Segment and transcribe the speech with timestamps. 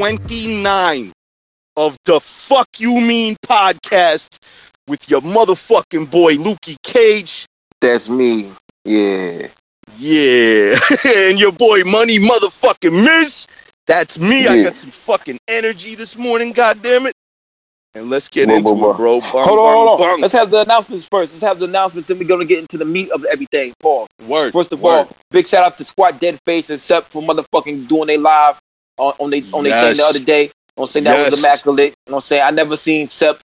[0.00, 1.12] episode 29
[1.76, 4.38] of the Fuck You Mean podcast
[4.86, 7.46] with your motherfucking boy Lukey Cage.
[7.80, 8.50] That's me.
[8.84, 9.48] Yeah.
[9.96, 10.78] Yeah.
[11.04, 13.46] and your boy Money motherfucking Miz.
[13.86, 14.46] That's me.
[14.46, 17.12] I got some fucking energy this morning, goddammit.
[17.94, 19.20] And let's get Whoa, into whoa, it, bro.
[19.20, 19.98] Bung, Hold on, bung, hold on.
[19.98, 20.20] bung.
[20.20, 21.32] Let's have the announcements first.
[21.32, 23.72] Let's have the announcements, then we're gonna get into the meat of everything.
[23.80, 24.06] Paul.
[24.26, 24.52] Word.
[24.52, 24.90] First of word.
[24.90, 28.60] all, big shout out to Squat Dead Face and Sep for motherfucking doing they live
[28.98, 30.42] on on they on they thing the other day.
[30.44, 31.04] You know what I'm saying?
[31.04, 31.30] That Yes.
[31.32, 31.94] was immaculate.
[32.06, 32.42] You know what I'm saying?
[32.42, 33.38] I never seen Sep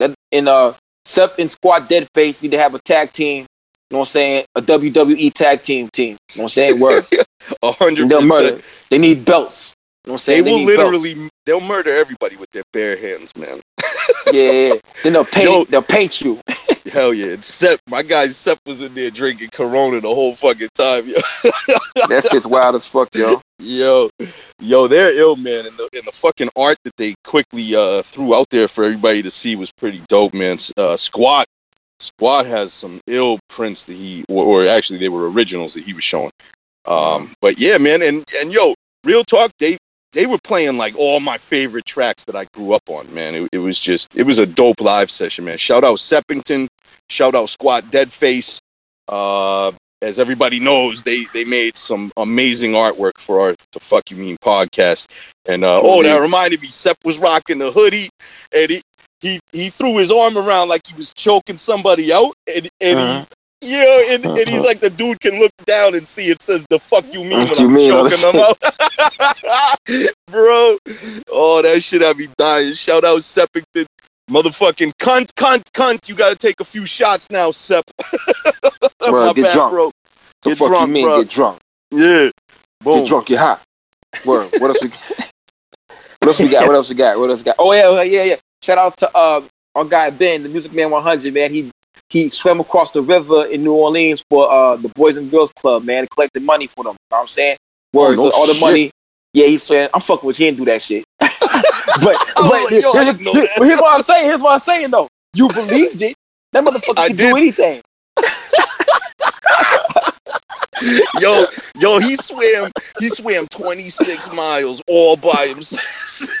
[0.00, 0.74] that in uh
[1.04, 3.46] Sep and Squad Dead Face need to have a tag team.
[3.90, 4.44] You know what I'm saying?
[4.54, 6.18] A WWE tag team team.
[6.34, 6.80] You know what I'm saying?
[6.80, 7.04] Word.
[7.62, 8.60] A hundred They'll murder.
[8.90, 9.74] They need belts.
[10.04, 10.44] You know what I'm saying?
[10.44, 10.60] They saying?
[10.60, 10.98] will need belts.
[11.04, 13.60] literally, they'll murder everybody with their bare hands, man.
[14.30, 14.74] Yeah, yeah.
[15.02, 15.64] Then they'll paint Yo.
[15.64, 16.38] they'll paint you.
[16.92, 17.32] Hell yeah.
[17.32, 21.14] And Sep, my guy Sep was in there drinking Corona the whole fucking time, yo.
[22.08, 23.40] That shit's wild as fuck, yo.
[23.60, 24.10] Yo,
[24.60, 28.34] yo, they're ill, man, and the and the fucking art that they quickly uh, threw
[28.34, 30.58] out there for everybody to see was pretty dope, man.
[30.76, 31.46] Uh, Squat,
[31.98, 35.92] Squat has some ill prints that he, or, or actually they were originals that he
[35.92, 36.30] was showing.
[36.84, 39.78] Um, but yeah, man, and and yo, real talk, they
[40.12, 43.34] they were playing like all my favorite tracks that I grew up on, man.
[43.34, 45.58] It, it was just, it was a dope live session, man.
[45.58, 46.68] Shout out Seppington,
[47.10, 48.60] shout out Squat Deadface.
[49.08, 54.16] Uh, as everybody knows, they they made some amazing artwork for our "The Fuck You
[54.16, 55.10] Mean" podcast.
[55.46, 58.10] And uh, oh, that reminded me, Sep was rocking the hoodie,
[58.54, 58.82] and he
[59.20, 63.20] he he threw his arm around like he was choking somebody out, and and Uh-huh.
[63.20, 63.26] he.
[63.60, 66.78] Yeah, and, and he's like the dude can look down and see it says the
[66.78, 70.08] fuck you mean What when you I'm mean, choking them out.
[70.30, 70.78] Bro.
[71.28, 72.74] Oh, that shit had me dying.
[72.74, 73.86] Shout out Seppington.
[74.28, 76.08] Motherfucking cunt, cunt, cunt.
[76.08, 77.84] You gotta take a few shots now, Sep.
[79.00, 79.72] Bro, My get bad, drunk.
[79.72, 79.90] bro.
[80.42, 81.22] The Get fuck drunk, you mean bro.
[81.22, 81.58] get drunk?
[81.90, 82.30] Yeah.
[82.80, 83.00] Boom.
[83.00, 83.62] Get drunk, you're hot.
[84.26, 84.48] Word.
[84.58, 84.88] What else we
[86.20, 86.66] What else we got?
[86.66, 87.18] What else we got?
[87.18, 87.56] What else we got?
[87.58, 88.36] Oh yeah, yeah, yeah.
[88.62, 89.40] Shout out to uh,
[89.74, 91.32] our guy Ben, the Music Man 100.
[91.32, 91.70] Man, he
[92.10, 95.84] he swam across the river in New Orleans for uh the Boys and Girls Club.
[95.84, 96.92] Man, and collected money for them.
[96.92, 97.56] You know what I'm saying?
[97.92, 98.18] Word.
[98.18, 98.90] Oh, no so all the money.
[99.32, 100.46] Yeah, he's saying I'm fucking with you.
[100.46, 101.04] He didn't do that shit.
[102.02, 103.48] but but, yo, here's, didn't know that.
[103.58, 104.26] but here's what I'm saying.
[104.26, 105.08] Here's what I'm saying though.
[105.34, 106.16] You believed it.
[106.52, 107.30] That motherfucker I can did.
[107.30, 107.82] do anything.
[111.20, 111.44] yo,
[111.76, 115.84] yo, he swam he swam 26 miles all by himself.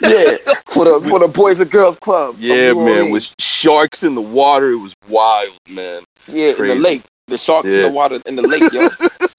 [0.00, 0.36] Yeah,
[0.66, 2.36] for the for the Boys and Girls Club.
[2.38, 3.12] Yeah, man, Orleans.
[3.12, 6.02] with sharks in the water, it was wild, man.
[6.26, 7.02] Yeah, in the lake.
[7.28, 8.88] The sharks in the water in the lake, yo.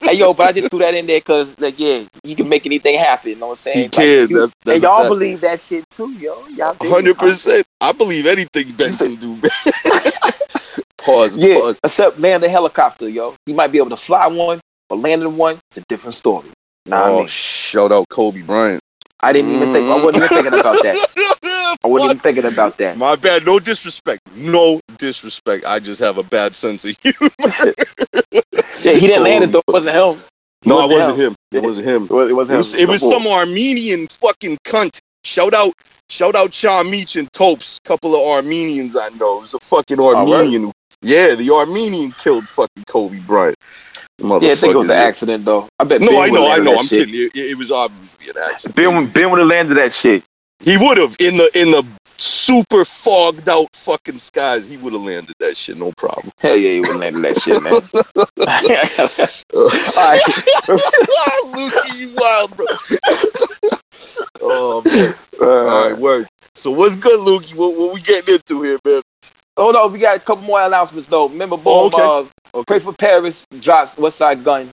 [0.08, 2.64] hey, yo, but I just threw that in there because, like, yeah, you can make
[2.64, 3.30] anything happen.
[3.30, 3.76] You know what I'm saying?
[3.76, 4.28] He Like, can.
[4.30, 5.08] You, that's, that's and y'all fact.
[5.08, 6.46] believe that shit too, yo.
[6.48, 7.66] Y'all Hundred percent.
[7.80, 9.40] I believe anything Ben can do.
[10.98, 11.36] pause.
[11.36, 11.80] Yeah, Pause.
[11.84, 13.34] except land a helicopter, yo.
[13.46, 16.48] You might be able to fly one, but landing one, it's a different story.
[16.86, 18.80] Nah, I oh, mean, shout out Kobe Bryant.
[19.20, 19.90] I didn't even think.
[19.90, 21.40] I wasn't even thinking about that.
[21.84, 22.96] I wasn't even thinking about that.
[22.98, 23.46] My bad.
[23.46, 24.20] No disrespect.
[24.34, 25.64] No disrespect.
[25.64, 27.30] I just have a bad sense of humor.
[28.82, 29.58] Yeah, he didn't land it though.
[29.58, 30.26] It wasn't him.
[30.64, 31.34] no, it wasn't him.
[31.52, 32.04] It wasn't him.
[32.04, 32.56] It was, it was It him.
[32.56, 34.98] was, it was some Armenian fucking cunt.
[35.22, 35.74] Shout out,
[36.08, 37.78] shout out Sean Meach and Topes.
[37.84, 39.38] Couple of Armenians I know.
[39.38, 40.14] It was a fucking right.
[40.16, 40.72] Armenian.
[41.02, 43.56] Yeah, the Armenian killed fucking Kobe Bryant.
[44.18, 45.04] Yeah, I think it was an yeah.
[45.04, 45.68] accident though.
[45.78, 46.00] I bet.
[46.00, 46.78] No, Ben I know, I know.
[46.78, 47.08] I'm shit.
[47.08, 47.30] kidding.
[47.34, 48.76] It, it was obviously an accident.
[48.76, 50.22] Ben, Ben would have landed that shit.
[50.62, 54.66] He would have in the in the super fogged out fucking skies.
[54.68, 56.32] He would have landed that shit, no problem.
[56.40, 57.80] Hell yeah, he would have landed that shit, man.
[59.96, 60.22] All right.
[61.54, 62.66] Lukey, you wild, bro.
[64.40, 65.14] oh man.
[65.40, 66.28] All right, word.
[66.54, 67.54] So what's good, Lukey?
[67.54, 69.02] What, what we getting into here, man?
[69.56, 71.28] Hold on, we got a couple more announcements though.
[71.28, 74.70] Remember, Oh, boom, uh, Pray for Paris drops Westside Gunn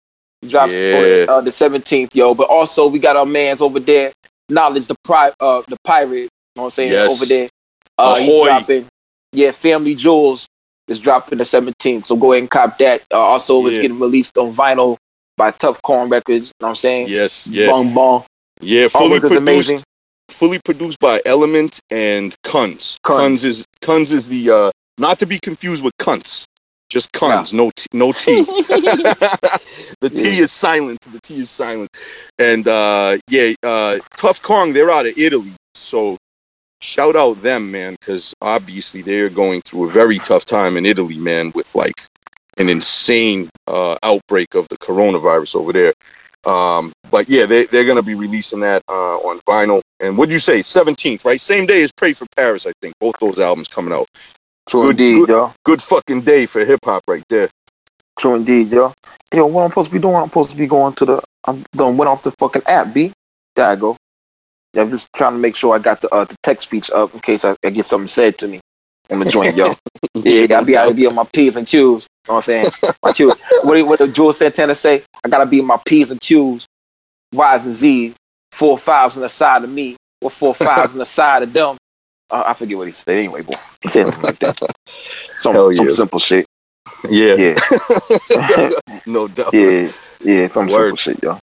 [0.47, 1.25] drops Yeah.
[1.27, 2.35] on uh, the seventeenth, yo.
[2.35, 4.11] But also we got our man's over there,
[4.51, 6.11] Knowledge the pri- uh the pirate.
[6.11, 6.91] You know what I'm saying?
[6.91, 7.11] Yes.
[7.11, 7.49] Over there,
[7.97, 8.87] uh, he's dropping.
[9.31, 10.45] Yeah, Family Jewels
[10.87, 12.05] is dropping the seventeenth.
[12.05, 13.03] So go ahead and cop that.
[13.11, 14.97] Uh, also, it's getting released on vinyl
[15.37, 16.47] by Tuff Kong Records.
[16.47, 17.07] You know what I'm saying?
[17.09, 18.25] Yes, yeah, Bong bong.
[18.59, 18.89] yeah.
[18.89, 19.81] Fully produced, amazing.
[20.29, 22.97] fully produced by Element and Kunz.
[23.05, 23.19] Kunz.
[23.19, 26.45] Kunz is Kunz is the uh, not to be confused with cunts.
[26.91, 28.43] Just Kunz, no t- no T.
[30.01, 30.43] the T Yeah.
[30.43, 30.99] is silent.
[31.01, 31.89] The T is silent.
[32.37, 35.53] And uh, yeah, uh, Tuff Kong, they're out of Italy.
[35.75, 36.17] So
[36.81, 41.17] shout out them, man, because obviously they're going through a very tough time in Italy,
[41.17, 42.03] man, with like
[42.57, 45.93] an insane uh, outbreak of the coronavirus over there.
[46.45, 49.81] Um, but yeah, they, they're going to be releasing that uh, on vinyl.
[50.01, 50.61] And what'd you say?
[50.61, 51.39] 17th, right?
[51.39, 52.95] Same day as Pray for Paris, I think.
[52.99, 54.07] Both those albums coming out.
[54.69, 55.53] True Good- indeed, good- yo.
[55.65, 57.49] Good fucking day for hip hop right there.
[58.19, 58.93] True indeed, yo.
[59.33, 60.15] Yo, what I'm supposed to be doing?
[60.15, 61.21] I'm supposed to be going to the.
[61.45, 61.97] I'm done.
[61.97, 63.11] Went off the fucking app, b.
[63.55, 63.97] There I go.
[64.77, 67.19] I'm just trying to make sure I got the uh, the text speech up in
[67.19, 68.59] case I, I get something said to me
[69.11, 69.73] on the joint, yo.
[70.23, 72.07] Yeah, gotta be gotta be on my P's and Q's.
[72.27, 72.65] You know what I'm saying?
[73.03, 73.33] My Q's.
[73.63, 75.03] What what did Juelz Santana say?
[75.23, 76.65] I gotta be my P's and Q's,
[77.33, 78.15] Y's and Z's,
[78.51, 81.77] four fives on the side of me, or four fives on the side of them.
[82.31, 83.55] Uh, I forget what he said anyway, boy.
[83.81, 84.59] He said something like that.
[85.37, 86.45] Some, Hell some simple shit.
[87.09, 88.69] Yeah, Yeah,
[89.07, 89.53] no doubt.
[89.53, 89.89] yeah,
[90.23, 90.47] yeah.
[90.49, 90.97] Some Word.
[90.97, 91.39] simple shit, yo.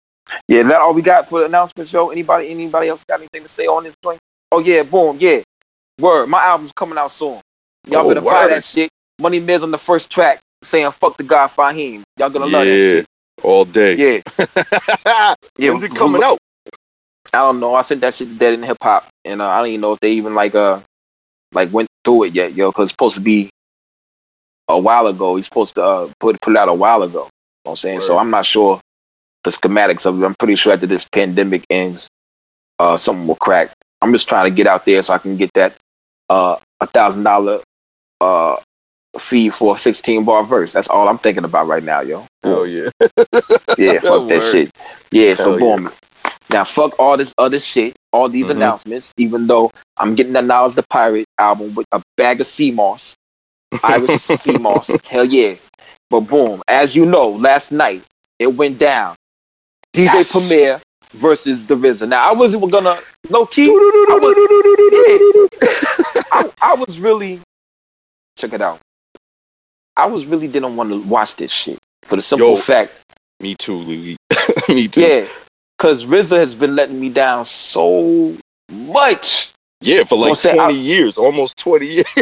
[0.46, 2.10] Yeah, is that all we got for the announcements, yo?
[2.10, 4.18] Anybody, anybody else got anything to say on this joint?
[4.52, 5.40] Oh yeah, boom, yeah.
[5.98, 7.40] Word, my album's coming out soon.
[7.88, 8.90] Y'all Oh, better buy that shit.
[9.20, 12.78] Money Miz on the first track saying "fuck the guy Fahim." Y'all gonna love that
[12.78, 13.06] shit.
[13.42, 13.94] all day.
[13.96, 14.20] Yeah,
[15.58, 15.70] yeah.
[15.70, 16.38] When's it coming out?
[17.32, 17.74] I don't know.
[17.74, 20.00] I sent that shit Dead in Hip Hop, and uh, I don't even know if
[20.00, 20.80] they even like uh
[21.52, 22.72] like went through it yet, yo.
[22.72, 23.50] Cause it's supposed to be
[24.68, 25.36] a while ago.
[25.36, 27.20] He's supposed to uh, put put it out a while ago.
[27.20, 27.30] You know
[27.64, 28.00] what I'm saying?
[28.00, 28.80] So I'm not sure
[29.44, 30.26] the schematics of it.
[30.26, 32.08] I'm pretty sure after this pandemic ends,
[32.78, 33.72] uh, something will crack.
[34.00, 35.76] I'm just trying to get out there so I can get that
[36.28, 37.60] uh a thousand dollar
[38.20, 38.56] uh
[39.18, 40.72] fee for a 16 bar verse.
[40.72, 42.26] That's all I'm thinking about right now, yo.
[42.44, 42.90] Oh yeah.
[43.76, 44.42] Yeah, fuck that Word.
[44.42, 44.70] shit.
[45.10, 45.90] Yeah, so Hell yeah.
[46.50, 48.50] Now fuck all this other shit, all these Mhm.
[48.52, 52.70] announcements, even though I'm getting that Knowledge the Pirate album with a bag of sea
[52.70, 53.14] moss.
[53.82, 54.88] Irish sea moss.
[55.04, 55.54] Hell yeah.
[56.10, 58.04] But boom, as you know, last night
[58.38, 59.14] it went down.
[59.92, 60.32] DJ Yes.
[60.32, 60.80] Premier
[61.12, 62.08] versus the RZA.
[62.08, 62.98] Now I wasn't gonna
[63.28, 63.66] low key.
[66.32, 67.40] I, I was really
[68.38, 68.80] check it out.
[69.96, 72.56] I was really didn't want to watch this shit for the simple Yo.
[72.60, 72.92] fact
[73.40, 74.16] Me too, Louis.
[74.68, 75.00] Me too.
[75.02, 75.26] Yeah,
[75.78, 78.36] because RZA has been letting me down so
[78.70, 79.52] much.
[79.80, 82.04] Yeah, for like 20 I- years, almost 20 years.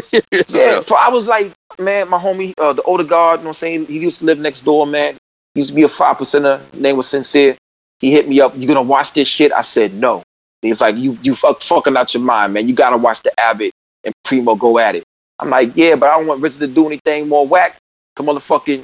[0.48, 3.50] Yeah, so I was like, man, my homie, uh, the older guard, you know what
[3.50, 3.86] I'm saying?
[3.86, 5.14] He used to live next door, man.
[5.54, 6.60] He used to be a five percenter.
[6.74, 7.56] Name was Sincere.
[8.00, 8.52] He hit me up.
[8.56, 9.52] You gonna watch this shit?
[9.52, 10.22] I said no.
[10.60, 12.68] He's like, you you fuck fucking out your mind, man.
[12.68, 13.72] You gotta watch the Abbott
[14.04, 15.04] and Primo go at it.
[15.38, 17.76] I'm like, yeah, but I don't want RZA to do anything more whack
[18.16, 18.82] to motherfucking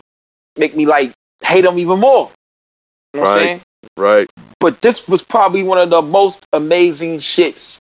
[0.56, 2.30] make me like hate him even more.
[3.12, 3.42] You know what I'm Right.
[3.44, 3.60] saying?
[3.98, 4.30] Right.
[4.62, 7.78] But this was probably one of the most amazing shits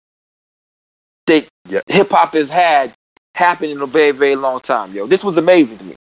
[1.26, 1.80] that Yeah.
[1.86, 2.92] hip hop has had
[3.34, 5.06] happen in a very, very long time, yo.
[5.06, 5.94] This was amazing to me.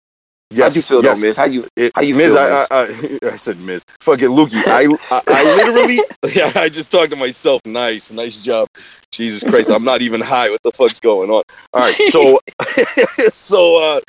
[0.51, 0.73] Yes.
[0.73, 1.21] How you feel yes.
[1.21, 1.37] though, Miz?
[1.37, 3.83] How you It, How you Miz, feel, I, I, I, I said Miz.
[3.99, 4.63] Fucking Lukey.
[4.65, 4.85] I,
[5.15, 5.99] I, I literally,
[6.35, 7.61] yeah, I just talked to myself.
[7.65, 8.67] Nice, nice job.
[9.11, 10.49] Jesus Christ, I'm not even high.
[10.49, 11.43] What the fuck's going on?
[11.73, 12.39] All right, so,
[13.31, 13.99] so, uh,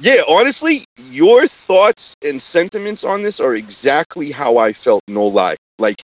[0.00, 5.02] yeah, honestly, your thoughts and sentiments on this are exactly how I felt.
[5.06, 5.56] No lie.
[5.80, 6.02] Like,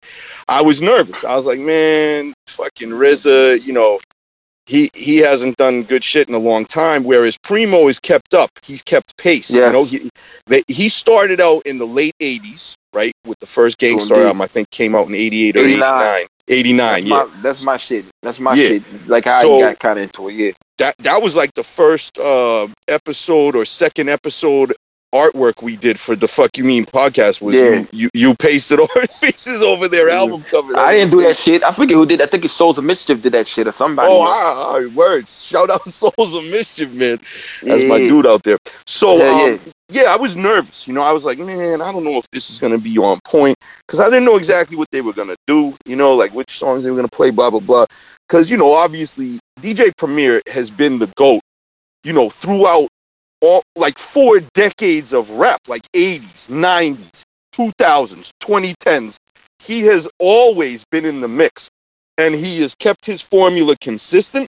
[0.49, 1.25] I was nervous.
[1.25, 4.01] I was like, man, fucking RZA, you know,
[4.67, 7.05] he he hasn't done good shit in a long time.
[7.05, 8.51] Whereas Primo is kept up.
[8.65, 9.51] He's kept pace.
[9.51, 10.11] You know, he
[10.47, 13.13] they, he started out in the late 80s, right?
[13.25, 15.69] With the first Gang Starr album, I think came out in 88 or 89.
[15.69, 16.27] 89.
[16.49, 17.09] 89, that's, yeah.
[17.17, 18.05] my, that's my shit.
[18.23, 18.69] That's my Yeah.
[18.69, 19.09] shit.
[19.09, 20.53] Like how So- you got kind of into it, yeah.
[20.79, 24.75] That that was like the first uh episode or second episode
[25.17, 27.81] artwork we did for the Fuck You Mean podcast was Yeah.
[27.81, 30.17] you, you you pasted all the faces over their Yeah.
[30.21, 30.77] album covers.
[30.77, 31.63] I didn't do that shit.
[31.63, 32.21] I forget who did.
[32.23, 34.09] I think it's Souls of Mischief did that shit or somebody.
[34.11, 35.45] Oh, all right, words.
[35.45, 37.19] Shout out Souls of Mischief, man.
[37.63, 38.59] That's my dude out there.
[38.87, 40.03] So, Yeah, um, yeah.
[40.03, 40.87] yeah, I was nervous.
[40.87, 43.19] You know, I was like, man, I don't know if this is gonna be on
[43.25, 43.57] point
[43.87, 45.75] because I didn't know exactly what they were gonna do.
[45.87, 47.87] You know, like which songs they were gonna play, blah blah blah.
[48.29, 51.41] Because you know, obviously, DJ Premier has been the goat.
[52.05, 52.89] You know, throughout
[53.41, 57.23] all like four decades of rap, like '80s, '90s,
[57.55, 59.17] 2000s, 2010s.
[59.59, 61.71] He has always been in the mix,
[62.19, 64.49] and he has kept his formula consistent.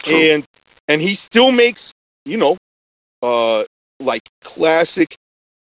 [0.00, 0.14] True.
[0.16, 0.44] And
[0.88, 1.92] and he still makes,
[2.24, 2.56] you know,
[3.22, 3.64] uh,
[4.00, 5.14] like classic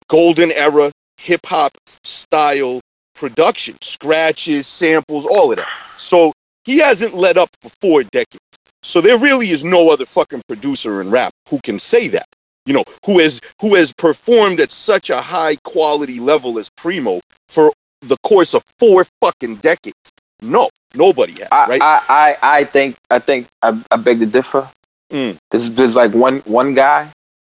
[0.08, 1.72] golden era hip hop
[2.04, 2.82] style
[3.16, 5.68] production, scratches, samples, all of that.
[5.98, 6.34] So
[6.66, 8.40] he hasn't let up for four decades.
[8.82, 12.26] So there really is no other fucking producer in rap who can say that.
[12.66, 17.20] You know, who has who has performed at such a high quality level as Primo
[17.50, 19.98] for the course of four fucking decades.
[20.42, 21.82] No, nobody has, I, right?
[21.82, 24.70] I, I, I think I think I, I beg to differ.
[25.12, 25.38] Mm.
[25.52, 27.12] This is like one one guy.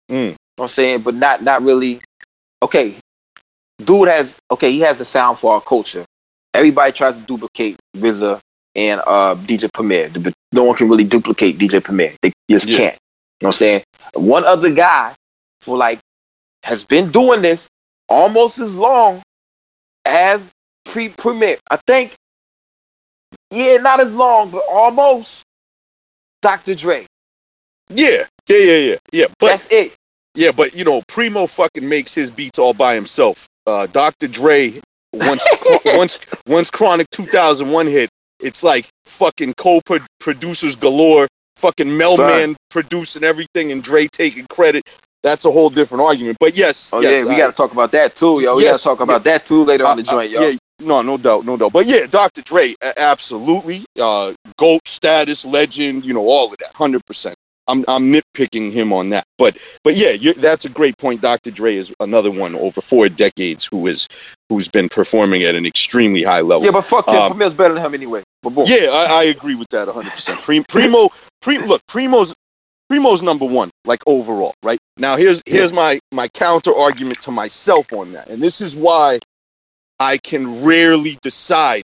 [0.09, 0.15] Mm.
[0.15, 1.01] You know what I'm saying?
[1.01, 2.01] But not not really
[2.63, 2.95] okay.
[3.83, 6.05] Dude has okay, he has a sound for our culture.
[6.53, 8.39] Everybody tries to duplicate RZA
[8.75, 12.13] and uh DJ Premier, but no one can really duplicate DJ Premier.
[12.21, 12.77] They just Yeah.
[12.77, 12.97] can't.
[13.41, 13.83] You know what I'm saying?
[14.13, 15.15] One other guy
[15.61, 15.99] for like
[16.63, 17.67] has been doing this
[18.07, 19.23] almost as long
[20.05, 20.47] as
[20.85, 21.57] pre Premier.
[21.69, 22.13] I think
[23.49, 25.43] yeah, not as long, but almost.
[26.41, 26.73] Dr.
[26.75, 27.05] Dre.
[27.89, 29.25] yeah, yeah, yeah, yeah, yeah.
[29.39, 29.95] But That's it.
[30.33, 33.47] Yeah, but you know, Primo fucking makes his beats all by himself.
[33.67, 34.27] Uh, Dr.
[34.27, 34.79] Dre,
[35.13, 35.45] once
[35.85, 41.27] once once Chronic 2001 hit, it's like fucking co-producers galore,
[41.57, 44.83] fucking Mel-Man producing everything and Dre taking credit.
[45.23, 46.37] That's a whole different argument.
[46.39, 48.55] But yes, Oh yes, yeah, we got to talk about that too, yo.
[48.55, 50.41] We Yes, got to talk about that too later on the uh, uh, joint, yo.
[50.49, 51.73] Yeah, no, no doubt, no doubt.
[51.73, 52.41] But yeah, Dr.
[52.41, 57.35] Dre, absolutely, uh, goat status, legend, you know, all of that, hundred percent.
[57.67, 61.21] I'm I'm nitpicking him on that, but but yeah, that's a great point.
[61.21, 61.51] Dr.
[61.51, 64.07] Dre is another one over four decades who is
[64.49, 66.65] who's been performing at an extremely high level.
[66.65, 67.15] Yeah, but fuck him.
[67.15, 68.23] Um, Premier's better than him anyway.
[68.43, 70.67] Yeah, I, I agree with that 100%.
[70.67, 71.09] Primo,
[71.41, 72.33] Pre, look, Primo's
[72.89, 74.79] Primo's number one, like overall, right?
[74.97, 79.19] Now here's here's my my counter argument to myself on that, and this is why
[79.99, 81.83] I can rarely decide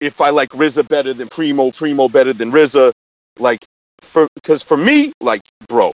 [0.00, 2.92] if I like RZA better than Primo, Primo better than RZA,
[3.38, 3.64] like
[4.02, 5.92] for because for me, like bro,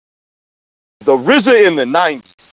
[1.00, 2.50] the RZA in the '90s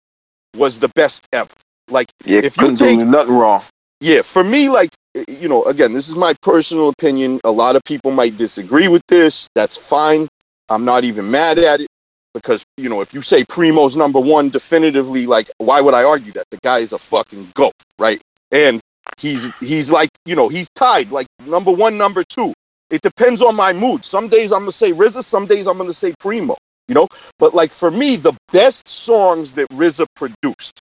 [0.55, 1.49] was the best ever.
[1.89, 3.63] Like yeah if you take- nothing wrong.
[4.01, 4.89] yeah, for me, like,
[5.27, 7.39] you know, again, this is my personal opinion.
[7.43, 9.49] A lot of people might disagree with this.
[9.55, 10.27] That's fine.
[10.69, 11.87] I'm not even mad at it
[12.33, 16.33] because, you know, if you say Primo's number one definitively, like, why would I argue
[16.33, 16.45] that?
[16.51, 18.21] The guy is a fucking goat, right?
[18.51, 18.81] And
[19.17, 22.53] he's, he's like, you know, he's tied, like, number one, number two.
[22.89, 24.03] It depends on my mood.
[24.03, 26.55] Some days I'm to say RZA, some days I'm to say Primo,
[26.87, 27.07] you know?
[27.39, 30.79] But, like, for me, the best songs that RZA produced,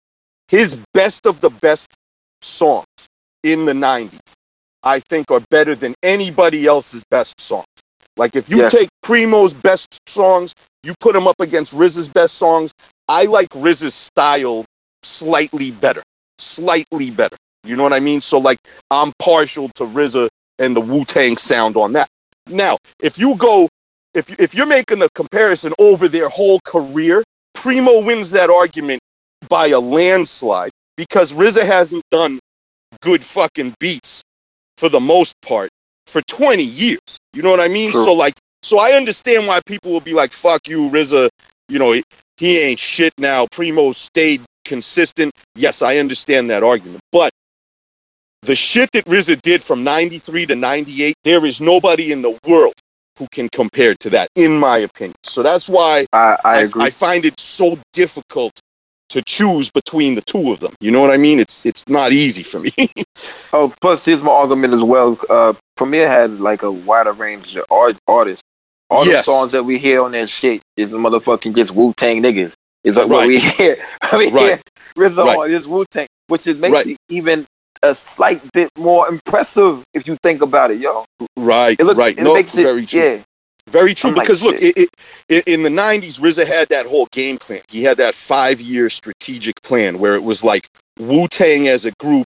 [0.47, 1.87] his best of the best
[2.41, 2.85] songs
[3.43, 4.17] in the 90s,
[4.83, 7.65] I think are better than anybody else's best songs.
[8.17, 8.71] Like if you Yes.
[8.71, 12.71] take Primo's best songs, you put them up against RZA's best songs,
[13.07, 14.65] I like RZA's style
[15.03, 16.03] slightly better.
[16.39, 17.37] Slightly better.
[17.63, 18.21] You know what I mean?
[18.21, 18.57] So like
[18.91, 22.07] I'm partial to RZA and the Wu-Tang sound on that.
[22.47, 23.69] Now, if you go
[24.13, 27.23] if if you're making the comparison over their whole career,
[27.53, 29.01] Primo wins that argument
[29.49, 32.39] by a landslide because RZA hasn't done
[33.01, 34.23] good fucking beats
[34.77, 35.69] for the most part
[36.07, 36.99] for 20 years.
[37.33, 37.91] You know what I mean?
[37.91, 41.29] So like, so I understand why people will be like, "Fuck you, RZA."
[41.69, 42.03] You know, he,
[42.37, 43.47] he ain't shit now.
[43.51, 45.33] Primo stayed consistent.
[45.55, 47.31] Yes, I understand that argument, but
[48.43, 52.73] the shit that RZA did from 93 to 98, there is nobody in the world
[53.17, 55.15] who can compare to that, in my opinion.
[55.23, 56.83] So that's why I, I I, agree.
[56.83, 58.53] I find it so difficult
[59.13, 60.73] to choose between the two of them.
[60.79, 61.39] You know what I mean?
[61.39, 62.71] It's it's not easy for me.
[63.53, 65.17] oh, plus here's my argument as well.
[65.29, 68.43] Uh, Premier had like a wider range of art, artists.
[68.89, 69.25] All Yes.
[69.25, 72.53] the songs that we hear on that shit is motherfucking just Wu Tang niggas.
[72.83, 73.77] It's like what we hear.
[74.11, 74.31] we Right.
[74.31, 74.59] hear
[74.97, 75.49] RZA Right.
[75.49, 76.87] this Wu Tang, which is makes Right.
[76.87, 77.45] it even
[77.81, 81.05] a slight bit more impressive if you think about it, yo.
[81.37, 82.17] right, It looks, right.
[82.17, 83.01] it no, makes it, very true.
[83.01, 83.17] yeah.
[83.67, 84.09] Very true.
[84.11, 84.89] I'm like, because look, it,
[85.29, 87.61] it, in the '90s, RZA had that whole game plan.
[87.69, 90.67] He had that five-year strategic plan where it was like
[90.99, 92.27] Wu Tang as a group,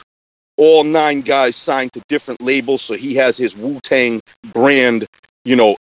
[0.57, 4.19] all nine guys signed to different labels, so he has his Wu Tang
[4.53, 5.07] brand,
[5.45, 5.77] you know,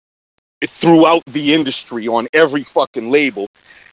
[0.65, 3.47] throughout the industry on every fucking label.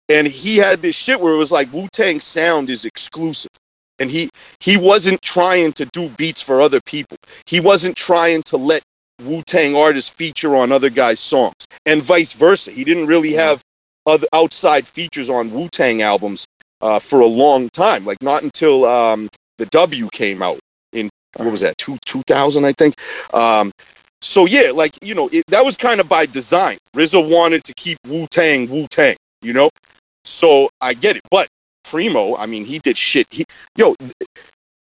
[0.10, 3.52] And he had this shit where it was like Wu Tang sound is exclusive.
[3.98, 7.18] And he he wasn't trying to do beats for other people.
[7.46, 8.84] He wasn't trying to let
[9.24, 11.56] Wu Tang artists feature on other guys' songs,
[11.86, 12.72] and vice versa.
[12.72, 13.62] He didn't really have
[14.06, 16.46] other outside features on Wu Tang albums
[16.82, 18.06] uh, for a long time.
[18.06, 20.60] Like not until um, the W came out
[20.92, 22.96] in what was that two two thousand I think.
[23.34, 23.72] Um,
[24.22, 26.78] so yeah, like you know it, that was kind of by design.
[26.96, 29.70] RZA wanted to keep Wu Tang Wu Tang, you know.
[30.24, 31.48] So I get it, but
[31.84, 33.28] Primo, I mean, he did shit.
[33.30, 33.46] He,
[33.78, 33.96] yo,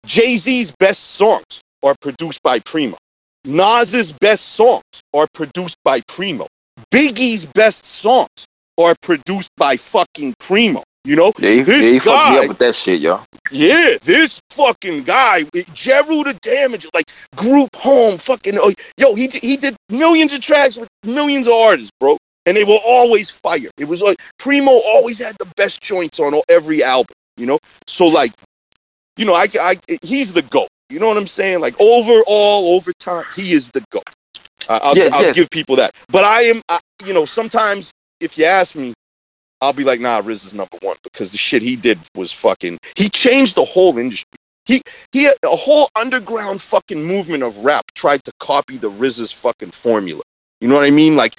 [0.07, 2.97] Jay Z's best songs are produced by Primo.
[3.45, 4.83] Nas's best songs
[5.13, 6.47] are produced by Primo.
[6.91, 8.47] Biggie's best songs
[8.79, 10.83] are produced by fucking Primo.
[11.05, 13.21] You know, Yeah, he, This yeah, he fucked me guy- up with that shit, yo.
[13.51, 15.43] yeah, this fucking guy,
[15.75, 17.05] Jeru the Damaja, like
[17.37, 21.91] Group Home, fucking, oh, yo, he he did millions of tracks with millions of artists,
[22.01, 23.69] bro, and they were always fire.
[23.77, 27.59] It was like Primo always had the best joints on every album, you know.
[27.87, 28.33] So like,
[29.19, 30.69] you know, I, I he's the goat.
[30.95, 31.61] You know what I'm saying?
[31.61, 34.05] Like overall, over time, he is the goat.
[34.69, 35.33] Uh, I'll, Yeah, I'll yeah.
[35.33, 35.91] give people that.
[36.09, 38.95] But I am, I, you know, sometimes if you ask me,
[39.61, 42.79] I'll be like, nah, Riz is number one because the shit he did was fucking.
[42.97, 44.39] He changed the whole industry.
[44.67, 44.83] He
[45.13, 50.23] he a whole underground fucking movement of rap tried to copy the RZA's fucking formula.
[50.61, 51.17] You know what I mean?
[51.17, 51.35] Like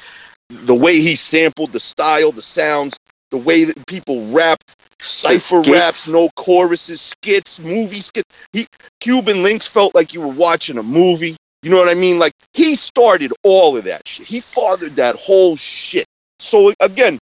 [0.49, 2.97] the way he sampled the style, the sounds,
[3.35, 8.29] the way that people rapped, cipher raps, no choruses, skits, movie skits.
[8.53, 8.65] He
[9.01, 11.35] Cuban Links felt like you were watching a movie.
[11.61, 12.17] You know what I mean?
[12.17, 14.25] Like he started all of that shit.
[14.25, 16.05] He fathered that whole shit.
[16.39, 17.19] So again,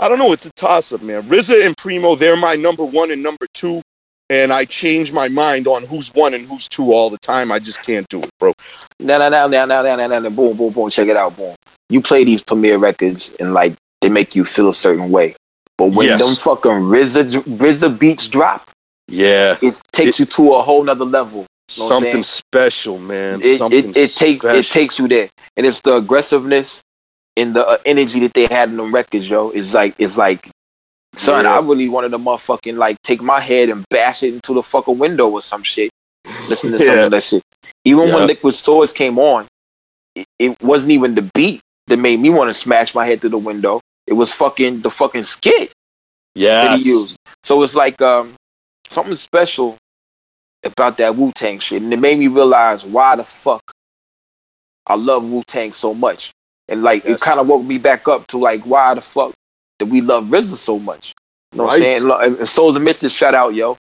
[0.00, 0.32] I don't know.
[0.32, 1.22] It's a toss up, man.
[1.24, 3.82] RZA and Primo, they're my number one and number two.
[4.30, 7.52] And I change my mind on who's one and who's two all the time.
[7.52, 8.54] I just can't do it, bro.
[8.98, 10.88] Now, now, now, now, now, now, now, now, boom, boom, boom.
[10.88, 11.54] Check it out, boom.
[11.90, 13.74] You play these Premier records in like
[14.04, 15.34] they make you feel a certain way,
[15.78, 16.20] but when Yes.
[16.22, 18.70] them fucking RZA, RZA beats drop,
[19.08, 21.40] Yeah, it takes you to a whole nother level.
[21.40, 23.40] Know something special, man.
[23.42, 26.82] it, something it, it takes it takes you there, and it's the aggressiveness
[27.36, 29.48] and the uh, energy that they had in the records, yo.
[29.50, 30.48] It's like it's like,
[31.16, 31.54] son, Yeah.
[31.56, 34.98] I really wanted to motherfucking like take my head and bash it into the fucking
[34.98, 35.90] window or some shit.
[36.48, 37.42] Listen to some of that shit.
[37.86, 38.14] Even Yeah.
[38.16, 39.46] when Liquid Swords came on,
[40.14, 43.30] it, it wasn't even the beat that made me want to smash my head through
[43.30, 43.80] the window.
[44.06, 45.72] It was fucking the fucking skit
[46.34, 46.82] that Yes.
[46.84, 47.16] he used.
[47.42, 48.34] So it's like um
[48.90, 49.76] something special
[50.64, 53.62] about that Wu Tang shit, and it made me realize why the fuck
[54.86, 56.32] I love Wu Tang so much,
[56.68, 57.14] and like Yes.
[57.20, 59.32] it kind of woke me back up to like why the fuck
[59.78, 61.14] that we love RZA so much.
[61.52, 62.10] You know what I'm saying?
[62.10, 63.76] And and Souls of Mischief, shout out, yo.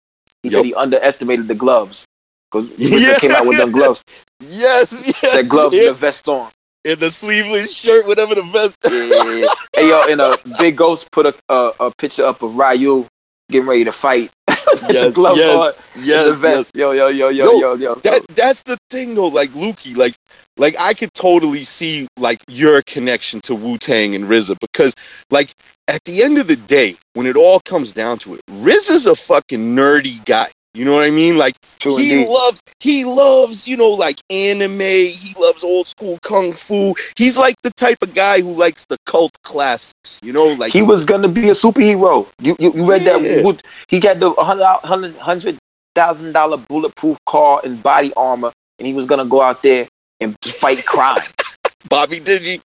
[0.42, 0.58] He Yup.
[0.58, 2.06] said he underestimated the gloves
[2.50, 3.18] because Yeah.
[3.20, 4.02] came out with them gloves,
[4.40, 5.34] Yes, yes.
[5.36, 6.50] that gloves in, and the vest on.
[6.84, 8.76] In the sleeveless shirt, whatever the vest.
[8.84, 9.48] Yeah, yeah, yeah.
[9.74, 13.06] hey yo, and a Big Ghost put a, a a picture up of Ryu
[13.50, 14.30] getting ready to fight.
[14.46, 16.72] the Yes, yes, on, and the yes, yes.
[16.74, 17.94] Yo, yo, yo, yo, Yo, yo, yo.
[17.96, 20.14] That that's the thing though, like Lukey, like
[20.56, 24.94] like I could totally see like your connection to Wu Tang and RZA because
[25.30, 25.52] like
[25.86, 29.16] at the end of the day, when it all comes down to it, RZA's a
[29.16, 30.48] fucking nerdy guy.
[30.74, 31.36] You know what I mean?
[31.38, 32.26] Like True he indeed.
[32.26, 37.54] loves he loves you know like anime he loves old school kung fu he's like
[37.62, 41.28] the type of guy who likes the cult classics you know like he was gonna
[41.28, 42.26] be a superhero.
[42.40, 43.06] You you, you read Yeah.
[43.06, 43.62] that?
[43.88, 45.58] He got the hundred hundred hundred
[45.94, 49.86] thousand dollar bulletproof car and body armor, and he was gonna go out there
[50.20, 51.22] and fight crime.
[51.88, 52.60] bobby digi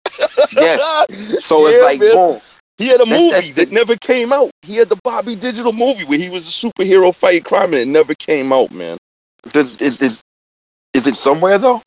[0.50, 1.04] Yes.
[1.38, 2.10] So Yeah, it's like man.
[2.10, 2.40] boom.
[2.78, 5.72] He had a That's- movie that's that never came out he had the bobby digital
[5.72, 8.98] movie where he was a superhero fighting crime and it never came out man
[9.52, 10.20] Does, is, is
[10.94, 11.82] is it somewhere though?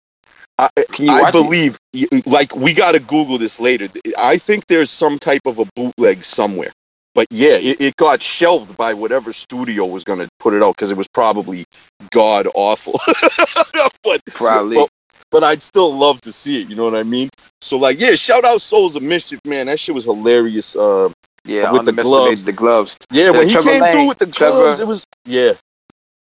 [0.58, 1.43] I, Can you I watch it?
[1.43, 1.78] believe,
[2.26, 3.88] like, we got to Google this later.
[4.17, 6.71] I think there's some type of a bootleg somewhere.
[7.13, 10.76] But yeah, it, it got shelved by whatever studio was going to put it out
[10.76, 11.65] because it was probably
[12.12, 13.00] god awful.
[14.04, 14.78] but Probably.
[14.78, 14.89] Well,
[15.36, 16.69] but I'd still love to see it.
[16.69, 17.30] You know what I mean?
[17.62, 19.67] So like, yeah, shout out Souls of Mischief, man.
[19.67, 20.76] That shit was hilarious.
[20.76, 21.12] Uh,
[21.45, 22.43] yeah, with the gloves.
[22.43, 22.98] The gloves.
[23.12, 25.54] yeah, when he came Lang- through with the Trevor- gloves, it was yeah,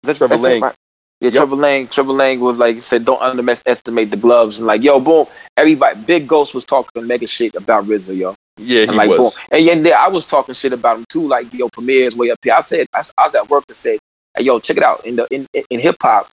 [0.03, 0.61] That's, Trevor that's it, Lang.
[0.61, 0.75] right?
[1.21, 1.33] Yeah, Yep.
[1.33, 1.87] Trevor Lang.
[1.87, 5.25] Trevor Lang was like said, don't underestimate the gloves, and like, yo, boom.
[5.57, 8.35] Everybody, Big Ghost was talking mega shit about RZA, yo.
[8.57, 9.35] yeah, he And like, was.
[9.35, 9.43] boom.
[9.51, 11.27] And yeah, then I was talking shit about him too.
[11.27, 12.53] Like, yo, Premier's way up here.
[12.53, 13.99] I said, I, I was at work and said,
[14.37, 15.05] hey, yo, check it out.
[15.05, 16.29] In the in in, in hip hop,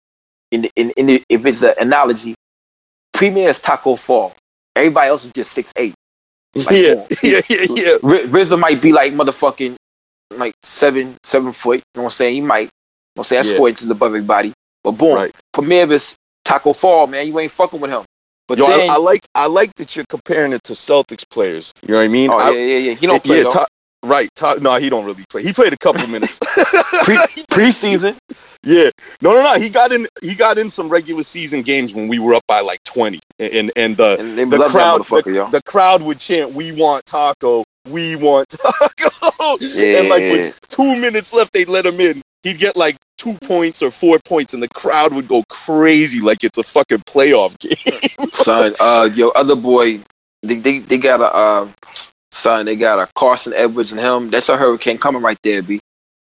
[0.51, 2.35] in the, in in the, if it's an analogy,
[3.15, 4.35] Premier is Tacko Fall.
[4.77, 5.95] Everybody else is just six eight.
[6.57, 7.93] Like, yeah, yeah, yeah, yeah.
[8.05, 9.77] R- RZA might be like motherfucking
[10.33, 11.79] like seven seven foot.
[11.79, 12.35] You know what I'm saying?
[12.37, 12.61] He might.
[12.63, 12.71] You know
[13.17, 13.39] what I'm saying?
[13.41, 13.57] That's Yeah.
[13.57, 14.53] four inches above everybody.
[14.85, 15.33] But boom, Right.
[15.53, 17.27] Premier is Tacko Fall, man.
[17.29, 18.05] You ain't fucking with him.
[18.49, 21.73] But Yo, then, I, I like I like that you're comparing it to Celtics players.
[21.83, 22.31] You know what I mean?
[22.31, 22.95] oh I- yeah, yeah, yeah.
[22.95, 23.45] He don't play yeah.
[23.45, 23.67] Ta-
[24.05, 24.29] right.
[24.35, 25.43] Ta- no, he don't really play.
[25.43, 26.39] He played a couple minutes.
[27.05, 27.17] Pre-
[27.51, 28.17] preseason.
[28.63, 28.91] yeah,
[29.21, 29.61] no, no, no.
[29.61, 30.07] He got in.
[30.23, 33.71] He got in some regular season games when we were up by like twenty, and
[33.77, 38.49] and the And the crowd the, the crowd would chant, "We want taco, we want
[38.49, 42.23] taco," Yeah, and like with two minutes left, they'd let him in.
[42.43, 46.45] He'd get like two points or four points, and the crowd would go crazy like
[46.45, 48.29] it's a fucking playoff game.
[48.31, 48.75] son.
[48.79, 50.01] Uh, yo, other boy,
[50.43, 51.69] they they, they got a uh,
[52.35, 52.67] son.
[52.67, 54.31] They got a Carson Edwards and him.
[54.31, 55.81] That's a hurricane coming right there, b.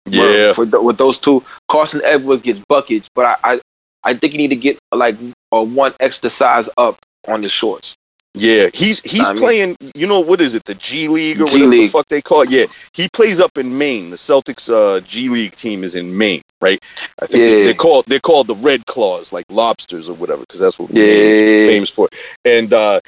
[0.10, 3.60] Yeah, For th- with those two, Carson Edwards gets buckets, but I I,
[4.04, 5.17] I think you need to get like
[5.52, 7.93] a one extra size up on the shorts.
[8.34, 9.78] Yeah, he's he's I mean- playing.
[9.96, 10.63] You know what is it?
[10.63, 12.52] The G League or G whatever the fuck they call it.
[12.52, 14.12] Yeah, he plays up in Maine.
[14.12, 16.80] The Celtics uh, G League team is in Maine, right?
[17.22, 17.65] I think they, Yeah.
[17.65, 21.04] they're called they're called the Red Claws, like lobsters or whatever, because that's what Yeah.
[21.04, 22.08] Maine's famous for.
[22.46, 23.02] And uh,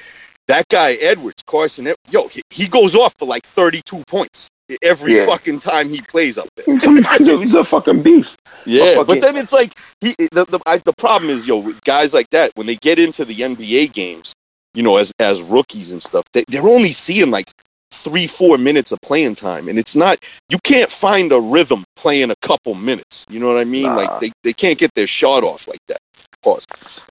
[0.50, 4.48] that guy Edwards, Carson, yo, he, he goes off for like thirty two points
[4.82, 5.26] every Yeah.
[5.26, 6.78] fucking time he plays up there.
[6.78, 8.38] He's a fucking beast.
[8.66, 12.14] Yeah, fuck but then it's like he the the, I, the problem is yo guys
[12.14, 14.34] like that when they get into the NBA games,
[14.74, 17.50] you know, as as rookies and stuff, they, they're only seeing like
[17.92, 22.30] three four minutes of playing time, and it's not you can't find a rhythm playing
[22.30, 23.26] a couple minutes.
[23.28, 23.84] You know what I mean?
[23.84, 23.96] Nah.
[23.96, 25.98] Like they, they can't get their shot off like that.
[26.42, 26.66] Pause.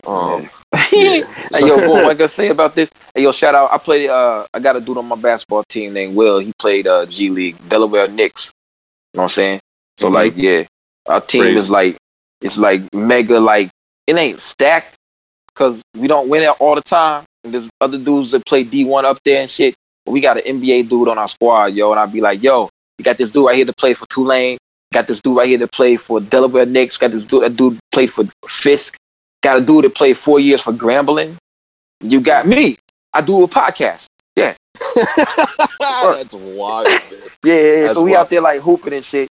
[0.05, 1.23] Um, hey
[1.59, 2.89] yo, what I say about this?
[3.13, 3.71] Hey yo, shout out.
[3.71, 4.09] I played.
[4.09, 6.39] Uh, I got a dude on my basketball team named Will.
[6.39, 8.51] He played uh G League, Delaware Knicks.
[9.13, 9.59] You know what I'm saying?
[9.99, 10.13] So Mhm.
[10.13, 10.63] like, yeah,
[11.07, 11.57] our team Crazy.
[11.57, 11.97] is like,
[12.41, 13.39] it's like mega.
[13.39, 13.69] Like
[14.07, 14.95] it ain't stacked
[15.47, 17.25] because we don't win it all the time.
[17.43, 19.75] And there's other dudes that play D1 up there and shit.
[20.05, 22.69] But we got an NBA dude on our squad, yo, and I'd be like, yo,
[22.97, 24.57] you got this dude right here to play for Tulane.
[24.93, 26.97] Got this dude right here to play for Delaware Knicks.
[26.97, 28.97] Got this dude that dude played for Fisk.
[29.41, 31.35] Got a dude that played four years for Grambling.
[32.01, 32.77] You got me.
[33.13, 34.05] I do a podcast.
[34.35, 34.55] Yeah.
[35.79, 37.01] That's wild, man.
[37.43, 37.93] Yeah, yeah, yeah.
[37.93, 38.21] So we wild.
[38.25, 39.27] out there like hooping and shit.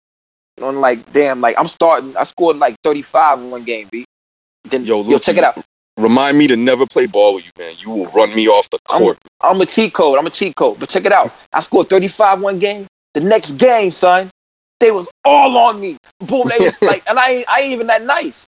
[0.63, 2.17] On like damn, like I'm starting.
[2.17, 4.05] I scored like 35 in one game, B.
[4.65, 5.63] Then Yo, yo, check it out.
[5.99, 7.75] Remind me to never play ball with you, man.
[7.79, 9.19] You will run me off the I'm- court.
[9.43, 10.19] I'm a cheat code.
[10.19, 10.81] I'm a cheat code.
[10.81, 11.31] But check it out.
[11.53, 12.87] I scored 35 one game.
[13.15, 14.31] The next game, son,
[14.81, 15.97] they was all on me.
[16.21, 18.47] Boom, they was like, and I ain't, I ain't even that nice.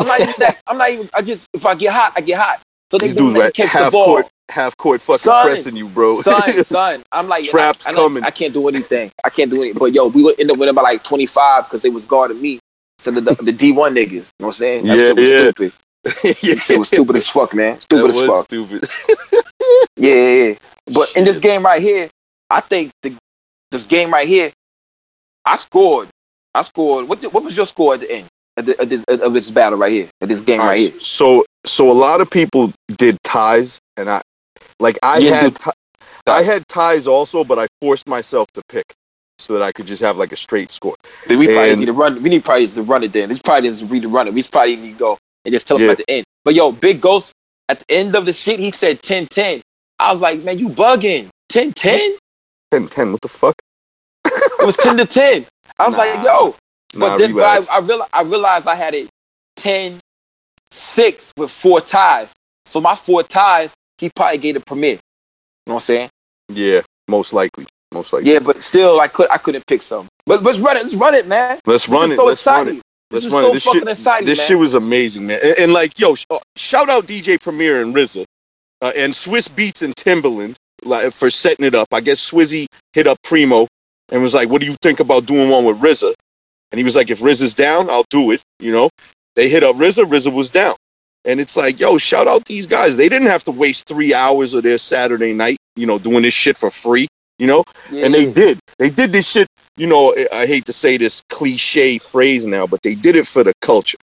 [0.00, 0.60] I'm not even that.
[0.66, 1.10] I'm not even.
[1.14, 2.62] I just if I get hot, I get hot.
[2.92, 4.06] So they These dudes right catch the half ball.
[4.06, 6.20] court, half court fucking Son, pressing you, bro.
[6.22, 7.02] son, son.
[7.12, 8.22] I'm like Traps I, I, coming.
[8.22, 9.10] I can't do anything.
[9.24, 9.78] I can't do anything.
[9.78, 12.60] But yo, we would end up winning by like 25 because they was guarding me.
[12.98, 14.86] So the, the, the D1 niggas, you know what I'm saying?
[14.86, 15.50] That Yeah, shit was yeah.
[15.54, 15.72] stupid.
[16.42, 17.80] yeah, shit was stupid as fuck, man.
[17.80, 18.44] Stupid as was fuck.
[18.44, 18.84] stupid.
[19.96, 20.54] Yeah, yeah, yeah.
[20.94, 22.10] But in this game right here,
[22.50, 23.16] I think the
[23.72, 24.52] this game right here,
[25.44, 26.08] I scored.
[26.54, 27.08] I scored.
[27.08, 30.08] What what was your score at the end of, this, of this battle right here?
[30.20, 31.00] Of this game right right, here.
[31.00, 34.22] So, so a lot of people did ties, and I,
[34.80, 35.70] like, I had, ti-
[36.26, 38.84] I had ties also, but I forced myself to pick
[39.38, 40.94] so that I could just have like a straight score.
[41.26, 42.22] Then we probably And- need to run.
[42.22, 43.12] We need probably to run it.
[43.12, 44.34] Then we probably need to read the run it.
[44.34, 45.90] We probably need to go and just tell Yeah.
[45.92, 46.24] at the end.
[46.44, 47.32] But yo, Big Ghost
[47.68, 49.62] at the end of the shit, he said 10-10.
[49.98, 51.28] I was like, man, you bugging.
[51.50, 52.16] 10-10?
[52.72, 53.54] 10, 10, what the fuck?
[54.24, 55.46] It was 10 to 10.
[55.78, 56.22] I was like,
[56.94, 57.08] Nah.
[57.08, 57.70] But then but.
[57.70, 59.08] I, I, real, I realized I had it
[59.56, 59.98] 10
[60.70, 62.32] 6 with four ties.
[62.66, 64.92] So my four ties, he probably gave a Premier.
[64.92, 64.98] You
[65.66, 66.10] know what I'm saying?
[66.48, 68.32] yeah, most likely, most likely.
[68.32, 70.08] Yeah, but still, I could I couldn't pick some.
[70.26, 70.82] But let's run it.
[70.82, 71.58] Let's run it, man.
[71.66, 72.16] Let's run it.
[72.16, 72.82] so Let's run it.
[73.10, 73.52] Let's This is run so it.
[73.54, 75.38] This fucking shit, exciting, this shit was amazing, man.
[75.42, 78.24] And, and like, yo, sh- uh, shout out DJ Premier and RZA
[78.80, 81.88] uh, and Swizz Beatz and Timbaland like, for setting it up.
[81.92, 83.68] I guess Swizzy hit up Primo
[84.10, 86.14] and was like, "What do you think about doing one with RZA?"
[86.72, 88.90] And he was like, "If RZA's down, I'll do it." You know,
[89.36, 90.04] they hit up RZA.
[90.06, 90.74] RZA was down,
[91.24, 92.96] and it's like, yo, shout out these guys.
[92.96, 96.34] They didn't have to waste three hours of their Saturday night, you know, doing this
[96.34, 97.08] shit for free.
[97.38, 98.58] You know, Yeah, and they did.
[98.78, 99.48] They did this shit.
[99.76, 103.42] You know, I- hate to say this cliche phrase now, but they did it for
[103.42, 103.98] the culture.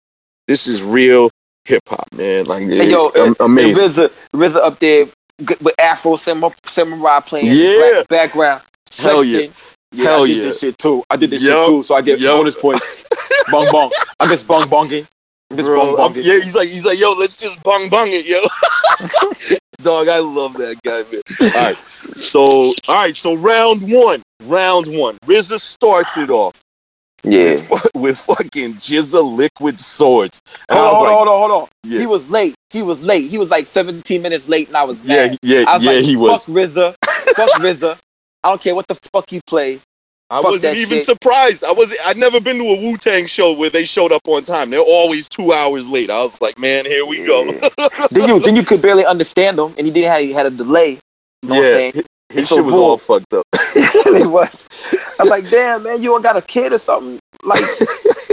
[0.47, 1.31] This is real
[1.65, 2.45] hip hop, man.
[2.45, 3.85] Like, Hey, yo, and- amazing.
[3.85, 5.07] RZA, uh, RZA up there
[5.61, 7.93] with Afro Samurai, playing in the Yeah.
[7.93, 8.63] black background.
[8.97, 9.49] Hell yeah.
[9.93, 10.05] Flexing.
[10.05, 10.43] yeah Hell I did yeah.
[10.45, 11.05] this shit too.
[11.11, 11.59] I did this Yup.
[11.59, 12.37] shit too, so I get Yup.
[12.39, 13.05] bonus points.
[13.51, 13.93] bong bong.
[14.21, 15.07] I'm just bong bonging.
[15.51, 16.25] I'm just Bro, bong bonging.
[16.25, 18.41] yeah, he's like, he's like, yo, let's just bong bong it, yo.
[19.81, 21.23] Dog, I love that guy, man.
[21.55, 25.17] All right, so, all right, so round one, round one.
[25.25, 26.53] RZA starts it off
[27.23, 27.53] Yeah.
[27.71, 30.43] with, with fucking GZA liquid swords.
[30.69, 31.69] And Hold on, was hold on, like, hold on, hold on.
[31.85, 32.55] yeah, He was late.
[32.71, 33.31] He was late.
[33.31, 35.39] He was like 17 minutes late, and I was yeah, mad.
[35.43, 36.45] he- yeah, I was yeah, like, he was.
[36.47, 36.95] Fuck RZA.
[37.37, 37.99] Fuck RZA.
[38.49, 39.85] I don't care what the fuck he plays.
[40.31, 41.05] I Fuck wasn't even shit.
[41.05, 41.65] surprised.
[41.65, 44.45] I was I'd never been to a Wu Tang show where they showed up on
[44.45, 44.71] time.
[44.71, 46.09] They're always two hours late.
[46.09, 47.45] I was like, man, here we go.
[48.11, 50.51] then you then you could barely understand them, and he didn't have he had a
[50.51, 50.99] delay.
[51.43, 51.93] You know what I'm yeah, saying?
[51.93, 52.85] his, his It's so shit was bull.
[52.85, 53.45] all fucked up.
[53.55, 54.69] it was.
[55.19, 57.65] I was like, damn, man, you don't got a kid or something like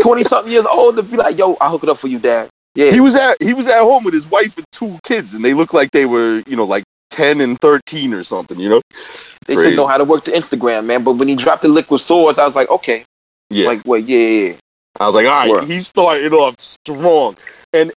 [0.01, 2.49] twenty something years old to be like, yo, I'll hook it up for you, dad.
[2.75, 5.45] Yeah, He was at he was at home with his wife and two kids, and
[5.45, 6.83] they looked like they were you know like
[7.15, 8.59] ten and thirteen or something.
[8.59, 8.81] You know?
[9.47, 9.69] they crazy.
[9.69, 11.03] should know how to work the Instagram, man.
[11.03, 13.05] But when he dropped the liquid swords, I was like, okay,
[13.49, 13.67] Yeah.
[13.67, 14.55] like, wait, yeah, yeah, yeah.
[14.99, 15.63] I was like, all right, Word.
[15.65, 17.35] he started off strong.
[17.73, 17.91] And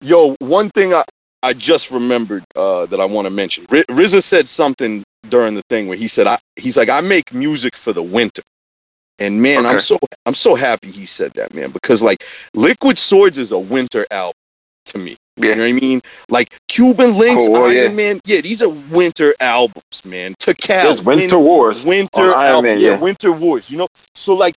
[0.00, 1.04] yo, one thing I,
[1.42, 3.66] I just remembered uh, that I want to mention.
[3.70, 7.32] R- RZA said something during the thing where he said, I, he's like, I make
[7.34, 8.42] music for the winter.
[9.18, 13.38] And man, I'm so I'm so happy he said that, man, because like Liquid Swords
[13.38, 14.34] is a winter album
[14.86, 15.16] to me.
[15.36, 16.00] You know what I mean?
[16.28, 17.88] Like Cuban Links, Cool, Iron yeah.
[17.88, 20.34] Man, yeah, these are winter albums, man.
[20.40, 21.84] To Cal, There's Winter Wars.
[21.84, 23.00] Winter album, Man, yeah, yeah.
[23.00, 23.68] Winter Wars.
[23.68, 24.54] You know, so like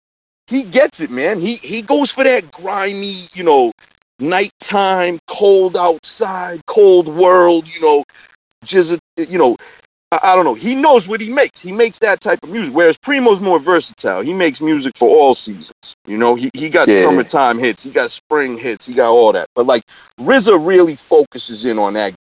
[0.49, 1.39] he gets it, man.
[1.39, 3.73] He he goes for that grimy, you know,
[4.19, 7.69] nighttime, cold outside, cold world.
[7.69, 8.05] You know,
[8.65, 9.57] just you know,
[10.23, 10.55] I, I don't know.
[10.55, 11.61] He knows what he makes.
[11.61, 12.75] He makes that type of music.
[12.75, 14.23] Whereas Primo's more versatile.
[14.23, 15.97] He makes music for all seasons.
[16.07, 16.93] You know, he he got Yeah.
[16.93, 17.85] summertime hits.
[17.85, 18.87] He got spring hits.
[18.87, 19.49] He got all that.
[19.57, 19.85] But like
[20.21, 22.15] RZA really focuses in on that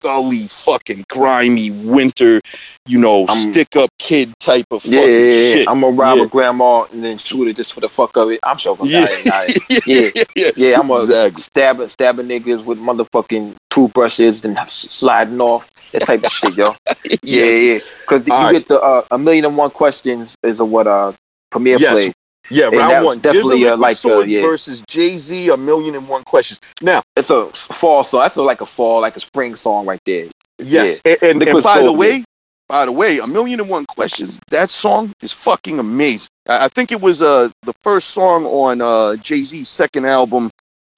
[0.00, 2.40] gully, fucking grimy winter,
[2.86, 5.54] you know, I'm- stick up kid type of fucking Yeah, yeah, yeah.
[5.54, 5.68] shit.
[5.68, 6.24] I'm gonna rob Yeah.
[6.24, 8.40] a grandma and then shoot it just for the fuck of it.
[8.42, 8.86] I'm joking.
[8.86, 9.78] yeah, Nah, nah, yeah,
[10.14, 10.24] Yeah.
[10.36, 11.42] yeah, Yeah, I'm a exactly.
[11.42, 16.64] stabbing stabbing niggas with motherfucking toothbrushes and sliding off that type of shit, yo.
[16.64, 16.74] Yeah,
[17.22, 17.64] Yes.
[17.64, 17.78] yeah.
[18.02, 18.52] Because you right.
[18.52, 21.12] get the uh, a million and one questions is a what uh
[21.50, 21.92] Premier Yes.
[21.92, 22.12] played.
[22.50, 23.18] Yeah, And round one.
[23.20, 24.40] definitely, GZA uh, like, uh, yeah.
[24.42, 25.48] versus Jay Z.
[25.50, 26.60] A million and one questions.
[26.80, 28.22] Now, It's a fall song.
[28.22, 30.26] That's like a fall, like a spring song right there.
[30.58, 32.24] yes, and, and, and Liquid by the Swords, way,
[32.68, 34.40] by the way, a million and one questions.
[34.50, 36.28] That song is fucking amazing.
[36.48, 40.50] I, I think it was uh the first song on uh Jay Z's second album,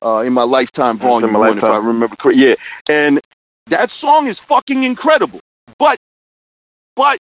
[0.03, 2.39] uh, in my lifetime volume one, if I remember correct.
[2.39, 2.55] Yeah,
[2.89, 3.21] and
[3.67, 5.41] that song is fucking incredible.
[5.79, 5.97] But,
[6.97, 7.19] but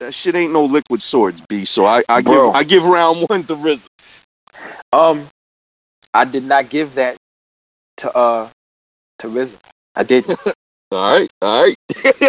[0.00, 1.64] that shit ain't no liquid swords, B.
[1.64, 3.88] So I, I give I give round one to RZA.
[4.92, 5.28] Um,
[6.14, 7.16] I did not give that
[7.98, 8.50] to uh
[9.20, 9.58] to RZA.
[9.96, 10.24] I did.
[10.92, 11.76] All right, all right.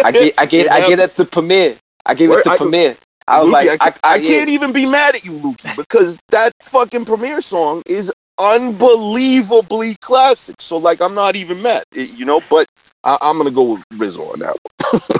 [0.04, 0.34] I get.
[0.38, 0.70] I get.
[0.72, 0.96] I get.
[0.96, 1.76] That's the Premier.
[2.04, 2.96] I gave Word, it to I- Premier.
[3.28, 5.76] I was Lukey, like, I, I, I, I can't even be mad at you, Lukey,
[5.76, 10.56] because that fucking Premier song is unbelievably classic.
[10.60, 12.40] So like, I'm not even mad, you know.
[12.50, 12.66] But
[13.04, 14.56] I, I'm gonna go with RZA on that.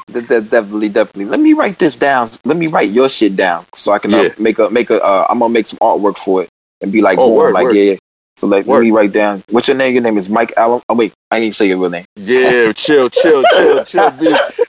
[0.08, 1.26] That- that definitely, definitely.
[1.26, 2.30] Let me write this down.
[2.44, 5.02] Let me write your shit down so I can uh, make a make a.
[5.02, 6.48] Uh, I'm gonna make some artwork for it
[6.80, 7.76] and be like, Oh, word, like word.
[7.76, 7.92] yeah.
[7.92, 7.98] yeah.
[8.38, 8.78] So like, Word.
[8.80, 9.42] let me write down.
[9.50, 9.94] What's your name?
[9.94, 10.82] Your name is Mike Allen.
[10.90, 12.04] Oh wait, I didn't say your real name.
[12.16, 14.10] Yeah, chill, chill, chill, chill.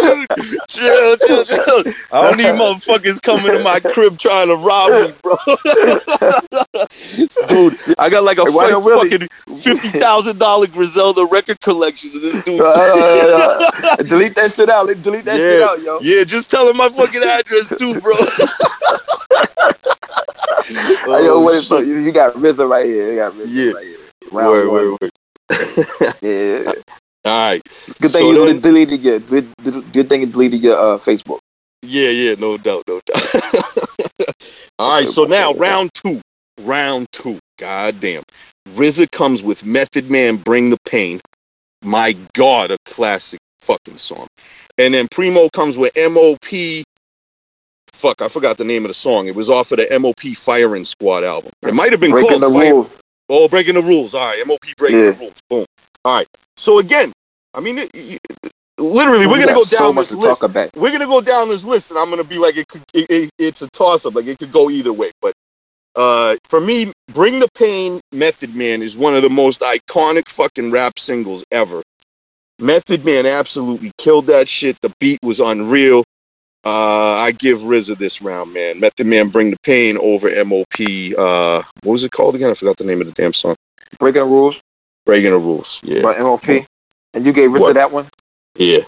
[0.00, 0.26] Dude,
[0.68, 1.84] chill, chill, chill.
[2.12, 5.36] I don't need motherfuckers coming to my crib trying to rob me, bro.
[7.48, 11.24] dude, I got like a Hey, why fuck- don't Willie- fucking fifty thousand dollar Griselda
[11.26, 12.60] record collection of this dude.
[12.60, 14.86] Uh, uh, uh, uh delete that shit out.
[15.02, 15.98] Delete that shit out, yo.
[16.00, 18.14] Yeah, just tell him my fucking address too, bro.
[21.06, 23.10] Oh, yo, what is, so you got RZA right here.
[23.12, 23.72] You got RZA Yeah.
[23.72, 23.98] right here.
[24.32, 24.70] Round one.
[24.70, 25.10] word, word.
[26.22, 26.72] Yeah.
[27.26, 27.62] All right.
[27.86, 29.18] Good thing So you then- deleted your.
[29.20, 29.46] Good,
[29.92, 31.38] good thing you deleted your uh, Facebook.
[31.82, 33.74] Yeah, yeah, no doubt, no doubt.
[34.78, 36.20] All right, so now round two.
[36.60, 37.38] Round two.
[37.58, 38.22] God damn.
[38.70, 41.20] RZA comes with Method Man Bring the Pain.
[41.84, 44.26] My God, a classic fucking song.
[44.78, 46.84] And then Primo comes with MOP.
[47.92, 49.26] Fuck, I forgot the name of the song.
[49.28, 51.52] It was off of the MOP Firing Squad album.
[51.62, 52.90] It might have been Breaking called the Fire- rule.
[53.28, 54.14] Oh, breaking the rules.
[54.14, 55.10] All right, MOP breaking Yeah.
[55.10, 55.34] the rules.
[55.48, 55.66] Boom.
[56.04, 56.26] All right.
[56.56, 57.12] So again,
[57.54, 58.20] I mean, it, it-
[58.78, 60.70] literally, we're We gonna go down much this to list talk about.
[60.76, 63.62] we're gonna go down this list, and I'm gonna be like, it could, it, it's
[63.62, 64.14] a toss up.
[64.14, 65.12] Like it could go either way.
[65.22, 65.34] But
[65.96, 70.70] uh, for me, "Bring the Pain" Method Man is one of the most iconic fucking
[70.72, 71.82] rap singles ever.
[72.60, 74.80] Method Man absolutely killed that shit.
[74.82, 76.04] The beat was unreal.
[76.64, 78.80] Uh, I give RZA this round, man.
[78.80, 81.14] Method Man, "Bring the Pain" over MOP.
[81.18, 82.50] Uh, what was it called again?
[82.50, 83.56] I forgot the name of the damn song.
[83.98, 84.60] Breaking the rules
[85.06, 85.80] Breaking the Rules.
[85.84, 86.66] Yeah, by MOP.
[87.14, 87.74] And you gave What?
[87.74, 88.06] that one.
[88.56, 88.80] yeah.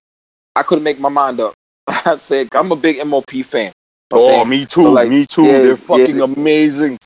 [0.55, 1.55] I couldn't make my mind up.
[1.87, 3.73] I said I'm a big MOP fan.
[4.12, 4.83] I'm Oh, saying- me too.
[4.83, 5.45] so, like, me too.
[5.45, 5.75] yeah, They're yeah.
[5.75, 6.99] fucking amazing.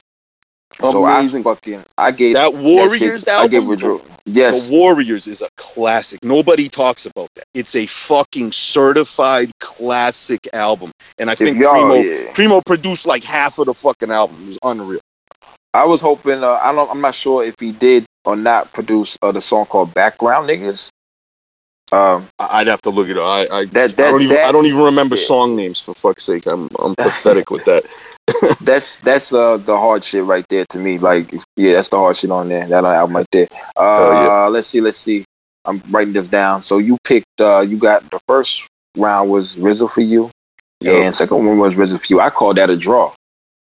[0.80, 1.40] so Amazing.
[1.40, 3.78] I fucking I gave that that Warriors shit, I gave album.
[3.78, 4.02] Drew.
[4.26, 4.68] Yes.
[4.68, 6.22] The Warriors is a classic.
[6.24, 7.44] Nobody talks about that.
[7.54, 10.92] It's a fucking certified classic album.
[11.18, 12.32] And I think Primo yeah.
[12.32, 14.36] Primo produced like half of the fucking album.
[14.44, 15.00] It was unreal.
[15.74, 16.42] I was hoping.
[16.44, 16.90] Uh, I don't.
[16.90, 20.88] I'm not sure if he did or not produce uh, the song called "Background Niggas."
[21.92, 23.24] Um, I- I'd have to look it up.
[23.24, 25.22] I I, That- I don't even that- I don't even remember yeah.
[25.24, 26.46] song names for fuck's sake.
[26.46, 27.84] I'm I'm pathetic with that.
[28.60, 30.98] that's that's uh the hard shit right there to me.
[30.98, 32.66] Like, yeah, that's the hard shit on there.
[32.68, 33.48] That album right there.
[33.76, 35.24] Uh, Hell let's see, let's see.
[35.64, 36.62] I'm writing this down.
[36.62, 37.40] So you picked.
[37.40, 40.30] Uh, you got the first round was RZA for you,
[40.80, 42.20] Yo, and second one was RZA for you.
[42.20, 43.12] I called that a draw.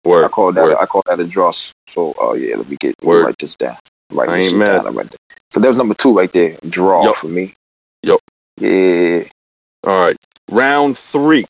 [0.05, 0.69] I word, called that.
[0.69, 1.51] A, I called that a draw.
[1.51, 1.75] So,
[2.17, 3.25] oh yeah, let me get Word.
[3.25, 3.75] write this down.
[4.11, 4.77] Write I this ain't mad.
[4.77, 4.87] down.
[4.87, 5.17] I'm writing-
[5.51, 6.57] So that was number two right there.
[6.69, 7.15] Draw Yup.
[7.17, 7.53] for me.
[8.05, 8.21] Yup.
[8.57, 9.23] Yeah.
[9.83, 10.17] All right.
[10.51, 11.45] Round three.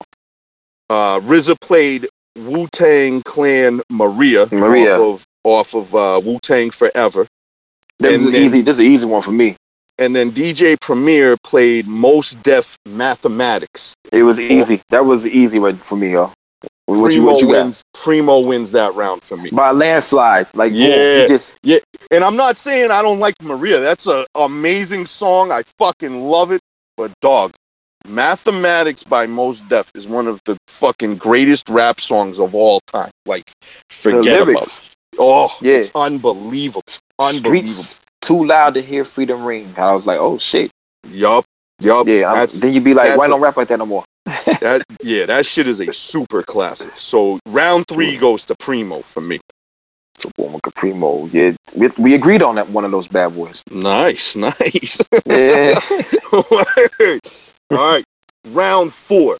[0.89, 4.97] Uh RZA played Wu Tang Clan Maria, Maria.
[4.99, 7.27] off of off of uh, Wu Tang Forever.
[7.99, 8.61] This is And an then- easy.
[8.61, 9.55] This is an easy one for me.
[9.97, 13.93] and then DJ Premier played Mos Def Mathematics.
[14.11, 14.81] It was easy.
[14.89, 16.31] That was easy one for me, yo.
[16.87, 17.63] What you, Primo what you got?
[17.63, 17.81] wins.
[17.93, 19.49] Primo wins that round for me.
[19.51, 20.47] By a landslide.
[20.53, 21.21] Like, boom, Yeah.
[21.21, 21.53] he just
[22.15, 23.80] And I'm not saying I don't like Maria.
[23.82, 25.51] That's a amazing song.
[25.51, 26.62] I fucking love it.
[26.95, 27.54] But dog,
[28.08, 33.12] Mathematics by Mos Def is one of the fucking greatest rap songs of all time.
[33.25, 33.43] Like,
[33.89, 34.82] forget about it.
[35.19, 35.75] Oh, Yeah.
[35.75, 36.84] it's unbelievable.
[37.19, 37.71] Unbelievable.
[37.73, 39.73] Streets too loud to hear freedom ring.
[39.78, 40.71] I was like, oh shit.
[41.10, 41.43] Yup.
[41.82, 42.08] Yup.
[42.08, 42.45] Yeah.
[42.45, 44.04] Then you'd be like, why a- don't rap like that no more?
[44.25, 46.91] that yeah, that shit is a super classic.
[46.97, 49.39] So round three goes to Primo for me.
[50.19, 51.25] So boom, with Primo.
[51.28, 53.63] Yeah, we, we agreed on that one of those bad boys.
[53.71, 55.01] Nice, nice.
[55.25, 55.75] Yeah.
[56.32, 56.43] All
[57.71, 58.04] right.
[58.47, 59.38] Round four.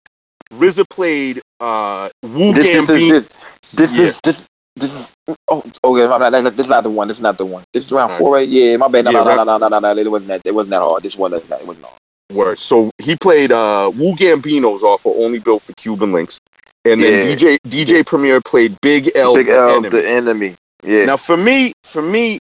[0.54, 3.10] RZA played uh Wu this, this is Gambino.
[3.10, 4.06] this, this Yeah.
[4.06, 5.14] is this, this is
[5.50, 6.44] oh okay my bad.
[6.56, 7.08] This is not the one.
[7.08, 7.64] This is not the one.
[7.74, 8.20] This is round Alright.
[8.20, 8.48] four, right?
[8.48, 9.06] Yeah, my bad.
[9.06, 10.02] No, Yeah, no, no, round- no, no, no, no, no.
[10.02, 10.42] It wasn't that.
[10.46, 11.04] It wasn't that hard.
[11.04, 11.34] This one.
[11.34, 12.00] It wasn't hard.
[12.34, 12.58] Word.
[12.58, 16.40] So he played uh Wu Gambino's off of Only Built for Cuban Links.
[16.84, 17.36] And then Yeah.
[17.36, 19.36] DJ DJ Premier played Big L.
[19.36, 19.90] Big The L, Enemy.
[19.90, 20.56] the enemy.
[20.86, 21.06] Yeah.
[21.06, 22.40] Now for me, for me,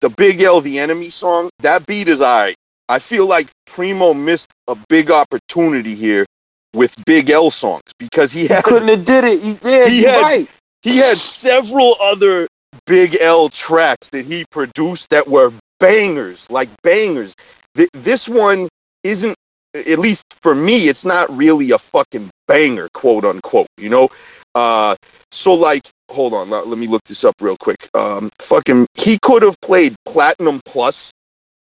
[0.00, 2.56] the Big L the Enemy song, that beat is alright.
[2.88, 6.26] I feel like Primo missed a big opportunity here
[6.74, 9.40] with Big L songs because he He couldn't have did it.
[9.42, 10.48] He, yeah, He had- right.
[10.82, 12.48] he had several other
[12.86, 17.34] Big L tracks that he produced that were bangers, like bangers.
[17.76, 18.68] Th- this one
[19.04, 19.34] isn't,
[19.74, 23.66] at least for me, it's not really a fucking banger, quote unquote.
[23.76, 24.08] You know,
[24.54, 24.96] uh,
[25.32, 27.88] so like, hold on, let, let me look this up real quick.
[27.94, 31.10] Um, fucking, he could have played Platinum Plus.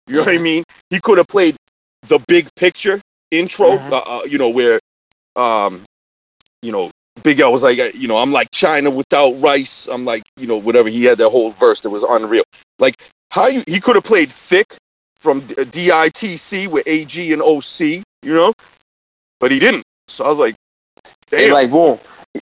[0.07, 0.63] You know what I mean?
[0.89, 1.55] He could have played
[2.03, 3.77] the Big Picture intro.
[3.77, 3.91] Mhm.
[3.91, 4.79] Uh, uh, you know where,
[5.35, 5.83] um,
[6.61, 6.91] you know,
[7.23, 9.87] Big L was like, uh, you know, I'm like China without rice.
[9.87, 10.89] I'm like, you know, whatever.
[10.89, 12.43] He had that whole verse that was unreal.
[12.77, 14.75] Like, how you, he could have played Thick
[15.19, 17.79] from DITC with AG and OC,
[18.21, 18.53] you know,
[19.39, 19.83] but he didn't.
[20.07, 20.55] So I was like,
[21.29, 21.51] damn.
[21.51, 21.99] like, boom.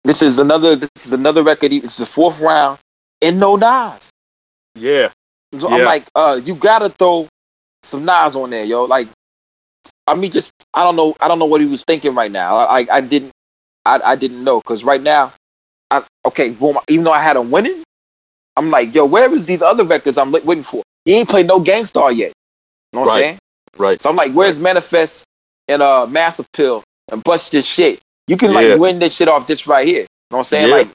[0.04, 0.76] This is another.
[0.76, 1.72] This is another record.
[1.72, 2.78] It's the fourth round,
[3.22, 4.10] and no Nas.
[4.76, 5.10] yeah.
[5.58, 5.74] So Yeah.
[5.74, 7.28] I'm like, uh, you gotta throw
[7.82, 8.84] some Nas on there, yo.
[8.84, 9.08] Like,
[10.06, 11.16] I mean, just I don't know.
[11.20, 12.56] I don't know what he was thinking right now.
[12.56, 13.32] I I, I didn't.
[13.86, 15.32] I, I didn't know because right now,
[15.90, 16.78] I okay, boom.
[16.88, 17.82] Even though I had him winning,
[18.56, 20.82] I'm like, yo, where is these other records I'm waiting for?
[21.04, 22.32] He ain't played no Gang Starr yet.
[22.92, 23.12] You know what Right.
[23.14, 23.38] I'm saying?
[23.78, 24.02] Right.
[24.02, 25.24] So I'm like, where's Manifest
[25.68, 28.00] and uh Mass Appeal and Bust this shit?
[28.28, 28.74] You can like Yeah.
[28.76, 30.00] win this shit off this right here.
[30.00, 30.68] You know what I'm saying?
[30.68, 30.74] Yeah.
[30.74, 30.88] Like,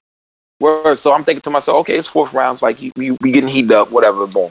[0.60, 0.96] word.
[0.98, 2.62] So I'm thinking to myself, okay, it's fourth rounds.
[2.62, 4.26] Like, you, you, we getting heated up, whatever.
[4.26, 4.50] Boom.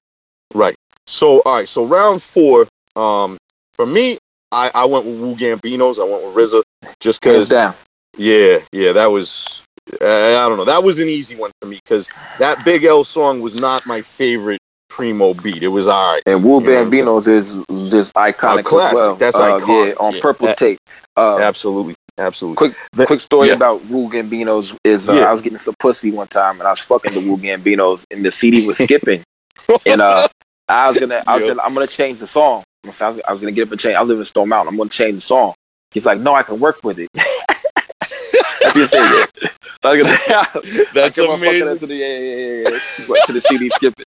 [0.54, 0.76] Right.
[1.08, 1.67] So all right.
[1.67, 2.67] So round four.
[2.96, 3.38] Um,
[3.76, 4.17] for me,
[4.52, 6.00] I I went with Wu Gambinos.
[6.00, 6.63] I went with RZA
[7.00, 7.50] just because.
[7.50, 7.74] down.
[8.17, 8.60] Yeah.
[8.72, 8.94] Yeah.
[8.94, 9.63] That was.
[10.00, 10.65] Uh, I don't know.
[10.65, 12.08] That was an easy one for me because
[12.39, 15.63] that Big L song was not my favorite Primo beat.
[15.63, 16.22] It was all right.
[16.26, 18.94] And Wu You know Bambinos is just iconic A classic.
[19.00, 19.15] as well.
[19.15, 19.88] That's uh, iconic.
[19.88, 20.22] Yeah, on Yeah.
[20.22, 20.80] purple That- tape.
[21.17, 21.96] Uh, Absolutely.
[22.22, 22.56] Absolutely.
[22.58, 23.56] quick The- quick story yeah.
[23.56, 25.22] about Wu Gambinos is uh, Yeah.
[25.26, 28.24] I was getting some pussy one time and I was fucking the Wu Gambinos and
[28.24, 29.24] the CD was skipping
[29.86, 30.28] and uh
[30.70, 32.64] I was gonna I was gonna, I'm gonna change the song.
[32.86, 33.96] I was, I was gonna get up and change.
[33.96, 34.74] I was living in Stone Mountain.
[34.74, 35.54] I'm gonna change the song.
[35.94, 37.10] He's like, no, I can work with it.
[37.16, 39.26] That's what he said.
[39.42, 39.50] Yeah.
[39.82, 40.18] So I was gonna,
[40.94, 41.78] That's I kept on fucking amazing.
[41.80, 42.80] To the, yeah, yeah, yeah,
[43.10, 43.16] yeah.
[43.26, 44.06] To the CD skipping.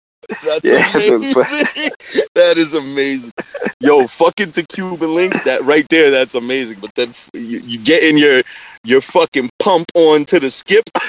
[0.44, 1.34] That's Yeah, amazing.
[2.36, 3.32] that is amazing.
[3.82, 6.80] Yo, fucking to Cuban Linx, that right there, that's amazing.
[6.82, 8.42] But then you, you get in your
[8.84, 10.84] your fucking pump on to the skip.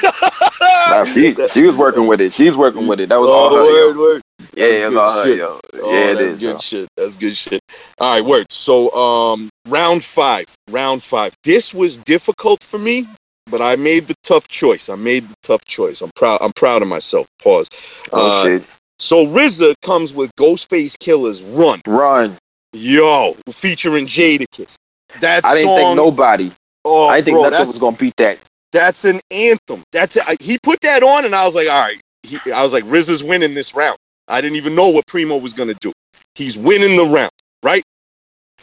[0.87, 2.33] Nah, she she was working with it.
[2.33, 3.11] She's working with it.
[3.11, 3.65] That was oh, all her.
[3.65, 4.23] word, word.
[4.57, 5.61] Yeah, That's it was good all her, yo.
[5.75, 6.35] Oh, yeah, that's is.
[6.35, 6.59] good yo.
[6.59, 6.89] shit.
[6.97, 7.61] That's good shit.
[7.99, 8.47] All right, work.
[8.51, 10.47] So, um, round five.
[10.71, 11.35] Round five.
[11.45, 13.07] This was difficult for me,
[13.47, 14.89] but I made the tough choice.
[14.89, 16.01] I made the tough choice.
[16.03, 16.41] I'm proud.
[16.43, 17.27] I'm proud of myself.
[17.43, 17.69] Pause.
[18.13, 18.65] Oh Uh, shit.
[19.01, 22.37] So RZA comes with Ghostface Killah's "Run." Run.
[22.75, 24.77] Yo, featuring Jadakiss.
[25.21, 25.79] That I didn't song.
[25.79, 26.53] think nobody.
[26.85, 28.39] oh, I didn't think bro, nothing was gonna beat that.
[28.73, 29.83] that's an anthem.
[29.93, 32.01] That's he put that on, and I was like, all right.
[32.23, 33.97] He, I was like, RZA's winning this round.
[34.29, 35.93] I didn't even know what Primo was gonna do.
[36.35, 37.33] He's winning the round,
[37.63, 37.83] right?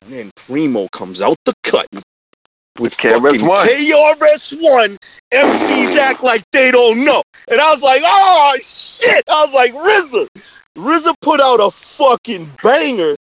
[0.04, 1.88] And then Primo comes out the cut
[2.80, 3.68] with KRS One.
[3.68, 4.98] KRS One.
[5.34, 9.24] MCs act like they don't know, and I was like, oh shit!
[9.28, 10.28] I was like, RZA,
[10.78, 13.16] RZA put out a fucking banger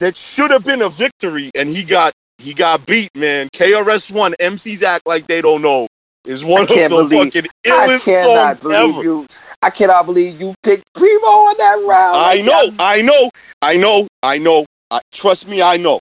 [0.00, 3.48] that should have been a victory, and he got he got beat, man.
[3.54, 5.86] KRS One, MCs act like they don't know,
[6.24, 9.02] is one of the believe- fucking I illest cannot songs believe ever.
[9.02, 9.26] you.
[9.62, 12.16] I cannot believe you picked Primo on that round.
[12.16, 14.64] I Like, know, I know, I know, I know.
[14.90, 16.00] I, trust me, I know.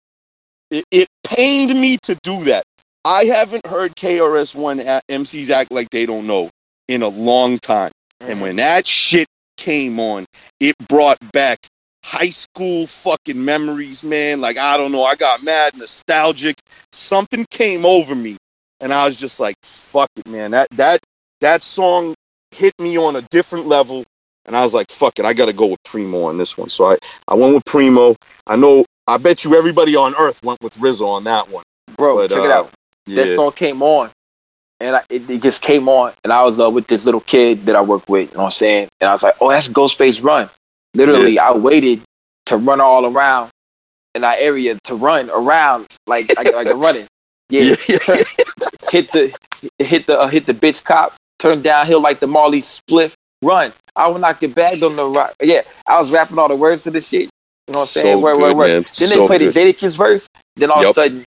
[0.70, 2.64] It, it pained me to do that.
[3.06, 6.50] I haven't heard KRS One a- MCs act like they don't know
[6.88, 7.92] in a long time.
[8.18, 10.24] And when that shit came on,
[10.58, 11.60] it brought back
[12.04, 14.40] high school fucking memories, man.
[14.40, 16.56] Like I don't know, I got mad nostalgic.
[16.92, 18.38] Something came over me,
[18.80, 20.98] and I was just like, "Fuck it, man." That that
[21.42, 22.12] that song
[22.50, 24.02] hit me on a different level,
[24.46, 26.70] and I was like, "Fuck it, I got to go with Primo on this one."
[26.70, 28.16] So I I went with Primo.
[28.48, 28.84] I know.
[29.06, 31.62] I bet you everybody on earth went with RZA on that one.
[31.96, 32.66] bro, but, check it uh,
[33.08, 33.14] out.
[33.16, 34.10] That song came on,
[34.80, 37.66] and I, it, it just came on, and I was uh, with this little kid
[37.66, 38.30] that I work with.
[38.30, 38.88] You know what I'm saying?
[39.00, 40.50] And I was like, "Oh, that's Ghostface Run."
[40.94, 42.02] Literally, I waited
[42.46, 43.50] to run all around
[44.14, 47.06] in that area to run around like like, like a running.
[47.50, 48.24] Yeah, Yeah.
[48.90, 49.34] hit the
[49.78, 53.72] hit the uh, hit the bitch cop, turn downhill like the Marley spliff, run.
[53.96, 55.34] I will not get bagged on the rock.
[55.42, 57.30] Yeah, I was rapping all the words to this shit.
[57.68, 58.22] You know what I'm So saying?
[58.22, 58.74] Word, word, word.
[58.98, 59.54] Then So they played good.
[59.54, 60.28] the Jadakiss verse.
[60.56, 61.24] Then all of a sudden,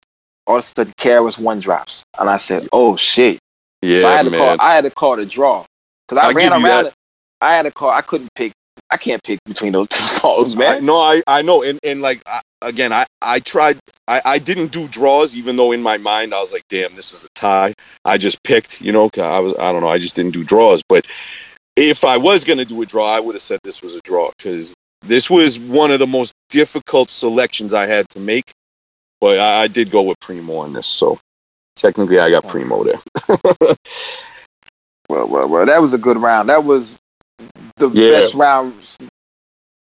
[0.46, 3.38] all of a sudden, KRS One drops, and I said, "Oh shit!"
[3.82, 4.58] Yeah, so I had to man.
[4.58, 4.66] call.
[4.66, 5.64] I had to call the draw
[6.08, 6.86] because I, I ran around.
[6.86, 6.94] It.
[7.40, 7.90] I had to call.
[7.90, 8.52] I couldn't pick.
[8.90, 10.84] I can't pick between those two songs, I, man.
[10.84, 13.78] no, I, I know, and and like I, again, I I tried.
[14.08, 17.12] I, I didn't do draws, even though in my mind I was like, damn, this
[17.12, 17.74] is a tie.
[18.04, 20.44] I just picked, you know, 'cause I was I don't know, I just didn't do
[20.44, 20.82] draws.
[20.88, 21.06] But
[21.76, 24.30] if I was gonna do a draw, I would have said this was a draw
[24.36, 28.51] because this was one of the most difficult selections I had to make.
[29.22, 31.20] But I, I did go with Primo on this, so
[31.76, 33.00] technically I got Primo there.
[35.08, 35.66] Well, well, well.
[35.66, 36.50] That was a good round.
[36.50, 36.98] That was
[37.76, 38.12] the Yeah.
[38.20, 38.74] best round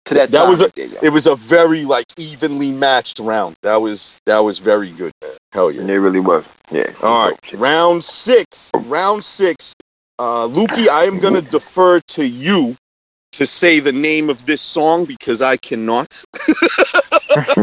[0.05, 0.31] to that.
[0.31, 0.89] That was a- there.
[1.03, 3.55] It was a very like evenly matched round.
[3.63, 5.31] That was that was very good, man.
[5.53, 5.83] Hell yeah.
[5.83, 6.45] It really was.
[6.71, 6.93] Yeah.
[7.03, 8.71] All right, round six.
[8.75, 9.73] Round six.
[10.19, 12.75] Uh, Lukey, I am gonna defer to you
[13.33, 16.23] to say the name of this song because I cannot.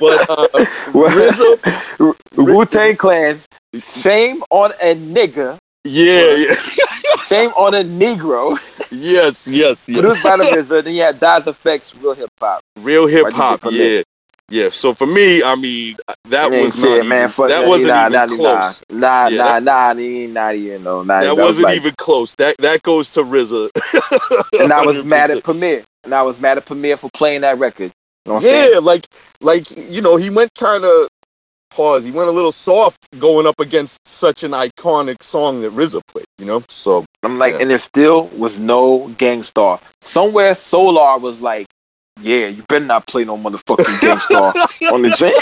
[0.00, 0.48] but uh,
[0.92, 6.54] RZA, Wu Tang Clan's shame on a nigga, yeah, yeah,
[7.26, 8.56] shame on a Negro.
[8.90, 10.00] yes, yes, yes.
[10.00, 10.84] Produced by the RZA.
[10.84, 12.60] Then you had Das EFX, Real Hip Hop.
[12.78, 14.06] Real hip hop, Why'd yeah, pick
[14.50, 14.68] yeah.
[14.70, 15.96] So for me, I mean,
[16.28, 17.18] that was shit, not man.
[17.20, 18.26] even, Fuck that wasn't nah, even nah,
[18.58, 18.82] close.
[18.90, 21.94] Nah, nah, Yeah, nah, nah, nah, nah, you know, nah, That was wasn't like- even
[21.96, 22.34] close.
[22.36, 23.70] That that goes to RZA.
[24.60, 25.36] And I was mad 100%.
[25.38, 25.84] at Premier.
[26.04, 27.92] And I was mad at Premier for playing that record.
[28.26, 28.70] You know I'm saying?
[28.74, 29.06] Yeah, like
[29.40, 31.08] like you know, he went kind of
[31.70, 32.04] pause.
[32.04, 36.26] He went a little soft going up against such an iconic song that RZA played.
[36.38, 37.60] You know, so I'm like, Yeah.
[37.62, 39.80] and there still was no Gang Starr.
[40.02, 41.66] Somewhere Solar was like,
[42.22, 44.54] yeah, you better not play no motherfucking Gang Starr
[44.92, 45.34] on the train.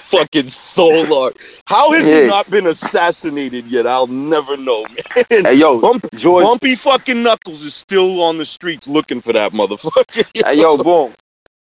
[0.00, 1.32] fucking Solar.
[1.66, 3.86] How has he not been assassinated yet?
[3.86, 5.24] I'll never know, man.
[5.44, 9.52] Hey, yo, Bump, George, Bumpy fucking Knuckles is still on the streets looking for that
[9.52, 10.24] motherfucker.
[10.46, 11.12] hey, yo, boom.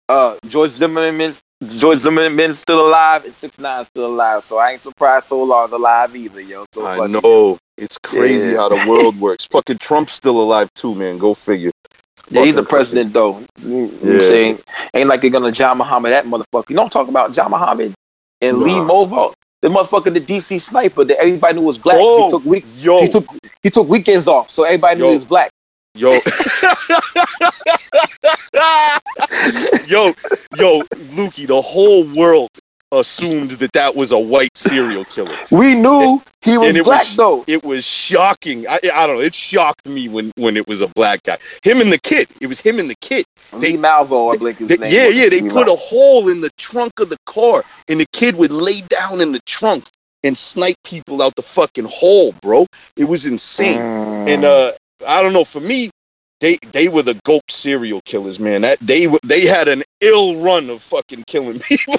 [0.10, 1.34] Uh, George Zimmerman,
[1.78, 4.44] George Zimmerman's still alive, and Six Nine's still alive.
[4.44, 6.66] So I ain't surprised Solar's alive either, yo.
[6.74, 7.10] So I it.
[7.10, 7.58] know.
[7.78, 8.58] It's crazy Yeah.
[8.58, 9.46] how the world works.
[9.48, 11.18] Fucking Trump's still alive too, man.
[11.18, 11.72] Go figure.
[12.34, 13.40] Yeah, he's the president though.
[13.60, 14.60] You know what I'm saying?
[14.94, 16.70] Ain't like they're gonna John Muhammad that motherfucker.
[16.70, 17.94] You don't talk about John Muhammad
[18.42, 19.32] and Lee Nah.
[19.62, 21.96] The motherfucker, the DC sniper that everybody knew was black.
[21.98, 23.26] Oh, he took week, Yo, he took
[23.62, 25.12] he took weekends off, so everybody knew Yo.
[25.12, 25.52] he was black.
[25.96, 26.12] Yo.
[29.88, 30.08] yo,
[30.58, 30.82] yo,
[31.16, 32.50] Lukey, the whole world
[33.00, 35.36] assumed that that was a white serial killer.
[35.52, 37.44] We knew he was and it black was- though.
[37.48, 38.68] It was shocking.
[38.68, 39.22] I, I don't know.
[39.22, 41.38] It shocked me when, when it was a black guy.
[41.64, 42.28] Him and the kid.
[42.42, 43.26] It was him and the kid.
[43.54, 44.94] Lee Malvo, I believe his They- name.
[44.94, 45.30] yeah, yeah.
[45.30, 45.74] They Lee put Malvo.
[45.74, 49.32] a hole in the trunk of the car, and the kid would lay down in
[49.32, 49.86] the trunk
[50.24, 52.66] and snipe people out the fucking hole, bro.
[52.96, 53.80] It was insane.
[53.80, 54.28] Mm.
[54.30, 54.72] And uh,
[55.08, 55.44] I don't know.
[55.44, 55.90] For me,
[56.44, 58.62] they they were the goat serial killers, man.
[58.64, 61.96] That they were- they had an ill run of fucking killing people.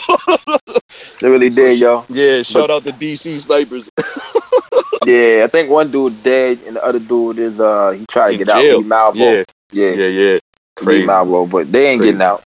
[1.20, 2.04] they really so did, y'all.
[2.10, 3.88] yeah, shout out the DC snipers.
[5.06, 8.32] Yeah, I think one dude dead, and the other dude is uh he tried to
[8.34, 8.76] In get jail.
[8.78, 8.78] out.
[8.78, 9.14] Lee Malvo.
[9.16, 10.38] Yeah, yeah, yeah, yeah.
[10.76, 12.12] Crazy, Malvo, but they ain't Crazy.
[12.12, 12.42] getting out.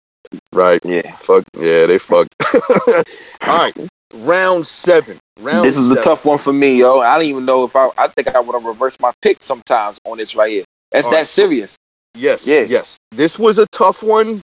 [0.54, 0.80] right?
[0.86, 1.12] Yeah.
[1.18, 2.34] Fuck yeah, they fucked.
[3.48, 3.76] All right,
[4.14, 5.18] round seven.
[5.42, 5.66] Round.
[5.66, 7.02] This is a tough one for me, yo.
[7.02, 7.90] I don't even know if I.
[7.98, 10.64] I think I would have reversed my pick sometimes on this right here.
[10.92, 11.28] That's All that right.
[11.28, 11.76] serious.
[12.16, 12.62] Yes, Yeah.
[12.62, 12.98] yes.
[13.12, 14.42] This was a tough one,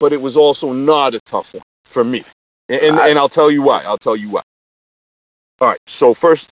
[0.00, 2.24] but it was also not a tough one for me.
[2.68, 3.82] And and, I- and I'll tell you why.
[3.84, 4.42] I'll tell you why.
[5.60, 5.80] All right.
[5.86, 6.50] So first,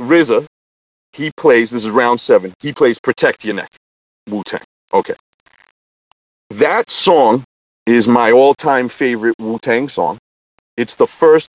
[0.00, 0.46] RZA,
[1.12, 1.70] he plays.
[1.72, 2.54] This is round seven.
[2.60, 3.70] He plays "Protect Your Neck,"
[4.28, 4.62] Wu Tang.
[4.92, 5.14] Okay.
[6.50, 7.44] That song
[7.86, 10.18] is my all-time favorite Wu Tang song.
[10.76, 11.48] It's the first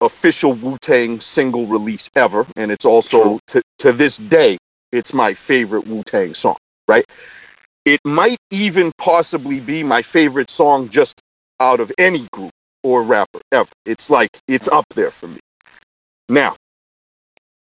[0.00, 4.58] official Wu Tang single release ever, and it's also to to this day,
[4.92, 6.56] it's my favorite Wu Tang song.
[6.88, 7.06] Right?
[7.88, 11.20] It might even possibly be my favorite song just
[11.60, 12.52] out of any group
[12.84, 13.70] or rapper ever.
[13.86, 15.40] It's like it's up there for me.
[16.28, 16.56] Now,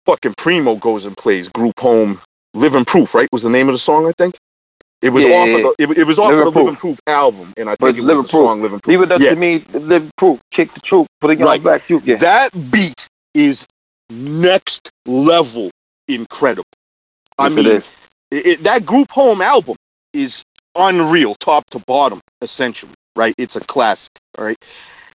[0.07, 2.21] fucking Primo goes and plays Group Home
[2.55, 3.29] Living Proof, right?
[3.33, 4.37] Was the name of the song, I think?
[5.03, 6.81] It was Yeah, off of the it, it was off Living of the Living Proof.
[6.81, 8.43] Proof album, and I think it's it was Living the Proof.
[8.43, 8.99] song Living Proof.
[8.99, 9.31] Leave it up Yeah.
[9.31, 9.61] to me.
[9.73, 10.41] Live proof.
[10.53, 11.07] Kick the truth.
[11.21, 11.63] Put it on Right.
[11.63, 11.89] back.
[11.91, 12.17] You yeah.
[12.17, 13.67] That beat is
[14.11, 15.71] next level
[16.09, 16.65] incredible.
[17.39, 17.67] I Yes, it mean,
[18.33, 19.77] it, it- that group home album
[20.13, 20.43] is
[20.75, 22.93] unreal, top to bottom, essentially.
[23.17, 23.35] Right?
[23.39, 24.13] It's a classic.
[24.37, 24.57] All right.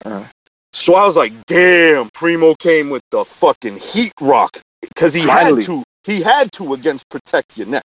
[0.04, 0.26] Uh.
[0.74, 5.62] So I was like, damn, Primo came with the fucking heat rock because he Finally.
[5.62, 5.84] had to.
[6.06, 7.84] He had to against Protect Your Neck,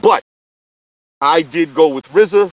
[0.00, 0.22] but
[1.20, 2.50] I did go with RZA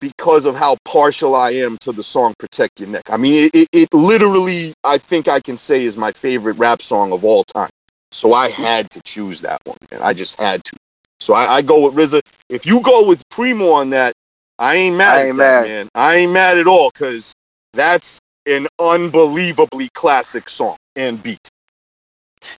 [0.00, 3.10] because of how partial I am to the song Protect Your Neck.
[3.10, 6.82] I mean, it, it, it literally, I think I can say, is my favorite rap
[6.82, 7.70] song of all time.
[8.10, 10.76] So I had to choose that one, and I just had to.
[11.20, 12.20] So I, I go with RZA.
[12.48, 14.14] If you go with Primo on that,
[14.58, 15.68] I ain't mad I at ain't that, mad.
[15.68, 15.88] man.
[15.94, 17.34] I ain't mad at all because
[17.72, 21.48] that's an unbelievably classic song and beat.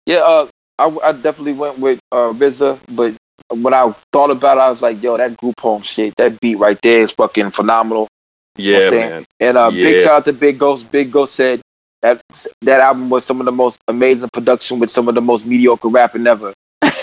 [0.06, 0.48] Yeah, uh,
[0.78, 3.14] I, I definitely went with uh, RZA, but
[3.50, 6.56] when I thought about it, I was like, yo, that group home shit, that beat
[6.56, 8.08] right there is fucking phenomenal.
[8.56, 9.10] Yeah, saying?
[9.10, 9.24] man.
[9.40, 10.90] And uh, big shout out to Big Ghost.
[10.90, 11.60] Big Ghost said
[12.02, 12.22] that
[12.62, 15.88] that album was some of the most amazing production with some of the most mediocre
[15.88, 16.52] rapping ever.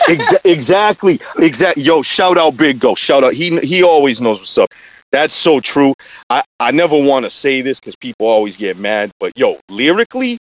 [0.08, 1.84] Exa- exactly, exactly.
[1.84, 2.96] Yo, shout out Big Go.
[2.96, 3.34] Shout out.
[3.34, 4.70] He he always knows what's up.
[5.12, 5.94] That's so true.
[6.30, 10.38] I I never want to say this because people always get mad, but yo, lyrically,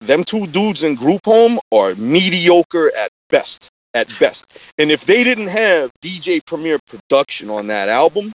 [0.00, 3.68] them two dudes in group home are mediocre at best.
[3.92, 4.46] At best.
[4.78, 8.32] And if they didn't have DJ Premier production on that album,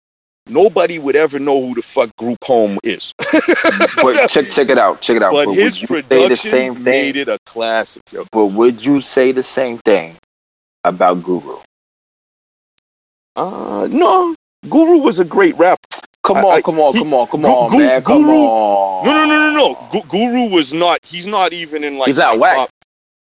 [0.48, 3.14] nobody would ever know who the fuck group home is.
[4.02, 5.02] But check check it out.
[5.02, 5.32] Check it out.
[5.34, 6.84] but would his you say the production same thing?
[6.84, 8.04] made it a classic.
[8.12, 8.26] Yo.
[8.32, 10.16] But would you say the same thing
[10.88, 11.58] about Guru?
[13.36, 14.36] Uh, no,
[14.70, 15.82] Guru was a great rapper.
[16.24, 18.02] Come on, I- come on, he- come on, come Gu- on, Gu- man.
[18.04, 19.06] Come on.
[19.06, 19.88] No, no, no, no, no.
[19.92, 21.00] Gu- Guru was not.
[21.06, 22.08] He's not even in like.
[22.08, 22.38] He's whack.
[22.58, 22.70] top-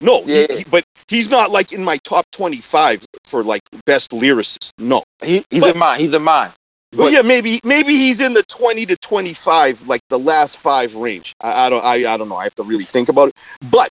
[0.00, 0.46] no, Yeah.
[0.50, 4.70] he- but he's not like in my top twenty-five for like best lyricist.
[4.78, 5.02] No.
[5.22, 6.00] He, he's But- in mine.
[6.00, 6.50] He's in mine.
[6.92, 10.94] But But- yeah, maybe maybe he's in the twenty to twenty-five, like the last five
[10.94, 11.34] range.
[11.42, 11.84] I, I don't.
[11.84, 12.36] I, I don't know.
[12.36, 13.34] I have to really think about it.
[13.70, 13.88] But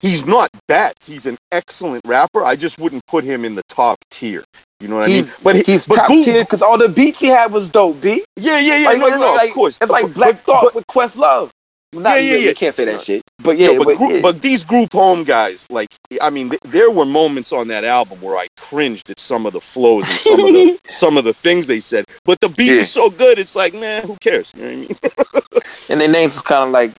[0.00, 0.92] he's not bad.
[1.04, 2.44] He's an excellent rapper.
[2.44, 4.44] I just wouldn't put him in the top tier.
[4.80, 5.40] You know what He's- I mean?
[5.44, 8.24] But he- He's but top tier because all the beats he had was dope, B.
[8.36, 8.86] Yeah, yeah, yeah.
[8.88, 9.32] Like, no, no, no.
[9.34, 9.78] like- of course.
[9.80, 11.50] It's like Black but- Thought but- with Questlove.
[11.94, 12.48] Not, Yeah, yeah, you, yeah.
[12.48, 13.22] You can't say that shit.
[13.38, 14.20] But yeah, Yeah, but, but, group, yeah.
[14.20, 15.86] but these group home guys, like,
[16.20, 19.52] I mean, th- there were moments on that album where I cringed at some of
[19.52, 22.04] the flows and some of the some of the things they said.
[22.24, 22.76] But the beat Yeah.
[22.78, 24.50] was so good, it's like, man, who cares?
[24.56, 25.62] You know what I mean?
[25.88, 26.92] and their names was kind of like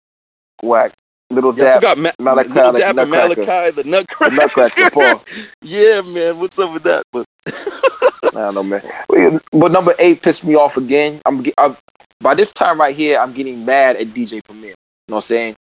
[0.63, 0.93] whack.
[1.35, 4.35] Little Yeah, Dap, forgot Ma- Melachi, Little Dap and Melachi, the the Nutcracker.
[4.37, 4.91] Nutcracker.
[4.91, 5.25] Pause.
[5.63, 7.05] yeah, man, what's up with that?
[7.13, 9.41] But I don't know, man.
[9.53, 11.21] But number eight pissed me off again.
[11.27, 11.77] I'm, I'm
[12.21, 14.71] by this time right here, I'm getting mad at DJ Premier.
[14.71, 14.75] You
[15.09, 15.49] know what I'm saying?
[15.51, 15.55] You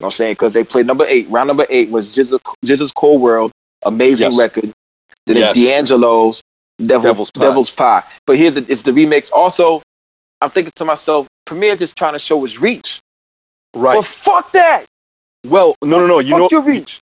[0.00, 0.32] know what I'm saying?
[0.32, 1.28] Because they played number eight.
[1.30, 3.52] Round number eight was GZA, GZA's Cold World,
[3.84, 4.38] amazing Yes.
[4.38, 4.72] record.
[5.26, 5.56] Then Yes.
[5.56, 6.42] it's D'Angelo's
[6.78, 8.00] Devil, Devil's Devil's, Pie.
[8.00, 8.08] Pie.
[8.26, 9.30] But here's the, it's the remix.
[9.32, 9.80] Also,
[10.40, 13.00] I'm thinking to myself, Premier just trying to show his reach.
[13.74, 13.94] right.
[13.96, 14.84] But fuck that.
[15.44, 16.18] Well, no, no, no.
[16.20, 17.00] You know, your reach.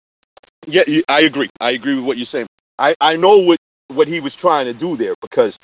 [0.68, 1.50] Yeah, you, I agree.
[1.62, 2.48] I agree with what you're saying.
[2.80, 5.58] I, I know what, what he was trying to do there because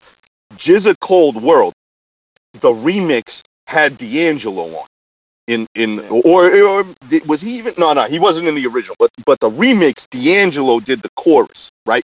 [0.55, 1.73] GZA Cold World,
[2.53, 4.87] the remix had D'Angelo on.
[5.47, 8.95] In in or, or did- was he even no no he wasn't in the original
[8.99, 12.03] but but the remix D'Angelo did the chorus right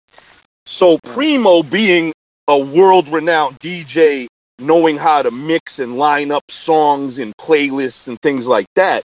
[0.67, 2.13] so Primo being
[2.49, 8.19] a world renowned DJ knowing how to mix and line up songs and playlists and
[8.21, 9.03] things like that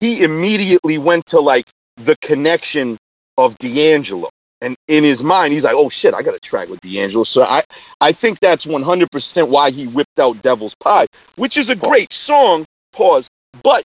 [0.00, 1.66] he immediately went to like
[1.96, 2.96] the connection
[3.36, 4.28] of D'Angelo.
[4.62, 7.24] And in his mind, he's like, oh shit, I got a track with D'Angelo.
[7.24, 7.62] So I,
[8.00, 12.64] I think that's 100% why he whipped out Devil's Pie, which is a great song,
[12.92, 13.28] pause.
[13.62, 13.82] But,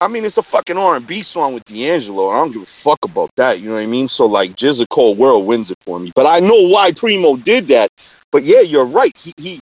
[0.00, 2.30] I mean, it's a fucking R&B song with D'Angelo.
[2.30, 4.08] I don't give a fuck about that, you know what I mean?
[4.08, 6.12] So, like, GZA Cold World wins it for me.
[6.14, 7.90] But I know why Primo did that.
[8.32, 9.16] But yeah, you're right.
[9.16, 9.60] He, he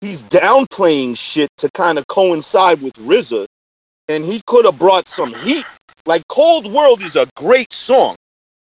[0.00, 3.46] He's downplaying shit to kind of coincide with RZA.
[4.10, 5.64] And he could have brought some heat
[6.04, 8.16] like Cold World is a great song,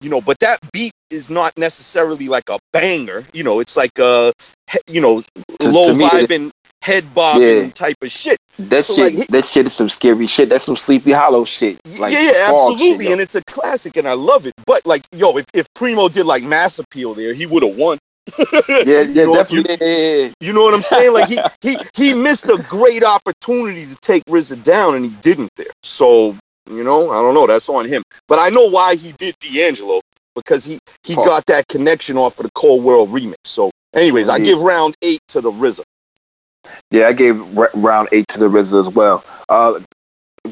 [0.03, 3.25] you know, but that beat is not necessarily like a banger.
[3.33, 4.33] You know, it's like a,
[4.87, 5.23] you know,
[5.61, 6.51] To- low to vibing,
[6.83, 7.71] head bobbing Yeah.
[7.71, 8.37] type of shit.
[8.59, 10.51] That So, shit, like, that shit is some scary shit.
[10.51, 11.79] That's some Sleepy Hollow shit.
[11.99, 14.53] Like yeah, yeah, absolutely, shit, and it's a classic, and I love it.
[14.67, 17.97] But like, yo, if, if Primo did like Mass Appeal there, he would have won.
[18.39, 19.77] Yeah, yeah, You know, definitely.
[19.81, 20.33] yeah, yeah.
[20.41, 21.13] You know what I'm saying?
[21.13, 25.51] Like he he he missed a great opportunity to take RZA down, and he didn't
[25.57, 25.67] there.
[25.83, 26.37] So
[26.71, 27.47] you know, I don't know.
[27.47, 28.03] That's on him.
[28.29, 30.01] But I know why he did D'Angelo
[30.35, 31.25] because he he Oh.
[31.25, 33.35] got that connection off of the Cold World remix.
[33.45, 35.83] So, anyways, I give round eight to the RZA.
[36.91, 39.25] Yeah, I gave r- round eight to the RZA as well.
[39.49, 39.81] Uh,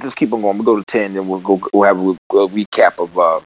[0.01, 0.57] just keep on going.
[0.59, 1.61] We'll go to ten, then we'll go.
[1.73, 3.19] We'll have a, a recap of.
[3.19, 3.41] Uh,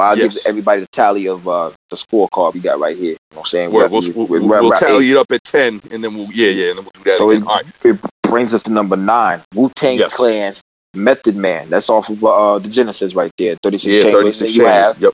[0.00, 0.42] I'll Yes.
[0.44, 3.12] give everybody the tally of uh, the scorecard we got right here.
[3.12, 3.72] You know what I'm saying?
[3.72, 5.12] We'll, we'll, we- we'll, we- we'll, around tally eight.
[5.12, 7.18] it up at ten, and then we'll yeah yeah, and then we'll do that.
[7.18, 7.42] So again.
[7.42, 7.64] it, right.
[7.84, 9.42] it brings us to number nine.
[9.54, 10.16] Wu Tang Yes.
[10.16, 10.60] Clan's
[10.94, 11.68] Method Man.
[11.70, 13.56] That's off of uh, the Genesis right there.
[13.62, 14.92] Thirty six Yeah, chambers thirty you chambers.
[14.94, 15.12] have Yep.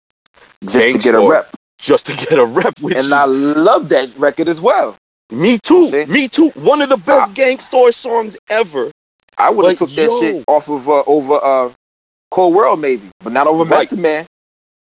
[0.64, 1.50] just to get a rep.
[1.78, 4.96] Just to get a rep, And is, I love that record as well.
[5.30, 5.90] me too.
[5.90, 6.06] See?
[6.06, 6.48] Me too.
[6.50, 8.90] One of the best Gang Starr songs ever.
[9.36, 10.20] I would have took that yo.
[10.20, 11.72] shit off of uh, over uh,
[12.30, 13.80] Cold World maybe, but not over Right.
[13.92, 14.26] Method Man.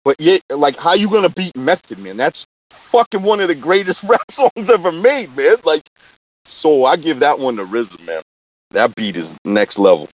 [0.07, 2.15] But yeah, like how you gonna beat Method Man?
[2.15, 5.57] That's fucking one of the greatest rap songs ever made, man.
[5.65, 5.81] Like,
[6.45, 8.21] so I give that one to RZA, man.
[8.71, 10.07] That beat is next level.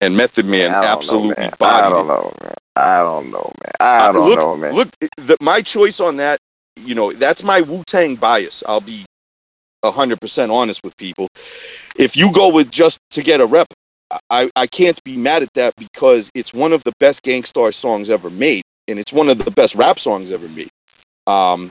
[0.00, 1.52] And Method Man I don't know, absolutely man.
[1.60, 2.08] I don't it.
[2.08, 2.54] know, man.
[2.76, 3.72] I don't know, man.
[3.78, 4.72] I don't look, know, man.
[4.72, 6.38] Look, the, my choice on that,
[6.78, 8.64] you know, that's my Wu Tang bias.
[8.66, 9.04] I'll be
[9.84, 11.28] hundred percent honest with people.
[11.94, 13.66] If you go with just to get a rep,
[14.30, 17.72] I, I can't be mad at that because it's one of the best Gang Starr
[17.72, 20.70] songs ever made, and it's one of the best rap songs ever made.
[21.26, 21.68] Um,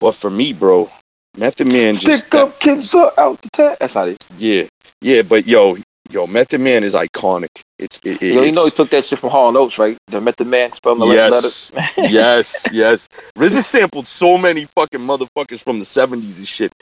[0.00, 0.90] but for me, bro,
[1.36, 3.78] Method Man just Stick up, kids up out the tag.
[3.80, 4.28] That's not it.
[4.38, 4.64] yeah,
[5.00, 5.22] yeah.
[5.22, 5.76] But yo,
[6.10, 7.48] yo, Method Man is iconic.
[7.78, 9.96] It's it, it, Yo, you know he took that shit from Hall Notes, right?
[10.08, 11.72] The Method Man spelling the Yes, letters.
[12.12, 13.08] yes, yes.
[13.36, 16.72] RZA sampled so many fucking motherfuckers from the seventies and shit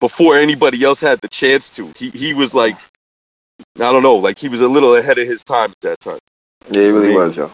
[0.00, 1.92] before anybody else had the chance to.
[1.96, 2.76] He he was like,
[3.76, 6.18] I don't know, like he was a little ahead of his time at that time.
[6.70, 7.50] Yeah, he really was, yo.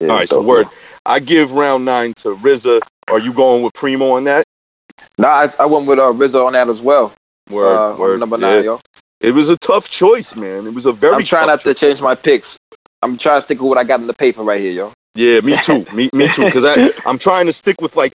[0.00, 0.66] Yeah, All right, so word.
[1.04, 2.80] I give round nine to RZA.
[3.08, 4.44] Are you going with Primo on that?
[5.18, 7.12] Nah, I, I went with uh, Rizzo on that as well.
[7.50, 8.20] Word, uh, word.
[8.20, 8.56] number yeah.
[8.56, 8.80] nine, yo.
[9.20, 10.66] It was a tough choice, man.
[10.66, 11.16] It was a very.
[11.16, 12.56] I'm trying tough not to change my picks.
[13.02, 14.92] I'm trying to stick with what I got in the paper right here, yo.
[15.14, 15.84] Yeah, me too.
[15.92, 16.44] me, me too.
[16.44, 18.12] Because I, I'm trying to stick with like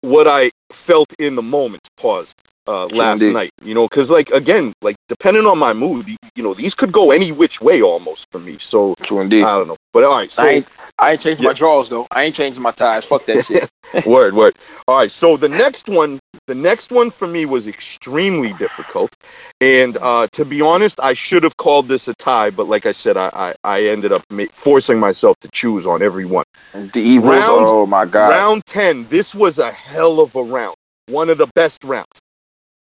[0.00, 1.82] what I felt in the moment.
[1.96, 2.34] Pause.
[2.68, 3.32] Uh, last indeed.
[3.32, 6.90] night, you know, because like again, like depending on my mood, you know, these could
[6.90, 8.58] go any which way almost for me.
[8.58, 9.44] So indeed.
[9.44, 10.32] I don't know, but all right.
[10.32, 10.68] So I ain't,
[10.98, 11.50] I ain't changing Yeah.
[11.50, 12.06] my drawers though.
[12.10, 13.04] I ain't changing my ties.
[13.04, 13.68] Fuck that shit.
[14.06, 14.54] word, word.
[14.88, 15.10] All right.
[15.10, 19.14] So the next one, the next one for me was extremely difficult,
[19.60, 22.92] and uh, to be honest, I should have called this a tie, but like I
[22.92, 26.44] said, I I, I ended up ma- forcing myself to choose on every one.
[26.92, 27.30] the evils.
[27.30, 28.30] Round- oh my god.
[28.30, 30.74] Round 10, this was a hell of a round.
[31.08, 32.06] One of the best rounds.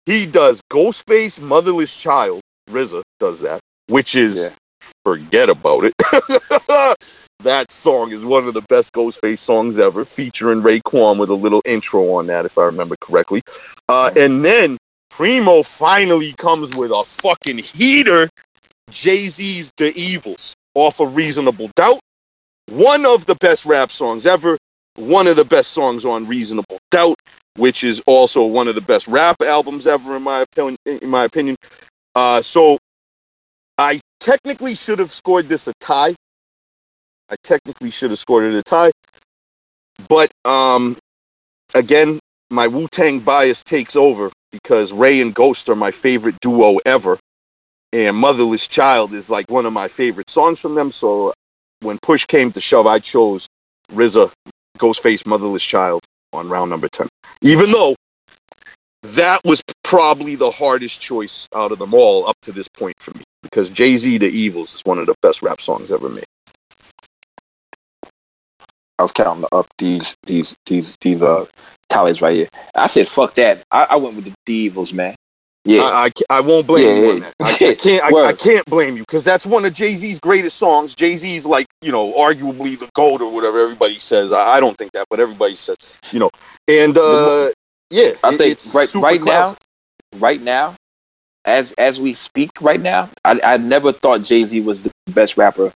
[0.06, 2.40] He does Ghostface Motherless Child.
[2.70, 4.50] RZA does that, which is Yeah.
[5.04, 5.94] forget about it.
[7.45, 11.62] that song is one of the best Ghostface songs ever, featuring Raekwon with a little
[11.64, 13.42] intro on that, if I remember correctly.
[13.88, 14.76] Uh, and then
[15.11, 18.28] Primo finally comes with a fucking heater.
[18.90, 22.01] Jay Z's The Evils off of Reasonable Doubt.
[22.68, 24.59] One of the best rap songs ever
[24.97, 27.16] one of the best songs on Reasonable Doubt,
[27.57, 30.76] which is also one of the best rap albums ever in my opinion.
[30.86, 31.57] In my opinion,
[32.14, 32.78] uh, so
[33.76, 36.14] I technically should have scored this a tie.
[37.30, 38.92] I technically should have scored it a tie,
[40.08, 40.96] but um,
[41.74, 42.18] again,
[42.50, 47.18] my Wu Tang bias takes over because Ray and Ghost are my favorite duo ever,
[47.92, 50.92] and Motherless Child is like one of my favorite songs from them.
[50.92, 51.32] So
[51.80, 53.48] when push came to shove, I chose
[53.92, 54.30] RZA
[54.78, 56.02] Ghostface Motherless Child
[56.32, 57.08] on round number 10.
[57.42, 57.96] Even though
[59.02, 63.12] that was probably the hardest choice out of them all up to this point for
[63.12, 66.24] me because Jay Z The Evils is one of the best rap songs ever made.
[68.99, 71.47] I was counting up these these these these uh
[71.90, 72.49] tallies right here.
[72.74, 73.64] I said fuck that.
[73.70, 75.16] I, I went with the Devils, man.
[75.64, 75.82] Yeah.
[75.82, 77.34] I, I, I won't blame Yeah, you on that.
[77.42, 80.57] I, I can't I, I can't blame you because that's one of Jay Z's greatest
[80.59, 80.95] songs.
[80.95, 84.32] Jay Z's like you know arguably the gold or whatever everybody says.
[84.32, 85.76] I, I don't think that, but everybody says
[86.12, 86.30] you know.
[86.68, 87.51] And uh,
[87.90, 89.59] yeah, I it- think right right classic.
[89.59, 89.59] now,
[90.16, 90.76] right now,
[91.45, 95.36] as as we speak right now, I I never thought Jay Z was the best
[95.38, 95.72] rapper.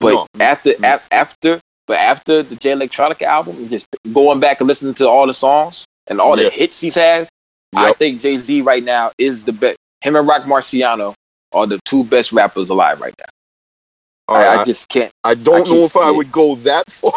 [0.00, 0.26] But No.
[0.40, 0.94] after No.
[0.94, 1.61] af- after
[1.92, 5.84] but after the Jay Electronica album, just going back and listening to all the songs
[6.06, 6.44] and all Yeah.
[6.44, 7.28] the hits he's has,
[7.76, 9.76] I think Jay Z right now is the best.
[10.00, 11.12] Him and Roc Marciano
[11.52, 14.34] are the two best rappers alive right now.
[14.34, 15.12] I, I just can't.
[15.22, 16.16] I don't I know if I it.
[16.16, 17.12] would go that far,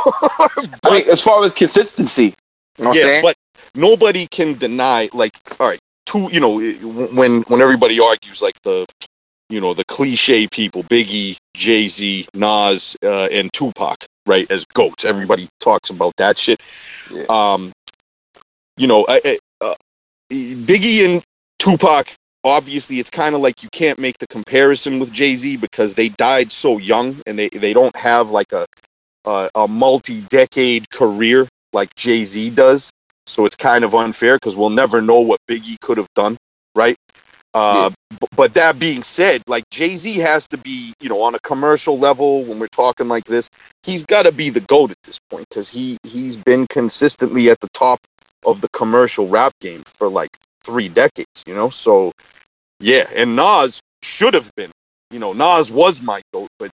[0.83, 2.33] I mean, as far as consistency,
[2.77, 3.35] you know what I'm yeah, but
[3.75, 5.07] nobody can deny.
[5.13, 6.27] Like, all right, two.
[6.33, 8.85] You know, when when everybody argues, like the,
[9.49, 15.05] you know, the cliche people, Biggie, Jay Z, Nas, uh, and Tupac, right, as goats.
[15.05, 16.61] Everybody talks about that shit.
[17.11, 17.25] Yeah.
[17.29, 17.71] Um,
[18.77, 19.75] you know, I, I- uh,
[20.31, 21.23] Biggie and
[21.59, 22.07] Tupac.
[22.43, 26.09] Obviously, it's kind of like you can't make the comparison with Jay Z because they
[26.09, 28.65] died so young and they, they don't have like a
[29.25, 32.91] a, a multi-decade career like Jay Z does.
[33.27, 36.37] So it's kind of unfair because we'll never know what Biggie could have done?
[37.55, 41.35] Uh, b- but that being said, like Jay Z has to be, you know, on
[41.35, 43.49] a commercial level when we're talking like this,
[43.83, 47.59] he's got to be the goat at this point because he he's been consistently at
[47.61, 47.99] the top
[48.45, 50.31] of the commercial rap game for like
[50.65, 51.71] three decades, you know.
[51.71, 52.13] So
[52.81, 54.71] yeah, and Nas should have been,
[55.11, 56.71] you know, Nas was my goat, but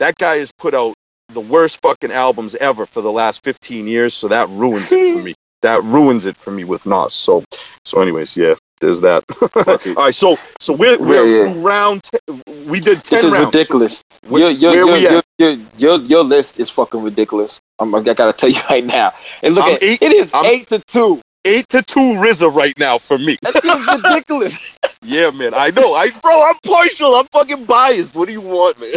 [0.00, 0.94] that guy has put out
[1.30, 5.20] the worst fucking albums ever for the last 15 years, so that ruins it for
[5.20, 5.34] me.
[5.62, 7.14] That ruins it for me with Nas.
[7.14, 7.44] So,
[7.84, 9.24] so anyways, yeah, there's that.
[9.96, 11.62] All right, so so we're we're Yeah, yeah.
[11.66, 12.02] round.
[12.04, 13.46] Ten, we did 10 This is rounds.
[13.46, 14.02] ridiculous.
[14.28, 15.24] Where, your, your, where your, we your, at?
[15.38, 17.60] your, your, your list is fucking ridiculous.
[17.78, 19.12] I'm, I gotta tell you right now.
[19.42, 21.20] And look at eight- it is I'm- eight to two.
[21.48, 23.38] Eight to two RZA right now for me.
[23.42, 24.58] That shit ridiculous.
[25.02, 25.94] Yeah, man, I know.
[25.94, 27.14] I bro, I'm partial.
[27.14, 28.16] I'm fucking biased.
[28.16, 28.90] What do you want, man?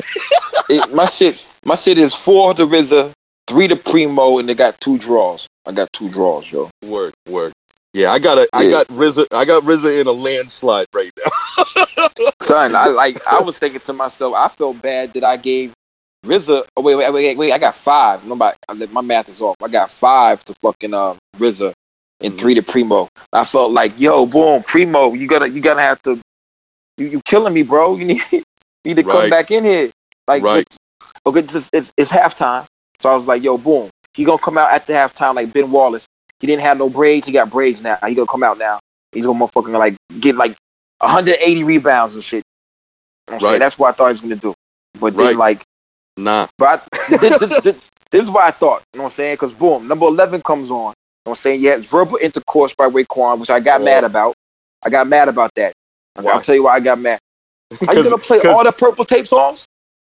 [0.67, 3.11] It- my shit, my shit is four to RZA,
[3.47, 5.45] three to Primo, and they got two draws.
[5.67, 6.71] I got two draws, yo.
[6.83, 7.53] Word, word.
[7.93, 8.71] Yeah, I got a, I Yeah.
[8.71, 12.29] got RZA, I got RZA in a landslide right now.
[12.41, 13.25] Son, I like.
[13.27, 15.73] I was thinking to myself, I felt bad that I gave
[16.25, 16.65] RZA.
[16.77, 17.51] Oh wait, wait, wait, wait.
[17.51, 18.25] I got five.
[18.25, 18.55] Nobody,
[18.91, 19.55] my math is off.
[19.63, 21.73] I got five to fucking um RZA
[22.21, 22.37] and Mhm.
[22.37, 23.07] three to Primo.
[23.33, 26.19] I felt like, yo, boom, Primo, you gotta, you gotta have to.
[26.97, 27.95] You, you killing me, bro.
[27.97, 28.43] You need, you
[28.85, 29.89] need to come back in here.
[30.27, 30.67] Like, Right.
[31.25, 32.65] okay, it's, it's it's halftime.
[32.99, 36.05] So I was like, yo, boom, he gonna come out after halftime like Ben Wallace.
[36.39, 37.27] He didn't have no braids.
[37.27, 37.97] He got braids now.
[38.07, 38.79] He gonna come out now.
[39.11, 40.55] He's gonna motherfucking like get like
[40.99, 42.43] 180 rebounds and shit.
[43.27, 43.53] You know what saying?
[43.53, 43.59] Right.
[43.59, 44.53] That's what I thought he was gonna do.
[44.99, 45.29] But Right.
[45.29, 45.63] then like
[46.17, 46.47] Nah.
[46.57, 47.77] But I, this, this, this,
[48.11, 48.83] this is what I thought.
[48.93, 49.33] You know what I'm saying?
[49.35, 50.77] Because boom, number eleven comes on.
[50.77, 50.93] You know
[51.25, 51.61] what I'm saying?
[51.61, 53.85] Yeah, it's verbal intercourse by Raekwon, which I got Oh.
[53.85, 54.35] mad about.
[54.83, 55.73] I got mad about that.
[56.15, 56.33] Why?
[56.33, 57.19] I'll tell you why I got mad.
[57.87, 59.65] Are you gonna play all the purple tape songs?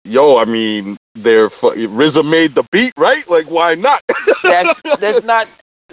[0.04, 3.28] Yo, I mean, they're fu- RZA made the beat, right?
[3.28, 4.00] Like, why not?
[4.42, 5.46] That's that's not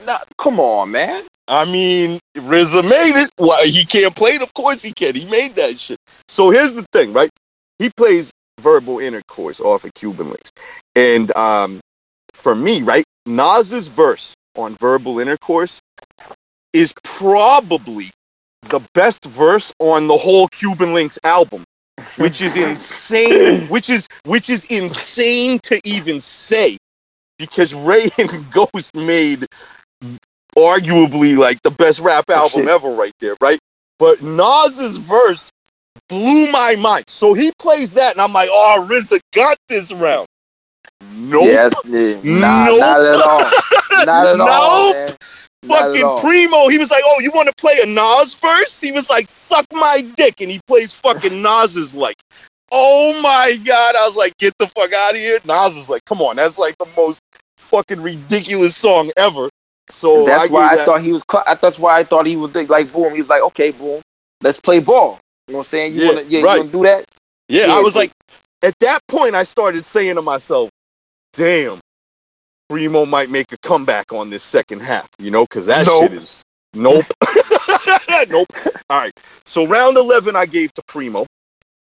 [0.09, 0.27] not.
[0.37, 1.23] Come on, man.
[1.47, 3.29] I mean, RZA made it.
[3.37, 4.41] Why he can't play it?
[4.41, 5.15] Of course he can.
[5.15, 5.97] He made that shit.
[6.27, 7.29] So here's the thing, right?
[7.77, 10.49] He plays verbal intercourse off of Cuban Linx,
[10.95, 11.79] and um,
[12.33, 15.79] for me, right, Nas's verse on verbal intercourse
[16.73, 18.11] is probably
[18.63, 21.63] the best verse on the whole Cuban Linx album,
[22.17, 23.67] which is insane.
[23.69, 26.77] which is which is insane to even say,
[27.37, 29.45] because Ray and Ghost made
[30.57, 32.67] arguably like the best rap album shit.
[32.67, 33.59] ever right there, right?
[33.97, 35.51] But Nas's verse
[36.07, 37.05] blew my mind.
[37.07, 40.27] So he plays that, and I'm like, oh, RZA got this round.
[41.13, 41.45] Nope.
[41.45, 42.19] Yeah, yeah.
[42.23, 42.79] Nah, Nope.
[42.79, 44.05] not at all.
[44.05, 44.93] Not at all.
[44.93, 45.09] Man.
[45.65, 46.19] Fucking.
[46.21, 48.79] Primo, he was like, oh, you want to play a Nas verse?
[48.79, 52.15] He was like, suck my dick, and he plays fucking Nas's like,
[52.71, 53.95] oh my god.
[53.95, 55.39] I was like, get the fuck out of here.
[55.45, 57.19] Nas is like, come on, that's like the most
[57.57, 59.49] fucking ridiculous song ever.
[59.89, 61.23] So That's I why I that- thought he was.
[61.29, 63.13] Cl- that's why I thought he was like boom.
[63.13, 64.01] He was like, okay, boom,
[64.41, 65.19] let's play ball.
[65.47, 65.93] You know what I'm saying?
[65.95, 66.55] You Yeah, wanna, yeah, right.
[66.55, 67.05] you wanna do that?
[67.47, 68.11] Yeah, Yeah, I was like,
[68.63, 70.69] at that point, I started saying to myself,
[71.33, 71.79] damn,
[72.69, 76.03] Primo might make a comeback on this second half, you know, because that Nope.
[76.03, 76.43] shit is.
[76.75, 77.05] Nope.
[78.29, 78.47] nope.
[78.89, 79.13] All right.
[79.45, 81.25] So round 11, I gave to Primo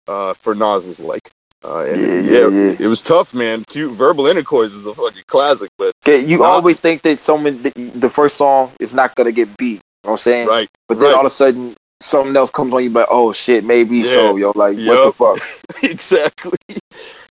[0.07, 1.29] uh, for Nas's like.
[1.67, 3.63] Uh, Yeah, yeah, yeah, it was tough, man.
[3.67, 6.45] Cute verbal intercourse is a fucking classic, but Okay, you Nah.
[6.45, 9.73] always think that someone the, the first song is not gonna get beat.
[9.73, 10.47] You know what I'm saying?
[10.47, 11.15] right, But then right.
[11.15, 14.03] all of a sudden something else comes on you, but oh shit, maybe Yeah.
[14.13, 14.37] so.
[14.37, 15.39] Yo, like what the fuck?
[15.83, 16.57] exactly.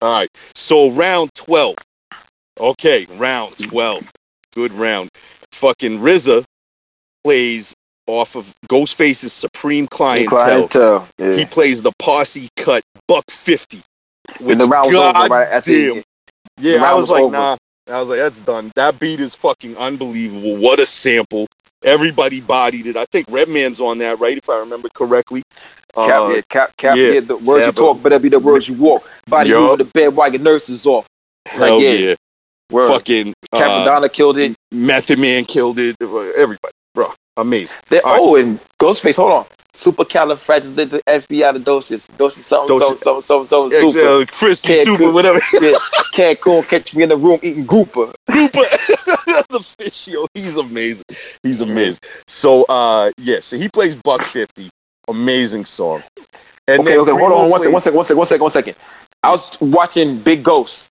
[0.02, 0.30] All right.
[0.56, 1.76] So round 12.
[2.60, 4.12] Okay, round 12.
[4.54, 5.10] Good round.
[5.54, 6.44] Fucking RZA
[7.24, 7.74] plays
[8.08, 10.68] off of Ghostface's Supreme Clientele.
[10.70, 11.08] Clientele.
[11.18, 11.36] Yeah.
[11.38, 13.82] He plays the posse cut buck 50.
[14.40, 15.72] And the round was over right after.
[15.72, 16.04] damn.
[16.60, 17.36] Yeah, I was was like, over.
[17.36, 17.58] nah.
[17.88, 18.72] I was like, that's done.
[18.76, 20.58] That beat is fucking unbelievable.
[20.58, 21.48] What a sample.
[21.84, 22.98] Everybody bodied it.
[22.98, 24.38] I think Redman's on that, right?
[24.38, 25.44] If I remember correctly.
[25.94, 28.40] Cap, Uh, yeah, cap, cap, yeah, yeah, the words Cap, you talk better be the
[28.40, 29.10] words you walk.
[29.28, 29.80] Body Yup.
[29.80, 31.08] you the bed while your nurse is off.
[31.46, 32.16] hell yeah, yeah.
[32.72, 32.88] Word.
[32.88, 34.56] Fucking uh, Cappadonna killed it.
[34.72, 35.96] Method Man killed it.
[36.02, 37.78] Everybody, bro, amazing.
[37.90, 38.22] They, all right.
[38.22, 39.46] oh, and Ghostface, hold on.
[39.76, 42.08] Supercalifragilisticexpialidocious.
[42.32, 44.00] Something, Dosey- something, something, something, something, super.
[44.00, 45.42] Uh, crispy Can't super, whatever.
[45.42, 45.76] Shit.
[46.16, 48.14] Cancun, catch me in the room eating grouper.
[48.32, 48.62] Grouper,
[49.50, 51.04] the fish, yo, he's amazing.
[51.44, 52.00] He's amazing.
[52.26, 54.70] So, uh, yeah, so he plays Buck Fifty,
[55.10, 56.02] amazing song.
[56.68, 58.76] And okay, okay, hold on one second, one second, one second, one second, one second.
[59.22, 60.88] I was watching Big Ghost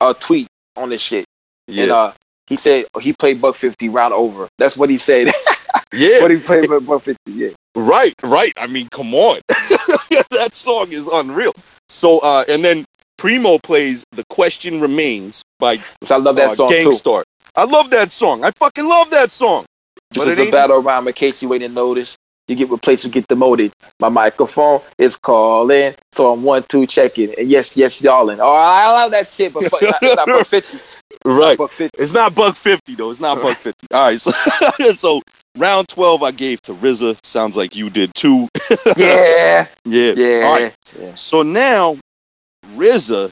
[0.00, 1.24] uh, tweet on this shit,
[1.68, 2.12] and uh,
[2.48, 4.48] he said he played Buck 50 round over.
[4.58, 5.28] That's what he said.
[5.92, 7.50] yeah, what he played Buck 50, yeah.
[7.84, 8.52] Right, right.
[8.56, 11.52] I mean, come on, that song is unreal.
[11.88, 12.84] So, uh, and then
[13.18, 16.74] Primo plays "The Question Remains" by Which I love that uh, song too.
[16.74, 17.24] Gang Starr.
[17.54, 18.42] I love that song.
[18.42, 19.66] I fucking love that song.
[20.12, 22.16] Just But it a battle rhyme, in case you ain't noticed,
[22.48, 23.72] you get replaced, you get demoted.
[24.00, 28.40] My microphone is calling, so I'm one two checking, and yes, yes, y'allin'.
[28.40, 30.78] Oh, I love that shit, but fuck, not, it's not Buck 50.
[31.24, 31.56] Right.
[31.58, 32.02] Buck 50.
[32.02, 33.10] It's not Buck 50 though.
[33.10, 33.86] It's not Buck 50.
[33.92, 34.20] All right.
[34.20, 34.32] So,
[34.92, 35.22] so
[35.56, 37.18] round 12 I gave to RZA.
[37.24, 38.48] Sounds like you did too.
[38.96, 40.12] Yeah, Yeah.
[40.12, 40.42] yeah.
[40.44, 40.74] All right.
[40.98, 41.14] yeah.
[41.14, 41.96] So now
[42.76, 43.30] RZA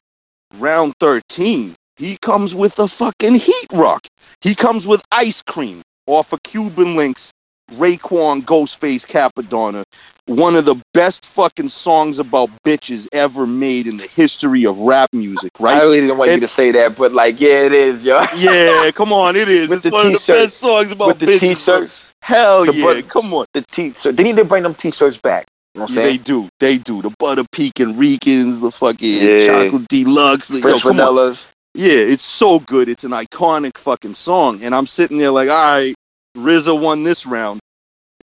[0.58, 4.06] round 13, he comes with a fucking heat rock.
[4.42, 7.30] He comes with ice cream off of Cuban Linx,
[7.72, 9.84] Raekwon, Ghostface, Cappadonna.
[10.26, 15.10] One of the best fucking songs about bitches ever made in the history of rap
[15.12, 15.78] music, right?
[15.78, 18.20] I really didn't want you to say that, but like, yeah, it is, yo.
[18.36, 19.68] yeah, come on, it is.
[19.68, 21.40] With it's one of the best songs about With the bitches.
[21.40, 23.46] t-shirts, Hell The yeah, butt- come on.
[23.52, 24.16] the t-shirt.
[24.16, 25.46] They need to bring them t-shirts back.
[25.74, 27.02] You know what I'm Yeah, they do, they do.
[27.02, 29.46] The Butter Pecan Ricans, the fucking Yeah.
[29.64, 30.48] Chocolate Deluxe.
[30.48, 31.34] The, yo, Fresh come on.
[31.74, 32.88] Yeah, it's so good.
[32.88, 34.62] It's an iconic fucking song.
[34.62, 35.94] And I'm sitting there like, all right,
[36.36, 37.58] RZA won this round.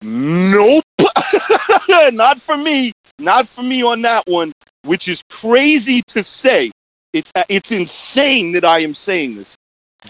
[0.02, 0.84] Nope.
[2.12, 2.92] Not for me.
[3.18, 4.52] Not for me on that one,
[4.84, 6.70] which is crazy to say.
[7.12, 9.56] It's uh, it's insane that I am saying this.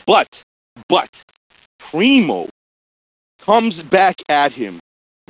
[0.07, 0.43] But
[0.89, 1.23] but
[1.79, 2.49] Primo
[3.41, 4.79] comes back at him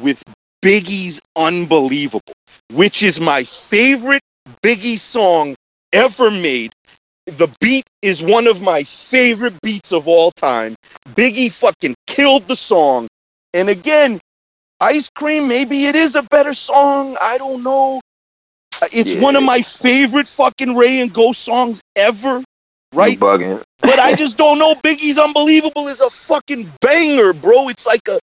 [0.00, 0.22] with
[0.62, 2.32] Biggie's Unbelievable,
[2.72, 4.22] which is my favorite
[4.62, 5.54] Biggie song
[5.92, 6.72] ever made.
[7.26, 10.74] The beat is one of my favorite beats of all time.
[11.10, 13.08] Biggie fucking killed the song.
[13.54, 14.19] And again,
[14.80, 17.16] Ice Cream, maybe it is a better song.
[17.20, 18.00] I don't know.
[18.80, 19.20] Uh, It's Yeah.
[19.20, 22.42] one of my favorite fucking Ray and Ghost songs ever.
[22.92, 23.12] right?
[23.12, 23.62] You bugging.
[23.82, 24.74] but I just don't know.
[24.74, 27.68] Biggie's Unbelievable is a fucking banger, bro.
[27.68, 28.18] It's like a,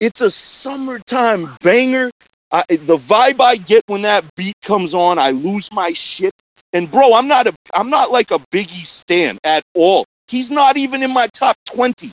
[0.00, 2.10] it's a summertime banger.
[2.52, 6.32] I, the vibe I get when that beat comes on, I lose my shit.
[6.74, 10.04] And bro, I'm not a, I'm not like a Biggie stan at all.
[10.28, 12.10] He's not even in my top twenty.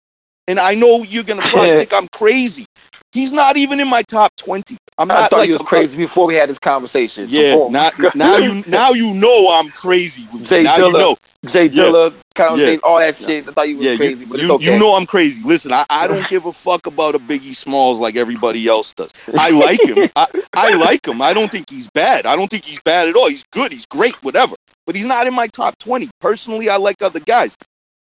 [0.48, 2.66] And I know you're gonna probably think I'm crazy.
[3.12, 4.78] He's not even in my top twenty.
[4.98, 7.26] I'm I not thought like you was crazy before we had this conversation.
[7.30, 7.72] Yeah, boom.
[7.72, 10.28] now, now you now you know I'm crazy.
[10.44, 11.18] Jay now you Dilla, know.
[11.48, 11.84] Jay Yeah.
[11.86, 12.90] Dilla, conversation, Yeah.
[12.90, 13.48] all that shit.
[13.48, 14.74] I thought you was Yeah, crazy, you, but you, okay.
[14.74, 15.42] you know I'm crazy.
[15.48, 19.12] Listen, I, I don't give a fuck about a Biggie Smalls like everybody else does.
[19.38, 20.10] I like him.
[20.16, 21.22] I, I like him.
[21.22, 22.26] I don't think he's bad.
[22.26, 23.30] I don't think he's bad at all.
[23.30, 23.72] He's good.
[23.72, 24.22] He's great.
[24.24, 24.56] Whatever.
[24.86, 26.10] But he's not in my top twenty.
[26.20, 27.56] Personally, I like other guys.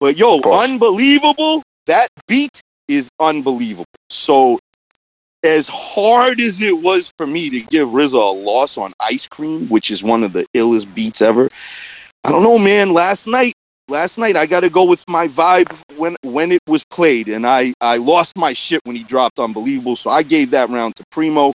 [0.00, 1.62] But yo, unbelievable.
[1.86, 3.84] That beat is unbelievable.
[4.08, 4.58] So
[5.44, 9.68] as hard as it was for me to give RZA a loss on Ice Cream,
[9.68, 11.48] which is one of the illest beats ever,
[12.24, 12.92] I don't know, man.
[12.92, 13.54] Last night,
[13.88, 17.46] last night I got to go with my vibe when when it was played, and
[17.46, 21.04] I I lost my shit when he dropped Unbelievable, so I gave that round to
[21.10, 21.52] Primo.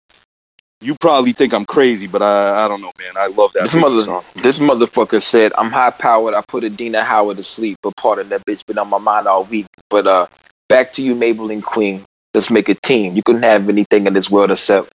[0.80, 3.12] You probably think I'm crazy, but I I don't know, man.
[3.16, 4.24] I love that This, mother, song.
[4.36, 6.34] this motherfucker said, I'm high powered.
[6.34, 9.26] I put Adina Howard to sleep, but part of that bitch been on my mind
[9.26, 9.66] all week.
[9.90, 10.26] But uh,
[10.68, 12.04] back to you, Maybelline Queen.
[12.34, 13.16] Let's make a team.
[13.16, 14.90] You couldn't have anything in this world except,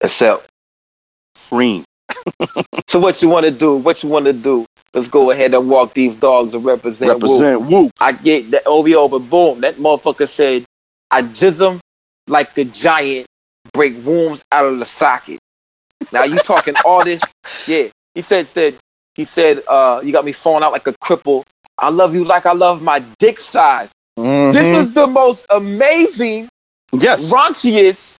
[0.00, 0.46] except.
[1.48, 1.84] Cream.
[2.88, 3.76] So what you want to do?
[3.76, 4.66] What you want to do?
[4.94, 7.10] Let's go ahead and walk these dogs and represent.
[7.12, 7.90] Represent Woo.
[8.00, 10.64] I get the OVO, but boom, that motherfucker said,
[11.10, 11.80] I jism
[12.28, 13.26] like the giant,
[13.72, 15.38] break wombs out of the socket.
[16.12, 17.22] Now you talking all this?
[17.66, 17.88] Yeah.
[18.14, 18.76] He said, said
[19.14, 21.44] he said, uh, you got me falling out like a cripple.
[21.78, 23.90] I love you like I love my dick size.
[24.22, 24.52] Mhm.
[24.52, 26.48] This is the most amazing,
[26.92, 28.16] yes, raunchiest,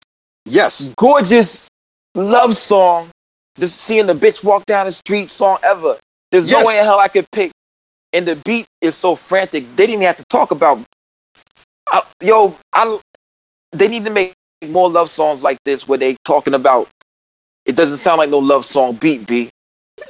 [0.47, 0.91] yes.
[0.97, 1.69] gorgeous
[2.15, 3.11] love song.
[3.59, 5.99] Just seeing the bitch walk down the street song ever.
[6.33, 6.51] There's Yes.
[6.51, 7.53] no way in hell I could pick.
[8.13, 9.65] And the beat is so frantic.
[9.77, 10.81] They didn't even have to talk about.
[11.89, 13.01] I, yo, I.
[13.73, 14.35] They need to make
[14.67, 16.89] more love songs like this where they talking about.
[17.67, 19.51] It doesn't sound like no love song beat, b.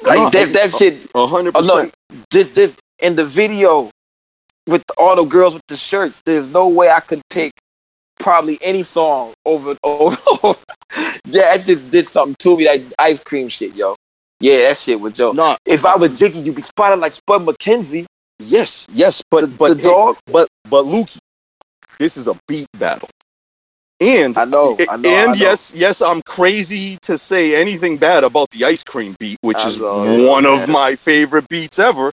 [0.02, 0.98] Like No, that, that shit.
[1.14, 1.94] Hundred Oh, percent.
[2.30, 3.90] this this in the video
[4.66, 6.22] with all the girls with the shirts.
[6.24, 7.52] There's no way I could pick
[8.18, 10.16] probably any song over over.
[11.26, 12.64] yeah, that just did something to me.
[12.64, 13.96] That ice cream shit, yo.
[14.40, 15.32] Yeah, that shit was yo.
[15.32, 18.06] No, If I was Jiggy, you'd be spotted like Spud McKenzie.
[18.40, 20.16] yes, yes, but but the dog.
[20.26, 21.18] But but Lukey,
[21.98, 23.08] this is a beat battle.
[24.00, 25.32] And I know, I know, and I know.
[25.34, 29.68] yes, yes, I'm crazy to say anything bad about the ice cream beat, which I
[29.68, 30.70] is know, yeah, one of man.
[30.72, 32.10] my favorite beats ever.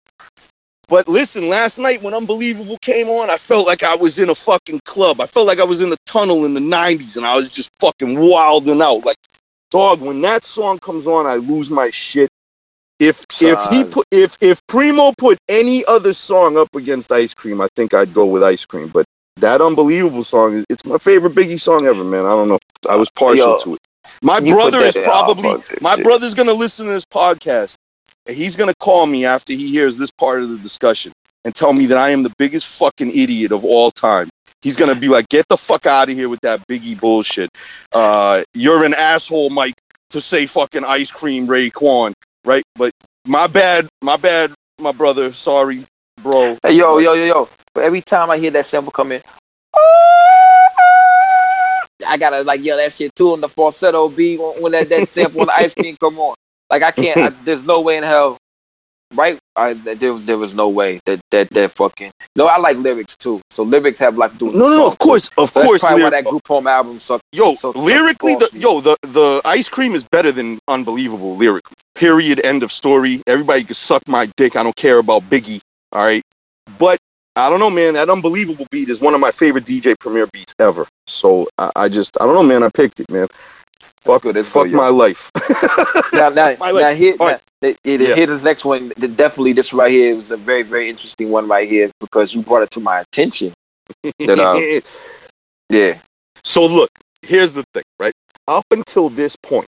[0.88, 4.34] But listen, last night when Unbelievable came on, I felt like I was in a
[4.34, 5.20] fucking club.
[5.20, 7.70] I felt like I was in the tunnel in the '90s, and I was just
[7.80, 9.04] fucking wilding out.
[9.04, 9.16] Like,
[9.70, 12.30] dog, when that song comes on, I lose my shit.
[13.00, 17.60] If if he put if if Primo put any other song up against Ice Cream,
[17.60, 18.88] I think I'd go with Ice Cream.
[18.88, 19.06] But
[19.38, 22.24] that unbelievable song is it's my favorite Biggie song ever, man.
[22.24, 22.58] I don't know.
[22.88, 23.80] I was partial Yo, to it.
[24.22, 26.04] My brother is probably my shit.
[26.04, 27.76] brother's gonna listen to this podcast
[28.28, 31.12] he's gonna call me after he hears this part of the discussion
[31.44, 34.28] and tell me that I am the biggest fucking idiot of all time.
[34.62, 37.50] He's gonna be like, "Get the fuck out of here with that Biggie bullshit.
[37.92, 39.74] Uh, you're an asshole, Mike,
[40.10, 42.14] to say fucking ice cream, Raekwon,
[42.44, 42.92] right?" But
[43.26, 45.32] my bad, my bad, my brother.
[45.32, 45.84] Sorry,
[46.22, 46.58] bro.
[46.62, 47.48] Hey, yo, yo, yo, yo.
[47.74, 49.22] But every time I hear that sample come in,
[52.06, 55.08] I gotta like yell that shit too in the falsetto B when, when that, that
[55.08, 56.34] sample on the ice cream come on.
[56.70, 57.18] Like I can't.
[57.18, 58.38] I, there's no way in hell.
[59.14, 59.38] Right?
[59.54, 62.10] I, there was there was no way that that that fucking.
[62.34, 63.40] No, I like lyrics too.
[63.50, 64.46] So lyrics have like do.
[64.52, 64.86] No, no, no.
[64.86, 65.80] Of course, of So that's course.
[65.80, 67.22] probably why that group home album sucked.
[67.32, 71.76] Yo, lyrically, the yo, the the ice cream is better than unbelievable lyrically.
[71.94, 72.44] Period.
[72.44, 73.22] End of story.
[73.26, 74.56] Everybody can suck my dick.
[74.56, 75.60] I don't care about Biggie.
[75.92, 76.22] All right,
[76.78, 76.98] but
[77.36, 77.94] I don't know, man.
[77.94, 80.86] That unbelievable beat is one of my favorite DJ Premier beats ever.
[81.06, 82.62] So I, I just, I don't know, man.
[82.62, 83.28] I picked it, man.
[84.02, 85.30] Fuck, good, that's fuck my life.
[86.12, 86.94] Now, now, My now leg.
[86.94, 87.36] here, All right.
[87.36, 88.16] now, it, it, Yes.
[88.16, 88.92] here this next one.
[88.96, 92.42] the- Definitely, this right here was a very, very interesting one right here because you
[92.42, 93.54] brought it to my attention.
[94.24, 94.62] That, uh,
[95.70, 95.98] Yeah,
[96.44, 96.90] So look,
[97.22, 98.14] here's the thing, right?
[98.48, 99.66] Up until this point,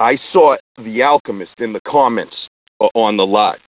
[0.00, 2.48] I saw the alchemist in the comments
[2.94, 3.62] on the live,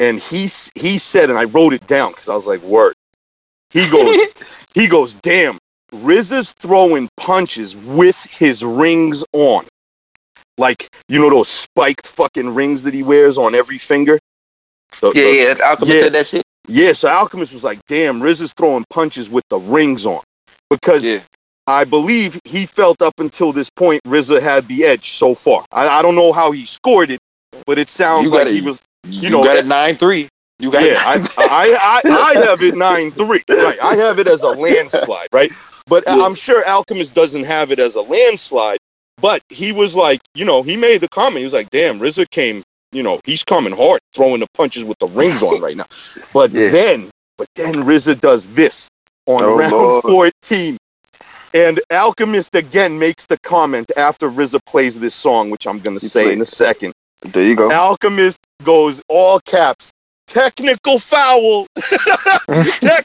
[0.00, 0.42] and he
[0.76, 2.94] he said, and I wrote it down because I was like, word.
[3.70, 4.20] He goes,
[4.74, 5.58] he goes, damn.
[5.92, 9.66] RZA's throwing punches with his rings on,
[10.58, 14.18] like you know those spiked fucking rings that he wears on every finger.
[15.00, 15.44] The- yeah, the- yeah.
[15.46, 16.00] That's Alchemist yeah.
[16.00, 16.42] said that shit.
[16.68, 20.20] yeah, so Alchemist was like, damn, RZA's throwing punches with the rings on.
[20.70, 21.20] Because Yeah.
[21.66, 25.64] I believe he felt up until this point RZA had the edge so far.
[25.70, 27.20] I, I don't know how he scored it,
[27.66, 30.28] but it sounds like gotta- he was You, know, got it eh, nine three.
[30.58, 33.42] You got yeah, I, I, I, I have it nine three.
[33.48, 35.28] Right, I have it as a landslide.
[35.32, 35.50] Right,
[35.92, 36.24] but Yeah.
[36.24, 38.78] I'm sure Alchemist doesn't have it as a landslide.
[39.20, 41.38] But he was like, you know, he made the comment.
[41.38, 42.62] He was like, "Damn, RZA came.
[42.92, 45.84] You know, he's coming hard, throwing the punches with the rings on right now."
[46.32, 46.70] But Yeah.
[46.70, 48.88] then, but then RZA does this
[49.26, 50.02] on Oh, round Lord.
[50.02, 50.76] 14.
[51.54, 56.04] And Alchemist again makes the comment after RZA plays this song, which I'm going to
[56.08, 56.92] say played- in a second.
[57.20, 57.70] There you go.
[57.70, 59.92] Alchemist goes all caps.
[60.26, 61.66] Technical foul.
[62.80, 63.04] tech,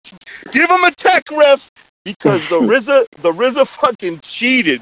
[0.51, 1.69] give him a tech ref
[2.07, 4.81] because the RZA, the RZA fucking cheated,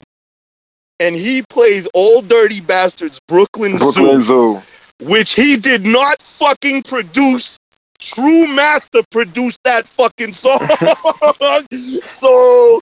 [0.99, 5.07] and he plays Old Dirty Bastards Brooklyn, Brooklyn Zoo, Zoo.
[5.07, 7.57] which he did not fucking produce.
[7.97, 10.59] True Master produced that fucking song.
[12.03, 12.81] so,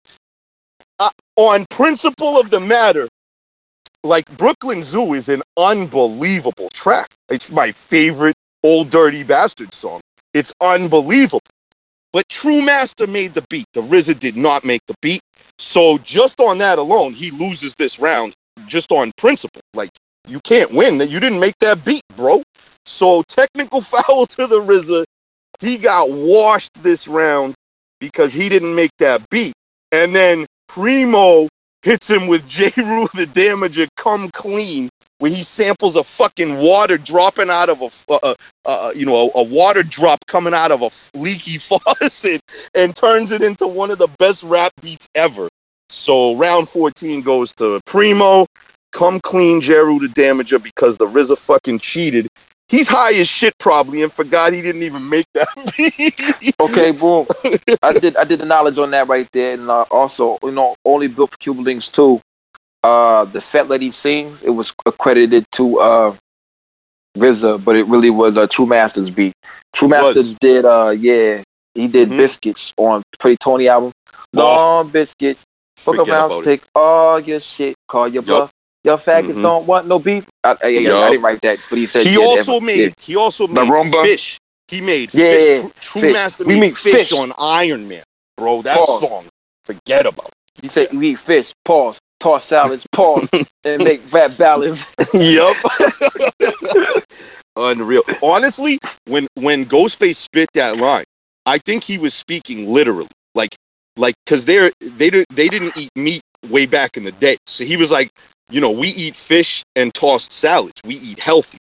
[0.98, 3.08] uh, on principle of the matter,
[4.02, 7.08] like Brooklyn Zoo is an unbelievable track.
[7.28, 10.00] It's my favorite old dirty bastard song.
[10.32, 11.42] It's unbelievable.
[12.12, 13.66] But True Master made the beat.
[13.72, 15.20] The RZA did not make the beat.
[15.58, 18.34] So just on that alone, he loses this round
[18.66, 19.62] just on principle.
[19.74, 19.90] Like
[20.26, 22.42] you can't win that you didn't make that beat, bro.
[22.86, 25.04] So technical foul to the RZA.
[25.60, 27.54] He got washed this round
[28.00, 29.52] because he didn't make that beat.
[29.92, 31.48] And then Primo
[31.82, 34.88] hits him with Jeru the Damaja come clean,
[35.18, 38.34] where he samples a fucking water dropping out of a, uh,
[38.64, 42.42] uh, you know, a, a water drop coming out of a leaky faucet
[42.74, 45.48] and turns it into one of the best rap beats ever.
[45.88, 48.46] So round 14 goes to Primo,
[48.92, 52.28] come clean Jeru the Damaja because the RZA fucking cheated.
[52.68, 55.48] He's high as shit probably and forgot he didn't even make that
[56.40, 56.54] beat.
[56.60, 57.26] Okay, boom.
[57.82, 60.76] I did I did the knowledge on that right there, and uh, also you know
[60.84, 62.20] only built for Linx too.
[62.84, 66.16] Uh, the Fat Lady sings it was accredited to uh
[67.20, 69.32] RZA, but it really was a True Masters beat.
[69.72, 69.88] True.
[69.88, 71.42] Masters did uh yeah
[71.74, 72.16] he did Mhm.
[72.16, 73.92] Biscuits on Pretty Toney album.
[74.32, 75.44] Long biscuits.
[75.76, 78.26] Fuck around, take all your shit, call your Yup.
[78.26, 78.50] bluff.
[78.84, 79.42] Your faggots Mhm.
[79.42, 80.26] don't want no beef.
[80.42, 83.16] I, I, I, I didn't write that, but he said He yeah, also made he
[83.16, 84.02] also made Marumba.
[84.02, 84.38] fish.
[84.68, 85.48] He made Yeah, fish.
[85.48, 86.12] yeah, True, True Fish.
[86.12, 87.12] Master We made fish, Fish.
[87.12, 88.02] on Iron Man,
[88.36, 88.62] bro.
[88.62, 89.00] That Pause.
[89.00, 89.24] song,
[89.64, 90.26] forget about.
[90.26, 90.62] It.
[90.62, 93.28] He said you eat fish, pause, toss salads, pause,
[93.64, 94.84] and make rap ballads.
[95.14, 95.56] Yup.
[97.56, 98.02] Unreal.
[98.22, 101.04] Honestly, when when Ghostface spit that line,
[101.46, 103.08] I think he was speaking literally.
[103.34, 103.54] Like
[103.96, 107.36] like cuz they're they didn't they didn't eat meat way back in the day.
[107.46, 108.10] So he was like,
[108.50, 110.80] you know, we eat fish and tossed salads.
[110.84, 111.58] We eat healthy.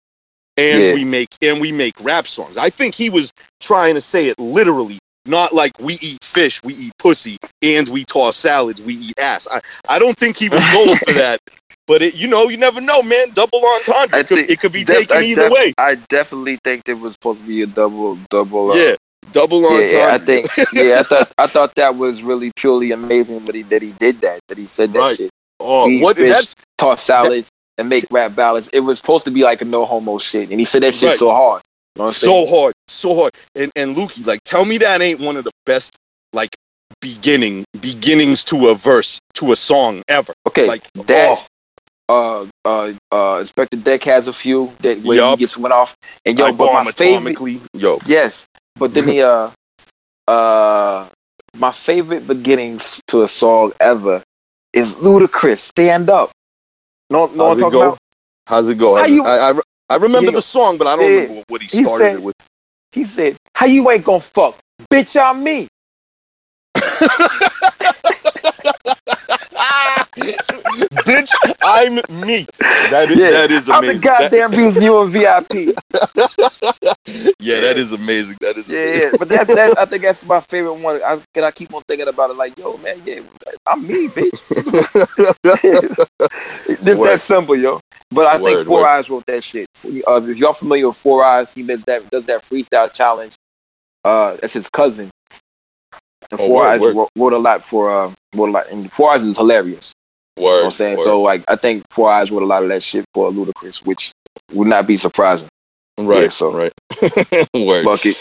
[0.57, 0.93] And Yeah.
[0.93, 2.57] we make and we make rap songs.
[2.57, 6.73] I think he was trying to say it literally, not like we eat fish, we
[6.73, 9.47] eat pussy, and we toss salads, we eat ass.
[9.51, 11.39] I, I don't think he was going for that.
[11.87, 13.29] But it, you know, you never know, man.
[13.33, 14.19] Double entendre.
[14.19, 15.73] It could, it could be Def- taken I either def- way.
[15.77, 18.71] I definitely think it was supposed to be a double, double.
[18.71, 18.95] Uh, yeah,
[19.31, 19.97] double yeah, entendre.
[19.99, 20.47] yeah, I think.
[20.73, 24.21] Yeah, I thought I thought that was really purely amazing that he that he did
[24.21, 24.39] that.
[24.47, 25.15] That he said that Right.
[25.15, 25.29] shit.
[25.59, 26.15] Oh, Eat what?
[26.17, 26.29] fish.
[26.31, 28.67] That's Toss salads and make rap ballads.
[28.73, 31.09] It was supposed to be like a no homo shit, and he said that shit
[31.09, 31.19] Right.
[31.19, 31.61] so hard.
[31.95, 33.33] You know so hard, so hard.
[33.55, 35.95] And and Lukey, like, tell me that ain't one of the best,
[36.33, 36.55] like,
[37.01, 40.33] beginning beginnings to a verse to a song ever.
[40.47, 41.37] Okay, Like that.
[41.39, 41.45] oh,
[42.07, 45.31] Uh, uh, uh, Inspectah Deck has a few that where Yup.
[45.31, 47.39] he gets went off, and yo, I but my favorite.
[47.73, 49.49] Yo, Yes, but then he uh
[50.27, 51.07] uh
[51.57, 54.21] my favorite beginnings to a song ever
[54.73, 55.59] is Ludacris.
[55.59, 56.31] Stand up.
[57.09, 57.87] No, no how's one it go?
[57.87, 57.97] about.
[58.47, 58.95] How's it go?
[58.97, 59.59] How you- I,
[59.89, 62.35] I remember the song, but I don't remember what he He started said- it with.
[62.93, 64.57] He said, "How you ain't gonna fuck,
[64.91, 65.19] bitch?
[65.21, 65.67] I'm me."
[70.17, 72.47] Bitch, I'm me.
[72.89, 73.31] That is Yeah.
[73.31, 74.01] that is I'm the amazing.
[74.17, 75.75] That- goddamn reason you a VIP.
[77.39, 78.37] yeah, that is amazing.
[78.41, 79.03] That is Yeah, amazing.
[79.09, 79.13] yeah.
[79.17, 79.77] But that's that.
[79.77, 81.01] I think that's my favorite one.
[81.03, 82.37] I can I keep on thinking about it.
[82.37, 83.21] Like, yo, man, yeah,
[83.67, 84.49] I'm me, bitch.
[86.81, 87.07] this Word.
[87.09, 87.81] that simple, yo.
[88.11, 88.87] But I think Four word.
[88.87, 89.67] Eyes wrote that shit.
[90.07, 93.35] Uh, if y'all familiar with Four Eyes, he does that does that freestyle challenge.
[94.05, 95.09] Uh, that's his cousin.
[96.31, 96.95] And Oh, Four word, Eyes word.
[96.95, 98.69] Wrote, wrote a lot for uh, wrote a lot.
[98.71, 99.93] And Four Eyes is hilarious.
[100.37, 100.97] You know I'm saying?
[100.97, 101.03] word.
[101.03, 104.11] So like, I think Eyes wrote a lot of that shit for Ludacris, which
[104.53, 105.47] would not be surprising.
[105.97, 106.73] right, yeah, so- right.
[107.55, 107.85] Word.
[107.85, 108.17] Bucket.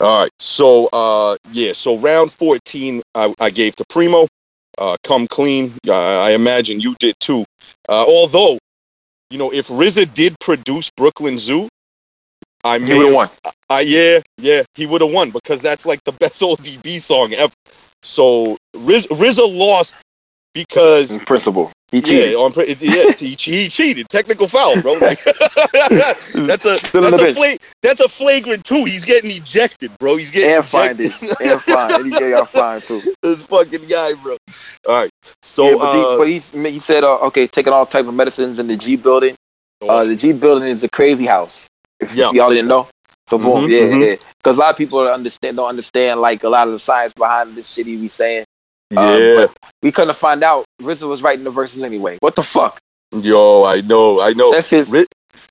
[0.00, 0.30] All right.
[0.38, 1.72] So, uh, yeah.
[1.72, 4.26] So round fourteen, I, I gave to Primo.
[4.76, 5.72] Uh, come clean.
[5.88, 7.44] Uh, I imagine you did too.
[7.88, 8.58] Uh, although,
[9.30, 11.68] you know, if RZA did produce Brooklyn Zoo,
[12.62, 13.28] I He would have won.
[13.70, 17.32] I yeah, yeah, he would have won because that's like the best old DB song
[17.32, 17.52] ever.
[18.02, 19.96] So Riz, RZA lost
[20.56, 21.70] because In principle.
[21.92, 22.32] He cheated.
[22.32, 24.08] yeah, on yeah, he, he cheated.
[24.08, 24.94] Technical foul, bro.
[25.00, 25.22] Like,
[25.90, 28.84] that's a that's a, that's a flagrant two.
[28.84, 30.16] He's getting ejected, bro.
[30.16, 31.36] He's getting And fined ejected.
[31.46, 31.96] And fined.
[31.98, 33.02] And he got fined too.
[33.22, 34.36] this fucking guy, bro.
[34.88, 35.10] All right,
[35.42, 36.28] so yeah, but, he, uh, but
[36.64, 39.36] he, he said, uh, okay, taking all type of medicines in the G building.
[39.80, 41.68] Uh, the G building is a crazy house.
[42.00, 42.30] If Yeah.
[42.32, 42.88] y'all didn't know.
[43.28, 44.10] So boom, Mhm, yeah, mhm.
[44.10, 44.16] yeah.
[44.42, 47.12] Because a lot of people don't understand don't understand like a lot of the science
[47.12, 48.44] behind this shit he be saying.
[48.90, 52.18] Yeah, Uh, but we couldn't find out RZA was writing the verses anyway.
[52.20, 52.78] What the fuck?
[53.12, 54.52] yo, I know, I know.
[54.52, 54.88] That's his.
[54.88, 55.06] Ri-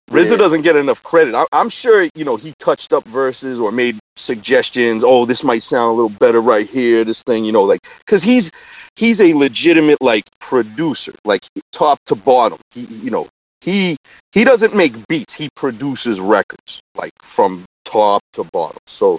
[0.10, 0.38] RZA Yeah.
[0.38, 1.36] doesn't get enough credit.
[1.36, 5.04] I- I'm sure, you know, he touched up verses or made suggestions.
[5.06, 7.04] Oh, this might sound a little better right here.
[7.04, 8.52] This thing, you know, like because he's
[8.96, 12.58] he's a legitimate like producer, like top to bottom.
[12.74, 13.28] He, you know,
[13.62, 13.98] he
[14.32, 15.34] he doesn't make beats.
[15.34, 18.78] He produces records, like from top to bottom.
[18.88, 19.18] So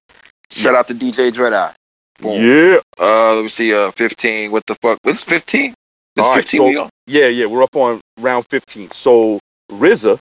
[0.50, 1.74] Shout out to DJ Dread Eye.
[2.20, 3.74] Yeah, Uh, let me see.
[3.74, 4.50] Uh, fifteen.
[4.50, 4.98] What the fuck?
[5.02, 5.74] What's fifteen?
[6.18, 7.46] All right, fifteen so- yeah, yeah.
[7.46, 8.90] We're up on round 15.
[8.92, 9.38] So
[9.70, 10.18] RZA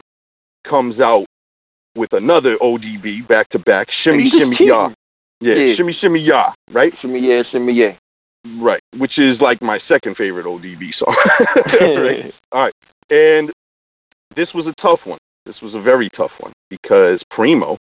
[0.63, 1.25] comes out
[1.95, 3.89] with another ODB back to back.
[3.89, 4.91] Shimmy, shimmy, ya.
[5.39, 5.73] Yeah, Yeah.
[5.73, 6.51] shimmy, shimmy, ya.
[6.71, 6.95] Right.
[6.97, 7.93] Shimmy yeah, shimmy yeah.
[8.57, 11.15] Right, which is like my second favorite ODB song.
[12.53, 12.73] right.
[13.09, 13.51] And
[14.35, 15.17] this was a tough one.
[15.45, 17.77] This was a very tough one because Primo,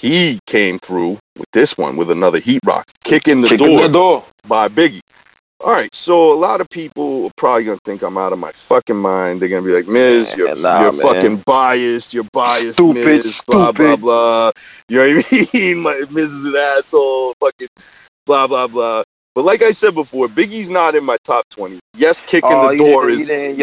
[0.00, 3.92] he came through with this one with another Heat Rock, kicking the Kicking door the
[3.92, 4.24] door.
[4.48, 5.00] by Biggie.
[5.62, 8.50] All right, so a lot of people are probably gonna think I'm out of my
[8.52, 9.40] fucking mind.
[9.40, 12.14] They're gonna be like, Miz, you're, nah, you're fucking biased.
[12.14, 13.42] You're biased, Stupid, Miz.
[13.46, 14.52] Blah blah blah.
[14.88, 15.78] You know what I mean?
[15.80, 17.34] My, Miz is an asshole.
[17.40, 17.68] Fucking
[18.24, 19.02] blah blah blah.
[19.34, 21.78] But like I said before, Biggie's not in my top twenty.
[21.94, 23.58] Yes, kicking Oh, the door is yes,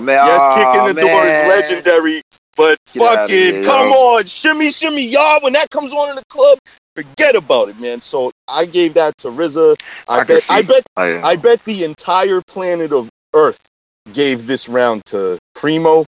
[0.00, 2.22] man, yes, oh, kicking the door is legendary.
[2.56, 3.94] But fucking come yo.
[3.94, 5.40] on, shimmy shimmy y'all.
[5.42, 6.58] When that comes on in the club,
[6.94, 8.00] forget about it, man.
[8.00, 9.76] So I gave that to RZA.
[10.08, 10.46] I, I bet.
[10.50, 11.20] I bet yeah.
[11.24, 13.58] I bet the entire planet of Earth
[14.12, 16.04] gave this round to Primo.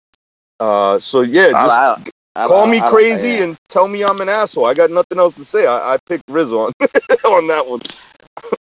[0.61, 1.95] Uh, so yeah, just I-
[2.37, 3.45] I- I- call I- me I- crazy yeah.
[3.45, 4.65] and tell me I'm an asshole.
[4.67, 5.67] I got nothing else to say.
[5.67, 6.73] I, I picked RZA on
[7.33, 7.81] on that one.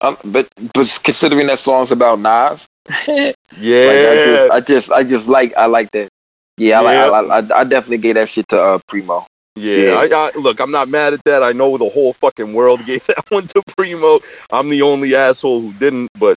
[0.02, 2.66] Um, but but considering that song's about Nas,
[3.08, 6.10] like, Yeah, I, just, I just I just like I like that.
[6.58, 7.06] Yeah, I, Yeah.
[7.08, 9.26] Like, I, I I definitely gave that shit to uh, Primo.
[9.56, 9.78] yeah.
[9.78, 9.94] yeah.
[9.94, 11.44] I, I, look, I'm not mad at that.
[11.44, 14.20] I know the whole fucking world gave that one to Primo.
[14.52, 16.38] I'm the only asshole who didn't, but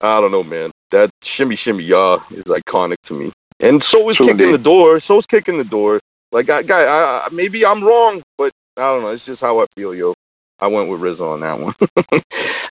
[0.00, 0.70] I don't know, man.
[0.90, 4.54] That shimmy shimmy ya is iconic to me, and so is True kicking indeed.
[4.60, 5.00] the door.
[5.00, 6.00] So is kicking the door.
[6.32, 9.10] Like, I, guy, I, I, maybe I'm wrong, but I don't know.
[9.10, 10.14] It's just how I feel, yo.
[10.58, 11.74] I went with Rizzo on that one.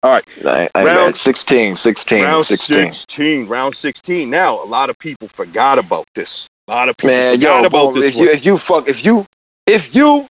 [0.04, 2.94] I, I Round- round 16, 16, round 16.
[2.94, 3.48] 16.
[3.48, 4.30] Round 16.
[4.30, 6.48] Now, a lot of people forgot about this.
[6.70, 8.26] A lot of people Man, forgot yo, about boy, this if one.
[8.26, 9.26] you if you fuck if you
[9.66, 10.28] if you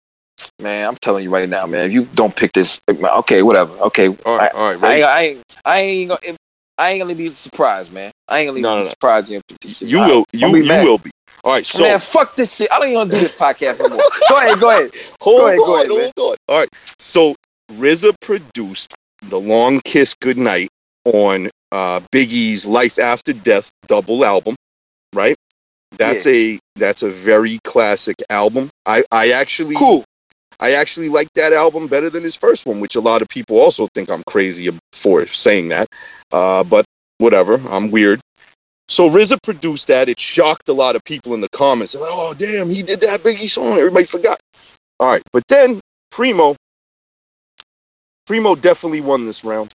[0.61, 4.09] man, I'm telling you right now, man, if you don't pick this, okay, whatever, okay,
[4.09, 5.03] all right, all right, I, ready?
[5.03, 6.37] I, ain't I ain't gonna
[6.77, 8.11] I ain't gonna be surprised, man.
[8.27, 8.89] I ain't gonna No, be no, no.
[8.89, 9.29] surprised.
[9.29, 10.09] You, put this shit you out.
[10.09, 10.85] will, you, be you mad.
[10.85, 11.09] will be.
[11.43, 12.71] All right, so man, fuck this shit.
[12.71, 13.99] I don't even wanna do this podcast no more.
[14.29, 14.91] go ahead, go ahead.
[15.21, 16.11] hold go ahead, on, go ahead, man.
[16.19, 16.37] hold on.
[16.53, 16.69] All right,
[16.99, 17.35] so
[17.71, 20.69] RZA produced the Long Kiss Goodnight
[21.03, 24.55] on uh, Biggie's Life After Death double album,
[25.15, 25.35] right?
[25.97, 28.69] That's a that's a very classic album.
[28.85, 30.03] I I actually Cool.
[30.59, 33.59] I actually like that album better than his first one, which a lot of people
[33.59, 35.87] also think I'm crazy for saying that.
[36.31, 36.85] Uh, but
[37.19, 38.19] whatever, I'm weird.
[38.89, 40.09] So RZA produced that.
[40.09, 41.93] It shocked a lot of people in the comments.
[41.93, 43.77] They're like, oh, damn, he did that Biggie song.
[43.77, 44.39] Everybody forgot.
[44.99, 45.79] All right, but then
[46.09, 46.55] Primo,
[48.25, 49.71] Primo definitely won this round.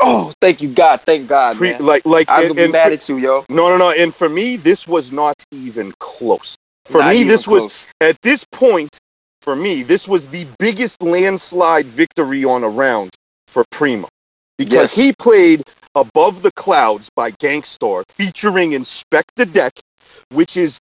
[0.00, 1.02] Oh, thank you, God.
[1.02, 1.80] Thank God, Pre- man.
[1.80, 3.44] like, like, I and, be and mad at you, yo.
[3.48, 3.90] no, no, no.
[3.90, 6.56] And for me, this was not even close.
[6.86, 8.98] For Not me, this was at this point,
[9.42, 13.10] for me, this was the biggest landslide victory on a round
[13.48, 14.08] for Primo.
[14.58, 14.96] Because Yes.
[14.96, 15.62] he played
[15.94, 19.72] Above the Clouds by Gang Starr featuring Inspectah Deck,
[20.30, 20.78] which is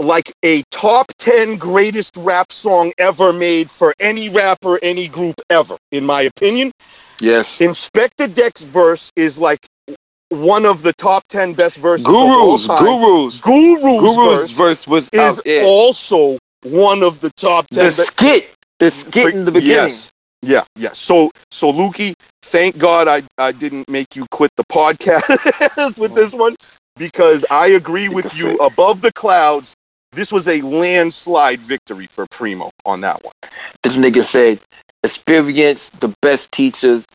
[0.00, 5.76] like a top 10 greatest rap song ever made for any rapper, any group ever,
[5.92, 6.72] in my opinion.
[7.20, 7.58] Yes.
[7.58, 9.60] Inspectah Deck's verse is like
[10.30, 12.84] one of the top 10 best verses of all Gurus, time.
[12.84, 13.40] gurus.
[13.40, 17.84] Guru's, Gurus verse verse was is also one of the top ten.
[17.84, 19.76] the skit, the skit in the beginning.
[19.76, 20.10] Yes.
[20.42, 20.92] Yeah, yeah.
[20.92, 26.32] So, so Lukey, thank God I, I didn't make you quit the podcast with this
[26.32, 26.54] one
[26.96, 28.56] because I agree with you.
[28.58, 29.74] Above the clouds,
[30.12, 33.34] this was a landslide victory for Primo on that one.
[33.82, 34.60] This nigga said,
[35.04, 37.06] experience the best teachers.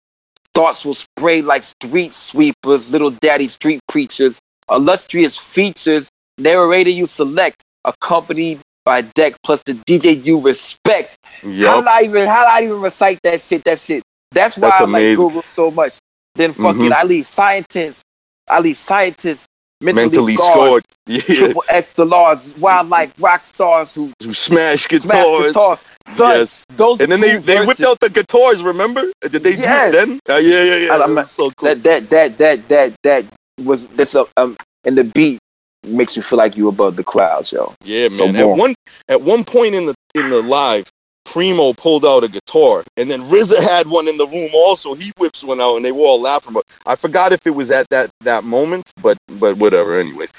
[0.53, 4.39] Thoughts will spray like street sweepers, little daddy street preachers.
[4.69, 11.17] Illustrious features, narrator you select, accompanied by deck plus the DJ you respect.
[11.41, 11.79] How Yup.
[11.81, 13.63] did I even how did I even recite that shit?
[13.65, 14.03] That shit.
[14.31, 15.15] That's why That's I like.
[15.15, 15.95] Google so much.
[16.35, 16.91] Then fucking Mhm.
[16.91, 18.01] I leave scientists
[18.49, 19.47] I leave scientists,
[19.91, 20.83] mentally, mentally scarred, scored.
[21.07, 25.53] Yeah, triple X the laws, wildlife rock stars who who smash smash guitars.
[25.53, 25.79] guitars.
[26.07, 28.63] Son, yes, those and then they they whipped out the guitars.
[28.63, 29.03] Remember?
[29.21, 29.91] Did they Yes.
[29.91, 30.19] do then?
[30.29, 30.93] Uh, yeah, yeah, yeah.
[30.95, 31.69] I- I'm so cool.
[31.69, 33.25] that that that that that that
[33.63, 35.39] was this uh, um and the beat
[35.85, 37.73] makes you feel like you above the clouds, yo.
[37.83, 38.35] Yeah, So man.
[38.35, 38.75] at one
[39.07, 40.85] at one point in the in the live,
[41.25, 44.93] Primo pulled out a guitar, and then RZA had one in the room also.
[44.93, 46.53] He whips one out, and they were all laughing.
[46.53, 49.99] But I forgot if it was at that that moment, but but whatever.
[49.99, 50.31] Anyways,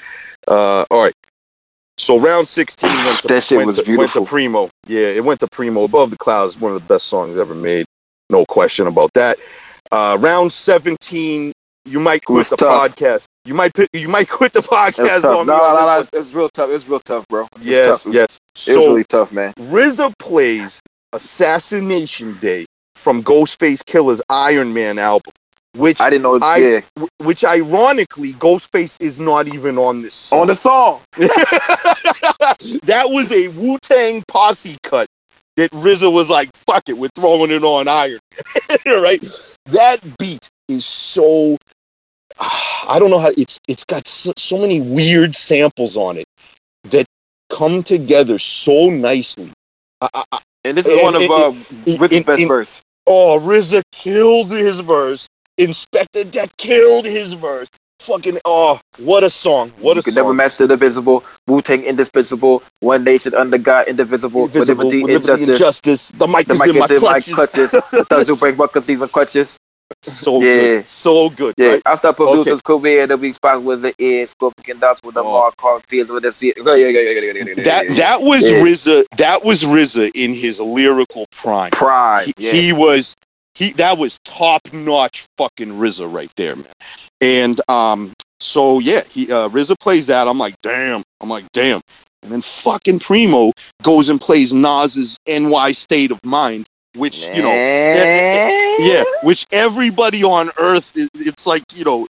[0.47, 1.13] uh, all right.
[1.97, 4.25] So round sixteen went to That shit went was to, went to.
[4.25, 4.69] Primo.
[4.87, 5.83] Yeah, it went to Primo.
[5.83, 7.85] Above the Clouds, one of the best songs ever made.
[8.29, 9.37] No question about that.
[9.91, 11.53] Uh, round seventeen,
[11.87, 12.91] you might quit the tough.
[12.95, 13.25] podcast.
[13.45, 15.63] You might put, you might quit the podcast on No, me.
[15.63, 16.05] no, no, one.
[16.11, 16.69] it was real tough.
[16.69, 17.43] It was real tough, bro.
[17.45, 18.13] It was Yes, tough.
[18.13, 18.39] Yes.
[18.67, 19.53] It was really tough, man.
[19.53, 20.81] RZA plays
[21.13, 22.65] Assassination Day
[22.95, 25.31] from Ghostface Killah's Iron Man album,
[25.75, 26.39] which I didn't know.
[26.41, 30.41] I- yeah, wh- which ironically Ghostface is not even on this song.
[30.41, 31.01] on the song.
[32.83, 35.07] that was a Wu Tang posse cut
[35.55, 38.19] that RZA was like, "Fuck it, we're throwing it on Iron."
[38.85, 39.23] Man," right?
[39.67, 41.57] That beat is so.
[42.89, 43.59] I don't know how it's.
[43.67, 46.25] It's got so, so many weird samples on it
[46.85, 47.05] that
[47.49, 49.51] come together so nicely.
[50.01, 51.53] I, I, And this is And- one of and- uh,
[52.15, 52.81] in- best in- verse.
[53.09, 55.27] Oh, RZA killed his verse.
[55.57, 57.67] Inspector that killed his verse.
[58.01, 59.71] Fucking oh, what a song!
[59.79, 60.13] What you a song!
[60.13, 61.23] never match the divisible.
[61.47, 62.61] Wu Tang indispensable.
[62.81, 64.45] One nation under God indivisible.
[64.45, 65.59] Invisible, with liberty, with liberty and injustice.
[65.59, 66.11] justice.
[66.11, 67.33] The mic The is mic in my is in my clutches.
[67.35, 67.71] clutches.
[67.91, 69.57] The thugs who break buckles, leave in clutches.
[70.01, 70.55] So Yeah.
[70.55, 71.53] good, so good.
[71.57, 71.81] Yeah, Right?
[71.85, 75.31] after producer's career, the weak spot was the ear, scorpion dust with the Oh.
[75.31, 76.53] mark, car fears with the fear.
[76.57, 78.61] Yeah, yeah, yeah, yeah, yeah, yeah, yeah, That that was Yeah.
[78.61, 79.05] RZA.
[79.17, 81.71] That was RZA in his lyrical prime.
[81.71, 82.27] pride.
[82.27, 82.51] He, yeah.
[82.51, 83.15] he was
[83.55, 83.71] he.
[83.73, 86.65] That was top notch fucking RZA right there, man.
[87.21, 90.27] And um, so yeah, he uh, RZA plays that.
[90.27, 91.03] I'm like, damn.
[91.21, 91.81] I'm like, damn.
[92.23, 93.51] And then fucking Primo
[93.83, 96.65] goes and plays Nas's NY State of Mind,
[96.97, 97.59] which you know
[98.79, 102.07] yeah, which everybody on earth, it's like, you know,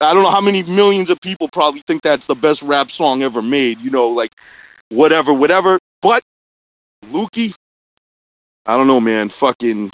[0.00, 3.22] I don't know how many millions of people probably think that's the best rap song
[3.22, 4.30] ever made, you know, like
[4.90, 5.78] whatever, whatever.
[6.02, 6.22] But
[7.06, 7.54] Lukey,
[8.66, 9.90] I don't know, man, fucking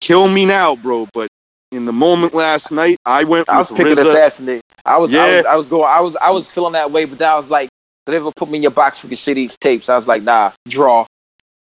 [0.00, 1.06] kill me now, bro.
[1.12, 1.28] But
[1.72, 4.04] in the moment last night, I went I was picking RZA.
[4.04, 4.62] assassinate.
[4.84, 5.36] I was, I Yeah.
[5.36, 7.50] was, I was going, I was, I was feeling that way, but then I was
[7.50, 7.68] like,
[8.06, 9.88] they ever put me in your box for your shitty tapes.
[9.88, 11.06] I was like, nah, draw.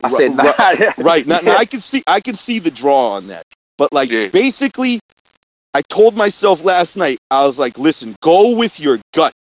[0.02, 0.54] I Ri- said, nah.
[1.04, 3.44] right now, now I can see I can see the draw on that.
[3.78, 4.28] But like Yeah.
[4.28, 5.00] basically,
[5.74, 9.32] I told myself last night, I was like, listen, go with your gut.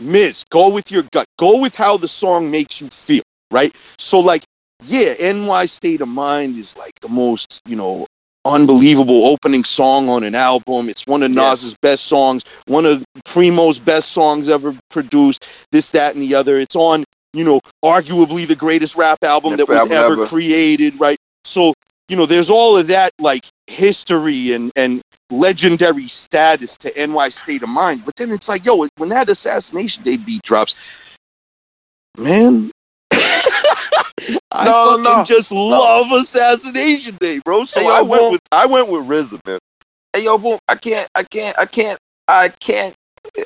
[0.00, 1.26] Miz, go with your gut.
[1.38, 3.74] Go with how the song makes you feel, right?
[3.98, 4.42] So like,
[4.84, 8.06] yeah, NY State of Mind is like the most, you know,
[8.44, 10.88] unbelievable opening song on an album.
[10.88, 11.30] It's one of.
[11.30, 16.58] Nas's best songs, one of Primo's best songs ever produced, this, that, and the other.
[16.58, 20.26] It's on, you know, arguably the greatest rap album that was ever ever.
[20.26, 21.18] created, right?
[21.44, 21.74] So,
[22.08, 25.00] you know, there's all of that like history and and
[25.30, 28.04] legendary status to NY State of Mind.
[28.04, 30.74] But then it's like, yo, when that Assassination Day beat drops,
[32.18, 32.70] man,
[33.12, 37.64] I No, fucking no, just love Assassination Day, bro.
[37.64, 38.32] So Hey, yo, I went boom.
[38.32, 39.58] with I went with RZA, man.
[40.12, 40.58] hey yo, boom!
[40.68, 42.94] I can't, I can't, I can't, I can't.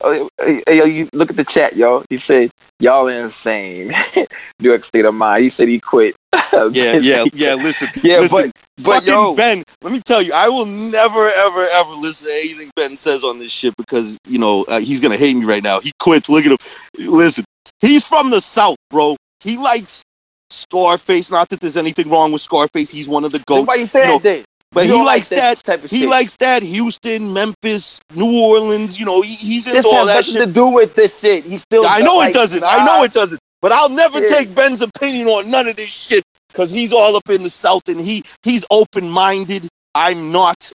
[0.03, 2.05] Uh, Hey, yo, you look at the chat, yo.
[2.09, 2.51] He said
[2.81, 3.95] y'all insane.
[4.17, 4.27] New
[4.61, 5.45] York State of Mind.
[5.45, 6.17] He said he quit.
[6.73, 7.55] Yeah, yeah, yeah.
[7.55, 8.19] Listen, yeah.
[8.21, 12.29] listen, but but yo, Ben, let me tell you, I will never, ever, ever listen
[12.29, 15.45] to anything Ben says on this shit because you know uh, he's gonna hate me
[15.47, 15.81] right now.
[15.81, 16.29] He quits.
[16.29, 16.59] Look at him.
[16.97, 17.45] Listen,
[17.81, 19.17] he's from the South, bro.
[19.41, 20.05] He likes
[20.51, 21.31] Scarface.
[21.31, 22.89] Not that there's anything wrong with Scarface.
[22.89, 23.67] He's one of the goats.
[23.67, 24.45] why you say you know, that?
[24.75, 25.63] But he don't like likes that.
[25.65, 26.09] type of He shit.
[26.09, 28.99] likes that Houston, Memphis, New Orleans.
[28.99, 30.49] You know, he, he's into this all has that nothing shit.
[30.49, 31.45] to do with this shit.
[31.45, 31.87] He still.
[31.87, 32.63] I know like, it doesn't.
[32.65, 33.41] I know it doesn't.
[33.63, 34.29] But I'll never Yeah.
[34.29, 37.89] take Ben's opinion on none of this shit because he's all up in the South
[37.89, 39.67] and he he's open minded.
[39.95, 40.71] I'm not.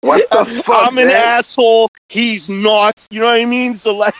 [0.00, 1.88] What the fuck, I'm an asshole.
[2.08, 3.06] He's not.
[3.10, 3.76] You know what I mean?
[3.76, 4.14] So like,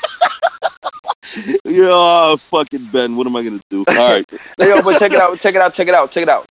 [1.65, 3.17] yeah, fucking Ben.
[3.17, 3.85] What am I gonna do?
[3.89, 4.25] All right.
[4.61, 6.45] Yo, but check it out, check it out, check it out, check it out.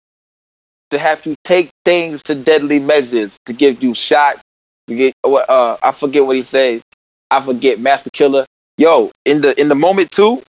[0.91, 4.41] To have to take things to deadly measures to give you shot.
[4.89, 5.15] You get?
[5.25, 6.83] Uh, I forget what he said.
[7.31, 8.47] I forget Master Killer.
[8.79, 10.43] Yo, in the in the moment too,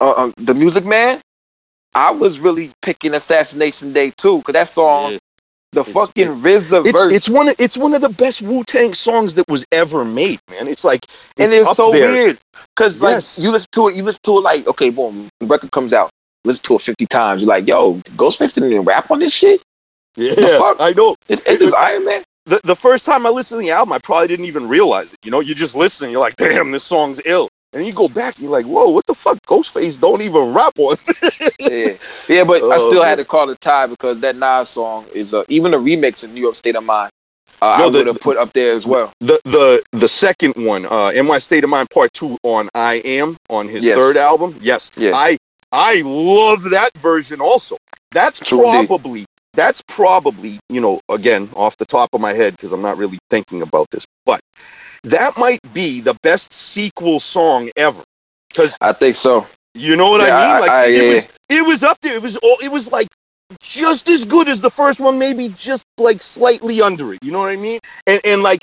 [0.00, 1.20] uh, uh, the Music Man.
[1.94, 5.18] I was really picking Assassination Day too, cause that song, Yeah.
[5.72, 8.64] the It's- fucking RZA It's, verse, it's one of it's one of the best Wu
[8.64, 10.68] Tang songs that was ever made, man.
[10.68, 11.00] It's like
[11.38, 12.10] and it's it's up so there.
[12.10, 12.38] weird,
[12.76, 13.38] cause like Yes.
[13.38, 16.10] you listen to it, you listen to it like, okay, boom, the record comes out,
[16.44, 19.62] listen to it fifty times, you're like, yo, Ghostface didn't even rap on this shit.
[20.16, 20.36] Yeah?
[20.78, 21.16] I know.
[21.28, 22.22] It's, it's just Iron Man.
[22.46, 25.18] the, the first time I listened to the album, I probably didn't even realize it.
[25.24, 26.12] You know, you're just listening.
[26.12, 27.48] you're like, damn, this song's ill.
[27.72, 29.38] And then you go back, you're like, whoa, what the fuck?
[29.48, 30.96] Ghostface don't even rap on.
[31.58, 31.92] yeah,
[32.28, 33.08] yeah, but I Oh, still man.
[33.08, 36.32] had to call it tie because that Nas song is uh, even a remix of
[36.32, 37.10] New York State of Mind.
[37.60, 39.12] Uh, No, I would have put up there as well.
[39.20, 43.36] the the the second one, uh, NY state of mind, part two on I Am
[43.50, 43.96] on his Yes.
[43.96, 44.56] third album.
[44.60, 45.12] Yes, Yeah.
[45.14, 45.38] I
[45.74, 47.76] I love that version also.
[48.12, 48.88] That's True indeed.
[48.88, 49.24] probably
[49.54, 53.18] that's probably you know again off the top of my head because I'm not really
[53.30, 54.40] thinking about this, but
[55.04, 58.02] that might be the best sequel song ever.
[58.48, 59.46] Because I think so.
[59.74, 60.56] you know what Yeah, I mean?
[60.56, 62.14] I- Like I- it yeah, was it was up there.
[62.14, 63.08] It was all it was like
[63.60, 67.20] just as good as the first one, maybe just like slightly under it.
[67.22, 67.80] You know what I mean?
[68.06, 68.60] And and like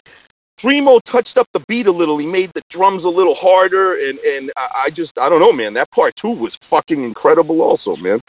[0.62, 2.18] Primo touched up the beat a little.
[2.18, 5.52] He made the drums a little harder, and and I, I just I don't know,
[5.52, 5.74] man.
[5.74, 8.20] That part two was fucking incredible, also, man.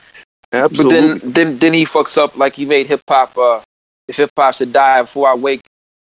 [0.52, 1.00] Absolutely.
[1.00, 3.36] But then, then, then he fucks up like he made hip hop.
[3.36, 3.60] Uh,
[4.08, 5.62] if hip hop should die before I wake,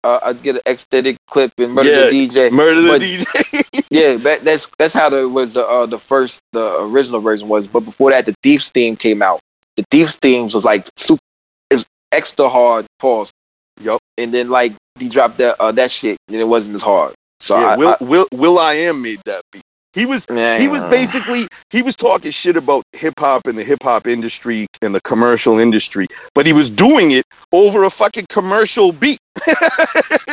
[0.03, 2.53] uh, I'd get an extended clip and murder Yeah, the DJ.
[2.53, 3.85] Murder the DJ.
[3.91, 7.67] Yeah, that, that's that's how the was the uh, the first the original version was.
[7.67, 9.41] But before that, the Thieves theme came out.
[9.77, 11.21] The Thieves themes was like super,
[11.71, 12.87] is extra hard.
[13.01, 13.33] Pause.
[13.81, 14.01] Yup.
[14.17, 17.15] And then like he dropped that uh, that shit, and it wasn't as hard.
[17.41, 19.63] So yeah, I, Will, I, Will will.i.am made that beat.
[19.93, 23.65] He was man, he was basically he was talking shit about hip hop and the
[23.65, 28.27] hip hop industry and the commercial industry, but he was doing it over a fucking
[28.29, 29.19] commercial beat.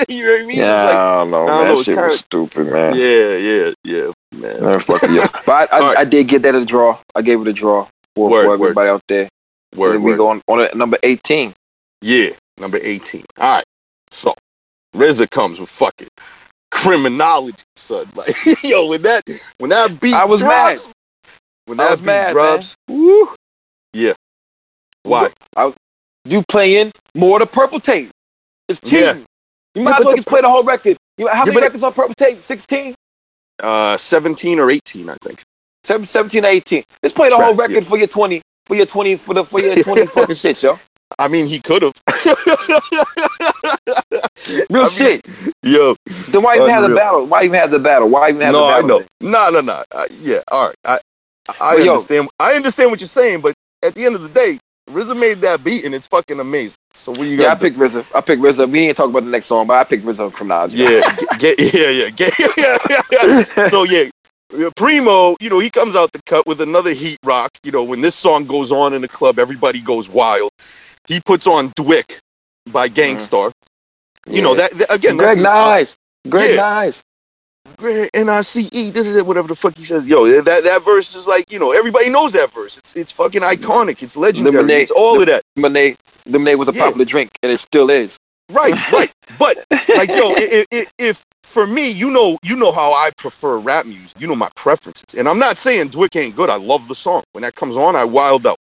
[0.08, 0.58] you know what I mean?
[0.58, 1.44] Yeah, Like, I don't know.
[1.44, 2.96] I don't know, That shit kinda- was stupid, man.
[2.96, 4.62] yeah, yeah, yeah, man.
[4.64, 5.28] Man, fuck yeah.
[5.46, 5.98] But I, I, right.
[5.98, 7.00] I did get that a draw.
[7.16, 8.62] I gave it a draw for, Word, for word.
[8.62, 9.28] everybody out there.
[9.76, 10.18] Word, and we word.
[10.18, 11.54] go on, on number 18.
[12.02, 12.30] Yeah,
[12.60, 13.26] number eighteen.
[13.40, 13.64] All right,
[14.12, 14.36] so
[14.96, 16.10] RZA comes with fucking
[16.72, 18.08] criminology, son.
[18.16, 19.24] Like, yo, when that
[19.60, 20.90] when that beat I was drops,
[21.66, 23.30] when I that was beat mad, drops, woo,
[23.94, 24.14] yeah.
[25.04, 25.30] Why?
[26.26, 28.12] You playing more the purple tape.
[28.70, 29.14] It's Yeah.
[29.14, 29.26] cheating.
[29.76, 30.98] You might Yeah, as well the- just play the whole record.
[31.18, 32.42] You, how Yeah, many records on purple tape?
[32.42, 32.96] 16?
[33.62, 35.42] Uh, seventeen or eighteen, I think.
[35.86, 36.84] 7, 17 or 18.
[37.04, 38.42] Just play the whole record for your 20.
[38.66, 40.80] For your 20, for the for your 20 fucking shit, yo.
[41.20, 41.94] I mean, he could have.
[44.69, 45.22] Real shit.
[45.64, 45.95] Yo,
[46.27, 47.26] Then why even have the battle?
[47.27, 48.10] Why even have the battle?
[48.10, 48.88] Why even have no, the I battle?
[48.88, 49.06] know.
[49.22, 49.84] No, no, no.
[49.91, 50.76] Uh, yeah, all right.
[50.85, 50.99] I,
[51.60, 52.30] I yo- understand.
[52.39, 53.53] I understand what you're saying, but
[53.84, 56.77] at the end of the day, RZA made that beat, and it's fucking amazing.
[56.94, 57.44] So what you got?
[57.44, 58.06] Yeah, I picked RZA.
[58.15, 58.69] I picked RZA.
[58.72, 60.73] We didn't talk about the next song, but I picked RZA from Nas.
[60.73, 61.02] yeah,
[61.38, 63.44] get, yeah, yeah, get, yeah.
[63.69, 64.06] so yeah,
[64.56, 67.52] yeah, Primo, you know, he comes out the cut with another heat rock.
[67.64, 70.52] You know, when this song goes on in the club, everybody goes wild.
[71.07, 72.19] He puts on DWYCK
[72.72, 73.52] by Gang Starr.
[74.30, 75.18] You know that, that- again.
[75.18, 75.98] Greg uh, Nice.
[76.30, 76.56] Greg yeah.
[76.62, 77.04] Nice.
[78.14, 78.91] N I C E,
[79.24, 80.06] whatever the fuck he says.
[80.06, 82.78] Yo, that that verse is like, you know, everybody knows that verse.
[82.78, 84.02] It's it's fucking iconic.
[84.02, 84.56] It's legendary.
[84.56, 85.44] Lemonade- It's all of that.
[85.58, 86.86] Lemonade, lemonade was a Yeah.
[86.86, 88.18] popular drink, and it still is.
[88.49, 89.12] Right, right.
[89.38, 90.34] But like, yo,
[90.98, 94.20] if for me, you know, you know how I prefer rap music.
[94.20, 96.49] You know my preferences, and I'm not saying DWYCK ain't good.
[96.49, 97.24] I love the song.
[97.34, 98.58] When that comes on, I wild out.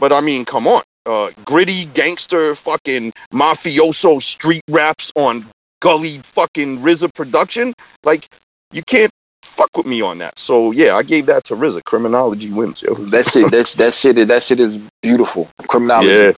[0.00, 5.46] But I mean, come on, uh, gritty gangster, fucking mafioso street raps on
[5.80, 7.72] gully fucking RZA production.
[8.04, 8.26] Like,
[8.72, 9.10] you can't
[9.42, 10.38] fuck with me on that.
[10.38, 11.84] So yeah, I gave that to RZA.
[11.84, 12.94] Criminology wins, yo.
[12.94, 15.48] That shit, that's that shit, that shit is beautiful.
[15.68, 16.08] Criminology.
[16.10, 16.32] Yeah.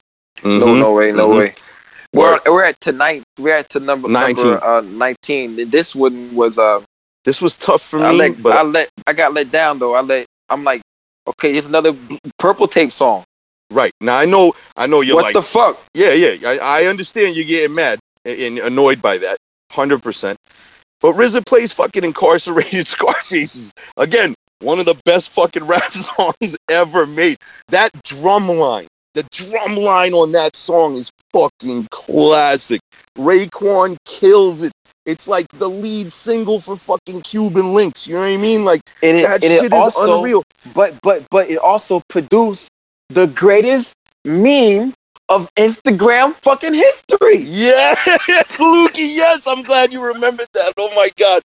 [0.44, 0.80] No, Mhm.
[0.80, 1.38] no way, no Mhm.
[1.39, 1.53] way.
[2.14, 3.23] We're, we're at tonight.
[3.38, 4.45] We're at to number 19.
[4.45, 5.69] number uh, nineteen.
[5.69, 6.81] This one was uh,
[7.26, 9.94] This was tough for I me, let but I let I got let down though.
[9.94, 10.81] I let I'm like,
[11.27, 11.94] okay, it's another
[12.39, 13.23] purple tape song.
[13.72, 15.77] Right now I know I know you're what like the fuck?
[15.94, 16.49] Yeah, yeah.
[16.49, 19.38] I, I understand you're getting mad and, annoyed by that,
[19.72, 20.38] hundred percent.
[21.02, 24.34] But RZA plays fucking incarcerated Scarfaces again.
[24.60, 27.38] One of the best fucking rap songs ever made.
[27.68, 32.80] That drum line, the drum line on that song is fucking classic.
[33.18, 34.72] Raekwon kills it.
[35.06, 38.07] It's like the lead single for fucking Cuban Linx.
[38.07, 38.65] You know what I mean?
[38.65, 40.44] Like And it, that and shit it is also, unreal.
[40.73, 42.68] but but but it also produced
[43.10, 43.94] the greatest
[44.26, 44.94] meme
[45.30, 47.38] of Instagram fucking history.
[47.40, 47.98] Yes,
[48.60, 49.16] Lukey.
[49.16, 50.74] Yes, I'm glad you remembered that.
[50.78, 51.42] Oh my god.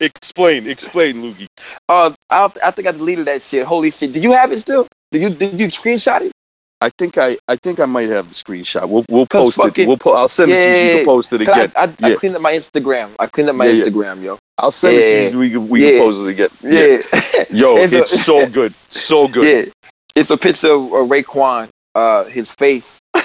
[0.00, 1.46] Explain, explain, Lukey.
[1.88, 3.64] Uh, I, I think I deleted that shit.
[3.66, 4.12] Holy shit!
[4.12, 4.86] Did you have it still?
[5.12, 6.32] Did you did you screenshot it?
[6.80, 8.88] I think I, I think I might have the screenshot.
[8.88, 9.86] We'll, we'll post it.
[9.86, 10.72] We'll po- I'll send it to you.
[10.74, 11.72] so You can post it again.
[11.76, 13.10] I, I, I cleaned up my Instagram.
[13.20, 13.84] I cleaned up my Yeah, yeah.
[13.84, 14.38] Instagram, yo.
[14.58, 15.90] I'll send it to you so we can, we Yeah.
[15.92, 16.48] can post it again.
[16.64, 19.72] Yeah, Yo, It's it's, a- so good, so good.
[20.14, 20.20] Yeah.
[20.20, 23.20] It's a picture of uh, Raekwon, uh, his face, uh,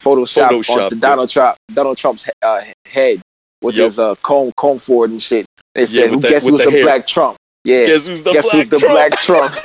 [0.00, 1.00] Photoshop, Photoshopped, onto yeah.
[1.00, 3.20] Donald Trump, Donald Trump's uh, head
[3.62, 3.84] with Yep.
[3.84, 5.46] his uh, comb comb forward and shit.
[5.74, 8.32] They said, with "Who the- guess who's the the, black Trump?" Yeah, Guess who's the
[8.32, 8.94] guess black who's the Trump?
[8.94, 9.54] black Trump?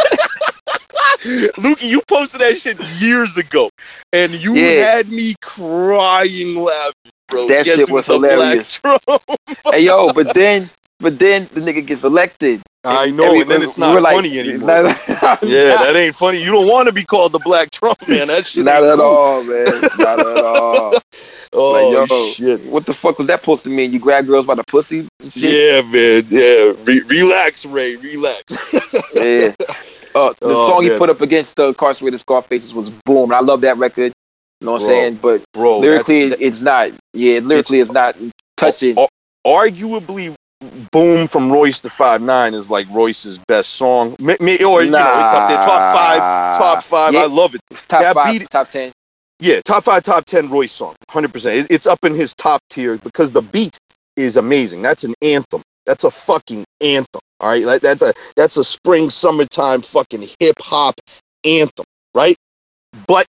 [1.58, 3.70] Lukey, you posted that shit years ago,
[4.14, 4.84] and you Yeah.
[4.84, 6.94] had me crying laughing.
[7.28, 7.48] bro.
[7.48, 8.80] That Guess shit was the hilarious.
[9.72, 10.70] Hey yo, but then
[11.00, 12.62] but then the nigga gets elected.
[12.88, 14.84] I know, Every- and then it's not like- funny it's anymore.
[14.84, 16.44] not- yeah, that ain't funny.
[16.44, 18.28] You don't want to be called the Black Trump, man.
[18.28, 18.66] That shit.
[18.66, 19.06] not at cool.
[19.06, 19.66] all, man.
[19.98, 20.94] Not at all.
[21.54, 22.62] Oh Like, yo, shit.
[22.66, 23.92] What the fuck was that supposed to mean?
[23.94, 25.44] You grab girls by the pussy and shit?
[25.44, 26.24] Yeah, man.
[26.28, 26.74] Yeah.
[26.84, 27.96] Re- relax, Ray.
[27.96, 28.74] Relax.
[29.16, 29.54] Yeah.
[30.16, 33.26] Uh, the Oh, song he put up against the incarcerated Scarfaces was Boom.
[33.26, 34.12] And I love that record.
[34.62, 35.16] You know what I'm saying?
[35.22, 36.90] But Bro, lyrically, it's, it's not.
[37.14, 38.16] Yeah, lyrically, it's, not
[38.56, 38.96] touching.
[39.46, 40.34] Arguably,
[40.92, 44.16] Boom from Royce to Five Nine is like Royce's best song.
[44.20, 46.24] May, may- or you know, it's up there, top five,
[46.54, 47.14] top five.
[47.14, 47.62] Yeah, I love it.
[47.90, 48.92] top that five, beat top ten.
[49.40, 51.58] Yeah, top five, top ten Royce song, hundred percent.
[51.58, 53.78] It, it's up in his top tier because the beat
[54.18, 54.82] is amazing.
[54.82, 55.62] That's an anthem.
[55.86, 57.22] That's a fucking anthem.
[57.40, 60.96] All right, like that's a that's a spring summertime fucking hip hop
[61.46, 61.86] anthem,
[62.16, 62.36] right?
[63.08, 63.27] But,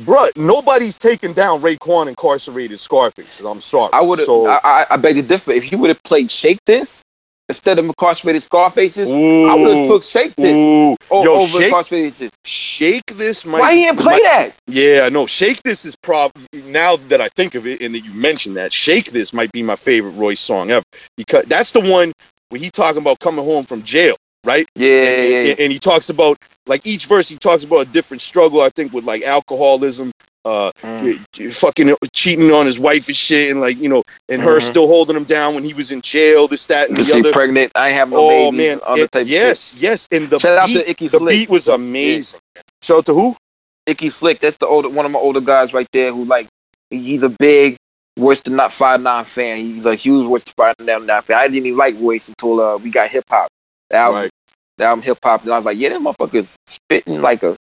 [0.00, 3.40] bruh, nobody's taking down Raekwon incarcerated Scarface.
[3.40, 3.90] I'm sorry.
[3.92, 4.26] I would have.
[4.26, 5.52] So, I, I, I beg to differ.
[5.52, 7.02] If he would have played Shake This
[7.48, 11.66] instead of incarcerated Scarfaces, I would have took Shake This ooh, o- yo, over shake,
[11.66, 12.30] incarcerated.
[12.44, 13.44] shake this.
[13.44, 14.54] Might, Why he didn't play might- that?
[14.66, 16.32] Yeah, no, Shake This is prob
[16.64, 19.62] now that I think of it and that you mentioned that, Shake This might be
[19.62, 20.84] my favorite Royce song ever.
[21.16, 22.12] Because that's the one
[22.48, 24.66] where he talking about coming home from jail, right?
[24.74, 25.50] Yeah, yeah, and, yeah.
[25.52, 28.70] and- and he talks about like each verse he talks about a different struggle, I
[28.70, 30.10] think, with like alcoholism,
[30.44, 31.52] uh Mm.
[31.54, 34.62] fucking cheating on his wife and shit and like, you know, and her Mhm.
[34.62, 37.32] still holding him down when he was in jail, this, that, and Cause the other.
[37.32, 37.72] pregnant.
[37.74, 38.56] I have no Oh baby.
[38.58, 40.06] man, All the it- type of yes, yes.
[40.12, 41.34] And the Shout out beat, to Icky the Slick.
[41.34, 42.40] beat was amazing.
[42.82, 43.36] Shout out to who?
[43.86, 44.40] Icky Slick.
[44.40, 46.48] That's the older one of my older guys right there who like
[46.90, 47.76] he's a big
[48.18, 49.58] Royce the Not Five Nine fan.
[49.58, 51.36] He's a huge Royce the Five Nine fan.
[51.38, 53.48] I didn't even like Royce until uh, we got hip hop.
[53.90, 54.30] The album, Right.
[54.78, 55.42] The album hip hop.
[55.44, 57.56] And I was like, yeah, that motherfucker's spitting like a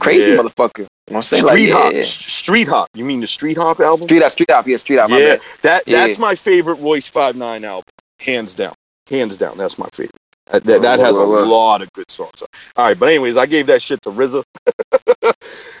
[0.00, 0.38] crazy Yeah.
[0.38, 0.78] motherfucker.
[1.08, 1.46] You know what I'm saying?
[1.46, 1.92] Street like, Hop.
[1.92, 2.04] yeah, yeah.
[2.04, 2.88] Street Hop.
[2.94, 4.06] You mean the Street Hop album?
[4.06, 5.10] Street Hop, Street Hop, yeah, Street Hop.
[5.10, 6.06] yeah, that Yeah.
[6.06, 7.84] that's my favorite Royce Five Nine album,
[8.20, 8.74] hands down,
[9.10, 9.58] hands down.
[9.58, 10.12] That's my favorite.
[10.50, 12.42] That, that, that has a lot of good songs.
[12.76, 14.42] All right, but anyways, I gave that shit to RZA.
[15.22, 15.32] All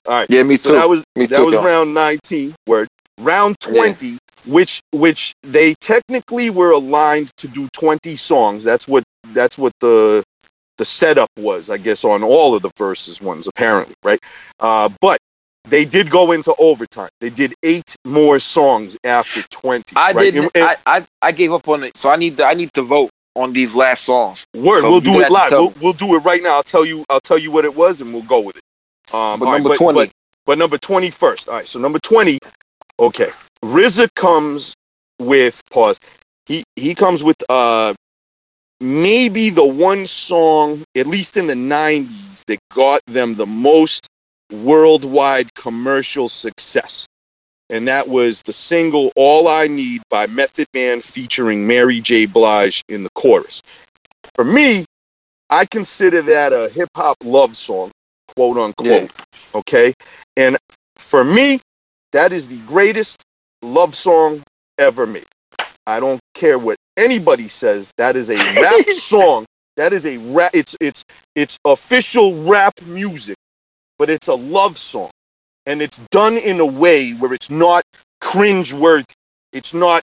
[0.06, 0.76] right, Yeah, me so too.
[0.76, 1.44] that was me that too.
[1.46, 1.62] was yo.
[1.64, 2.54] round nineteen.
[2.66, 2.88] Word
[3.20, 8.64] round twenty, which which they technically were aligned to do twenty songs.
[8.64, 10.22] That's what that's what the
[10.82, 14.18] the setup was, I guess, on all of the verses ones apparently, right?
[14.58, 15.20] Uh, but
[15.68, 17.08] they did go into overtime.
[17.20, 19.94] They did eight more songs after twenty.
[19.94, 20.34] I right?
[20.34, 20.50] didn't.
[20.56, 22.82] And- I, I I gave up on it, so I need to I need to
[22.82, 24.44] vote on these last songs.
[24.56, 25.52] Word, So we'll do it live.
[25.52, 26.56] We'll, we'll do it right now.
[26.56, 27.04] I'll tell you.
[27.08, 29.14] I'll tell you what it was, and we'll go with it.
[29.14, 30.12] Um, But all right, number twenty, But,
[30.46, 31.48] but number twenty first.
[31.48, 31.68] All right.
[31.68, 32.40] So number twenty.
[32.98, 33.30] Okay.
[33.64, 34.74] RZA comes
[35.20, 36.00] with pause.
[36.46, 37.94] He he comes with uh
[38.82, 44.08] maybe the one song, at least in the '90s, that got them the most
[44.52, 47.06] worldwide commercial success.
[47.70, 52.26] And that was the single "All I Need" by Method Man featuring Mary J.
[52.26, 53.62] Blige in the chorus
[54.34, 54.84] for me,
[55.50, 57.90] I consider that a hip hop love song,
[58.36, 59.10] quote unquote.
[59.54, 59.94] Okay.
[60.36, 60.56] And
[60.96, 61.60] for me,
[62.12, 63.22] that is the greatest
[63.62, 64.42] love song
[64.78, 65.26] ever made.
[65.86, 67.92] I don't care what anybody says.
[67.98, 69.46] That is a rap song.
[69.78, 70.52] That is a rap.
[70.54, 71.04] It's it's
[71.36, 73.36] it's official rap music,
[73.98, 75.10] but it's a love song,
[75.66, 77.84] and it's done in a way where it's not
[78.20, 79.06] cringe worthy.
[79.52, 80.02] It's not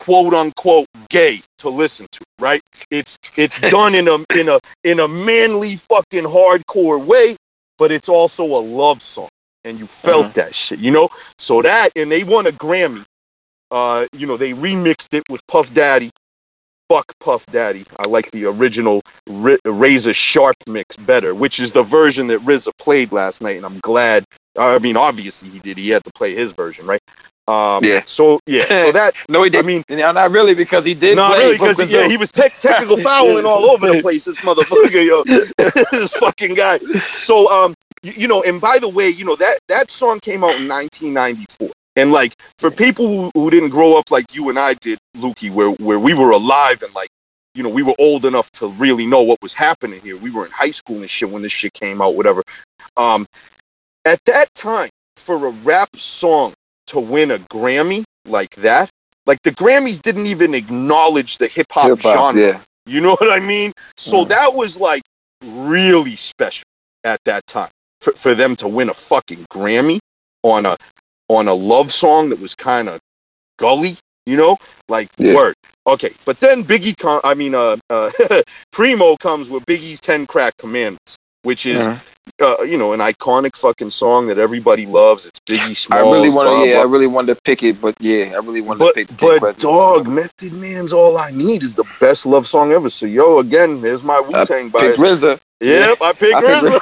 [0.00, 2.62] quote unquote gay to listen to, right?
[2.90, 7.36] It's it's done in a in a in a manly fucking hardcore way,
[7.78, 9.30] but it's also a love song,
[9.64, 10.34] and you felt Mhm.
[10.34, 11.10] that shit, you know.
[11.38, 13.04] So that and they won a Grammy.
[13.72, 16.10] Uh, you know, they remixed it with Puff Daddy.
[16.88, 17.86] Fuck Puff Daddy.
[17.98, 19.00] I like the original
[19.30, 23.64] R- Razor Sharp mix better, which is the version that RZA played last night, and
[23.64, 24.24] I'm glad.
[24.58, 25.78] I mean, obviously he did.
[25.78, 27.00] He had to play his version, right?
[27.48, 28.02] Um, Yeah.
[28.04, 28.66] So yeah.
[28.66, 29.60] So that No, he did.
[29.60, 31.16] I mean, no, not really, because he did.
[31.16, 34.26] no, play really, because yeah, he was tech technical fouling all over the place.
[34.26, 35.24] This motherfucker, yo,
[35.92, 36.78] this fucking guy.
[37.14, 40.44] So, um, you, you know, and by the way, you know that that song came
[40.44, 44.58] out in 1994, and like for people who, who didn't grow up like you and
[44.58, 47.08] I did, Lukey, where where we were alive and like,
[47.54, 50.16] you know, we were old enough to really know what was happening here.
[50.16, 52.42] We were in high school and shit when this shit came out, whatever.
[52.96, 53.26] Um,
[54.06, 56.54] at that time, for a rap song
[56.88, 58.90] to win a Grammy like that.
[59.26, 62.40] Like the Grammys didn't even acknowledge the hip hop genre.
[62.40, 62.60] Yeah.
[62.86, 63.72] You know what I mean?
[63.96, 64.28] So Mm.
[64.30, 65.02] that was like
[65.44, 66.64] really special
[67.04, 67.70] at that time
[68.00, 70.00] for, for them to win a fucking Grammy
[70.42, 70.76] on a
[71.36, 73.00] on a love song that was kind of
[73.58, 73.96] gully,
[74.26, 74.56] you know?
[74.88, 75.34] Like Yeah.
[75.34, 75.54] word.
[75.86, 78.10] Okay, but then Biggie com- I mean uh, uh
[78.72, 82.00] Primo comes with Biggie's 10 Crack Commandments, which is Mhm.
[82.42, 85.26] uh, you know, an iconic fucking song that everybody loves.
[85.26, 86.06] It's Biggie Smalls.
[86.06, 88.60] I really want to, yeah, I really wanted to pick it, but yeah, I really
[88.62, 92.26] wanted But to pick the but dog, Method Man's "All I Need" is the best
[92.26, 92.90] love song ever.
[92.90, 94.98] So yo, again, there's my Wu Tang bias.
[94.98, 95.38] RZA.
[95.62, 96.80] Yep, I picked I picked RZA.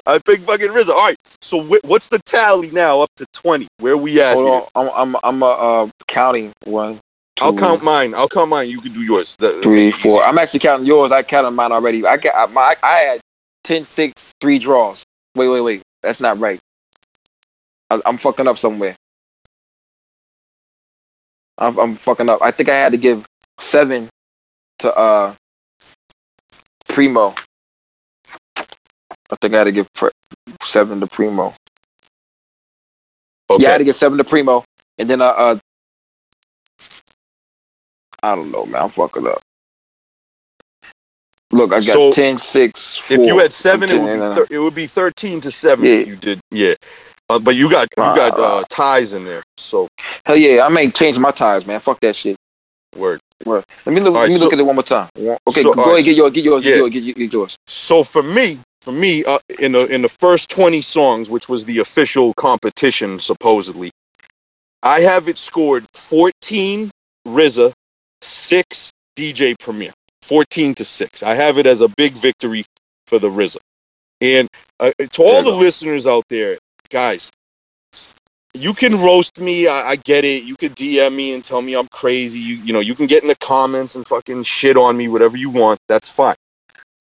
[0.06, 0.90] I picked fucking RZA.
[0.90, 3.02] All right, so wh- what's the tally now?
[3.02, 3.68] Up to twenty.
[3.78, 4.34] Where we at?
[4.34, 4.62] Hold here?
[4.74, 5.48] on, I'm I'm I'm uh,
[5.84, 7.00] uh counting one.
[7.40, 8.14] I'll count mine.
[8.14, 8.68] I'll count mine.
[8.70, 9.36] You can do yours.
[9.38, 10.22] That- three, four.
[10.26, 11.12] I'm actually counting yours.
[11.12, 12.04] I counted mine already.
[12.06, 13.20] I got I- my I had
[13.64, 15.04] 10, 6, three draws.
[15.36, 15.82] Wait, wait, wait.
[16.02, 16.58] That's not right.
[17.90, 18.96] I, I'm fucking up somewhere.
[21.58, 22.42] I'm, I'm fucking up.
[22.42, 23.26] I think I had to give
[23.58, 24.08] seven
[24.80, 25.34] to uh
[27.00, 27.34] Primo.
[29.30, 29.88] I think I had to give
[30.64, 31.54] seven to Primo.
[33.50, 33.64] Okay.
[33.64, 34.64] Yeah, I had to get seven to Primo,
[34.98, 35.58] and then uh, uh
[38.22, 38.82] I don't know, man.
[38.84, 39.40] I'm fucking up.
[41.52, 43.06] Look, I got So, 10, 6, 4.
[43.08, 45.86] if you had seven, it would, be thir- it would be thirteen to seven.
[45.86, 45.94] Yeah.
[45.94, 46.74] If you did, yeah.
[47.30, 49.42] Uh, but you got you got Uh, ties in there.
[49.58, 49.88] So
[50.26, 51.80] Hell yeah, I may change my ties, man.
[51.80, 52.36] Fuck that shit.
[52.96, 53.20] word.
[53.46, 54.14] Let me look.
[54.14, 55.08] All right, let me so- look at it one more time.
[55.16, 56.70] Okay, so, go ahead, right, get yours, get yours, yeah.
[56.72, 57.56] get yours, get yours, get yours.
[57.66, 61.64] So for me, for me, uh, in the in the first twenty songs, which was
[61.64, 63.90] the official competition supposedly,
[64.82, 66.90] I have it scored fourteen
[67.26, 67.72] RZA,
[68.22, 69.92] six DJ Premier,
[70.22, 71.22] fourteen to six.
[71.22, 72.64] I have it as a big victory
[73.06, 73.58] for the RZA.
[74.20, 74.48] And
[74.78, 76.58] uh, to all the listeners out there,
[76.90, 77.30] guys,
[78.54, 79.68] you can roast me.
[79.68, 80.44] I, I get it.
[80.44, 82.40] You can DM me and tell me I'm crazy.
[82.40, 85.36] You you know you can get in the comments and fucking shit on me, whatever
[85.36, 85.80] you want.
[85.88, 86.36] That's fine.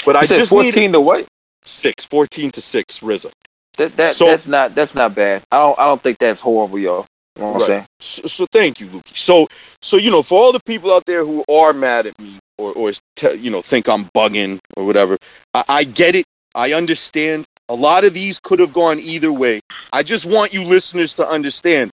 [0.06, 1.28] But I You said just need fourteen to what?
[1.66, 3.32] six, 14 to six, RZA.
[3.78, 5.44] That that So- that's not that's not bad.
[5.52, 7.06] I don't I don't think that's horrible, yo.
[7.36, 7.68] You know what I'm Right.
[7.68, 7.86] saying?
[8.02, 9.18] So, so thank you, Lukey.
[9.18, 9.48] So
[9.82, 12.74] so you know, for all the people out there who are mad at me or
[12.74, 15.18] or te- you know think I'm bugging or whatever,
[15.54, 16.26] I, I get it.
[16.56, 17.46] I understand.
[17.70, 19.62] A lot of these could have gone either way.
[19.94, 21.92] I just want you listeners to understand.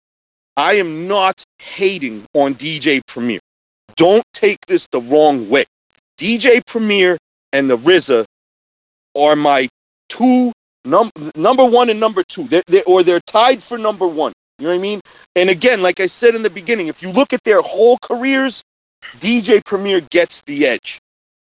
[0.56, 3.40] I am not hating on DJ Premier.
[3.96, 5.66] Don't take this the wrong way.
[6.20, 7.18] DJ Premier
[7.52, 8.26] and the RZA
[9.18, 9.68] are my
[10.10, 10.52] two
[10.86, 12.48] num- number one and number two.
[12.48, 14.34] They're, they or they're tied for number one.
[14.60, 15.02] You know what I mean?
[15.36, 18.62] And again, like I said in the beginning, if you look at their whole careers,
[19.18, 21.00] DJ Premier gets the edge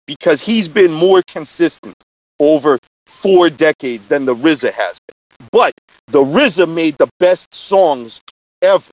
[0.08, 1.96] because he's been more consistent
[2.40, 5.48] over four decades than the RZA has been.
[5.52, 5.74] But
[6.08, 8.22] the RZA made the best songs
[8.62, 8.90] ever,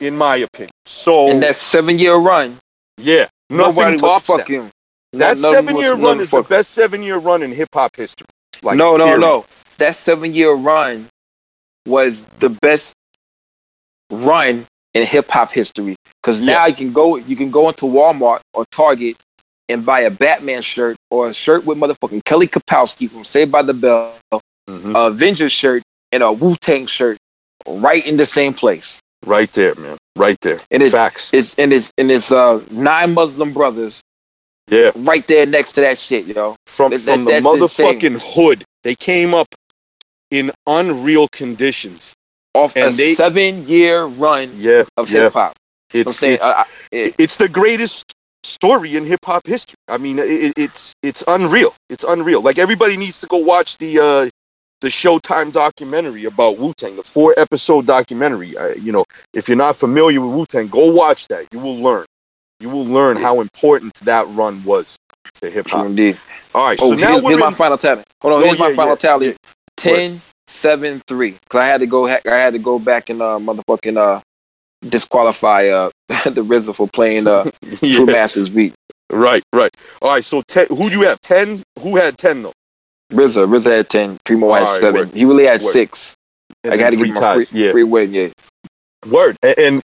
[0.00, 0.70] in my opinion.
[0.86, 2.58] So In that seven year run,
[2.98, 4.38] yeah, nobody was tops that.
[4.40, 4.70] fucking.
[5.14, 8.26] That none- seven year run is the best seven year run in hip hop history.
[8.62, 9.20] Like, no, no, period.
[9.20, 9.46] no.
[9.78, 11.08] That seven year run
[11.86, 12.94] was the best
[14.10, 15.96] run in hip hop history.
[16.22, 16.70] Because now Yes.
[16.70, 19.16] you can go you can go into Walmart or Target
[19.68, 23.62] and buy a Batman shirt or a shirt with motherfucking Kelly Kapowski from Saved by
[23.62, 24.14] the Bell,
[24.68, 24.94] Mhm.
[24.96, 27.16] a Avengers shirt, and a Wu Tang shirt
[27.68, 28.98] right in the same place.
[29.24, 29.96] Right there, man.
[30.16, 30.60] Right there.
[30.70, 31.30] And it's Facts.
[31.32, 34.00] it's and it's and it's uh nine Muslim brothers
[34.68, 34.90] Yeah.
[34.96, 36.56] right there next to that shit, yo.
[36.66, 38.64] From, That's- from the that's motherfucking hood.
[38.82, 39.48] They came up
[40.30, 42.12] in unreal conditions.
[42.54, 44.84] Off And a they- seven year run Yeah.
[44.96, 45.22] of yeah.
[45.24, 45.54] hip hop.
[45.92, 48.04] It's, it's, I, it, it's the greatest
[48.44, 49.76] story in hip hop history.
[49.88, 51.74] I mean, it, it's it's unreal.
[51.88, 52.40] It's unreal.
[52.42, 54.30] Like everybody needs to go watch the uh,
[54.80, 58.56] the Showtime documentary about Wu Tang, the four episode documentary.
[58.56, 61.46] Uh, you know, if you're not familiar with Wu Tang, go watch that.
[61.52, 62.04] You will learn.
[62.60, 64.96] You will learn how important that run was
[65.40, 65.86] to hip hop.
[65.86, 66.16] indeed.
[66.54, 68.04] All right, Oh, so now here's, here's my final tally.
[68.22, 69.26] Hold on, Oh, here's my final yeah, tally.
[69.28, 69.34] yeah.
[69.76, 71.30] 10, 7, 3.
[71.32, 72.06] Because I had to go.
[72.06, 74.20] I had to go back and uh, motherfucking uh,
[74.88, 77.44] disqualify uh, the RZA for playing uh,
[77.82, 78.74] yeah, True Masters beat.
[79.10, 79.70] right, right.
[80.02, 81.20] All right, so ten, who do you have?
[81.20, 81.62] Ten?
[81.80, 82.52] Who had ten though?
[83.12, 84.18] RZA, RZA had ten.
[84.24, 84.94] Primo had right, seven.
[84.94, 85.14] word.
[85.14, 85.72] He really had Word.
[85.72, 86.14] six.
[86.62, 87.46] And I got to give him a free.
[87.52, 87.70] Yeah.
[87.70, 88.12] free win.
[88.12, 88.28] Yeah.
[89.10, 89.82] Word and, and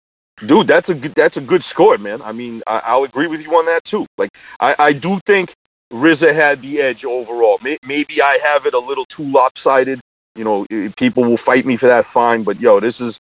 [0.44, 2.23] dude, that's a good that's a good score, man.
[2.23, 4.06] I mean, I, I'll agree with you on that too.
[4.18, 5.52] Like, I, I do think
[5.93, 7.59] RZA had the edge overall.
[7.62, 10.01] May, maybe I have it a little too lopsided.
[10.35, 10.66] You know,
[10.97, 12.05] people will fight me for that.
[12.05, 13.18] Fine, but yo, this is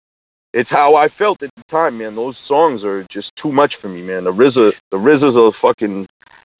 [0.58, 2.16] it's how I felt at the time, man.
[2.16, 4.24] Those songs are just too much for me, man.
[4.24, 6.06] The RZA, the RZA's a fucking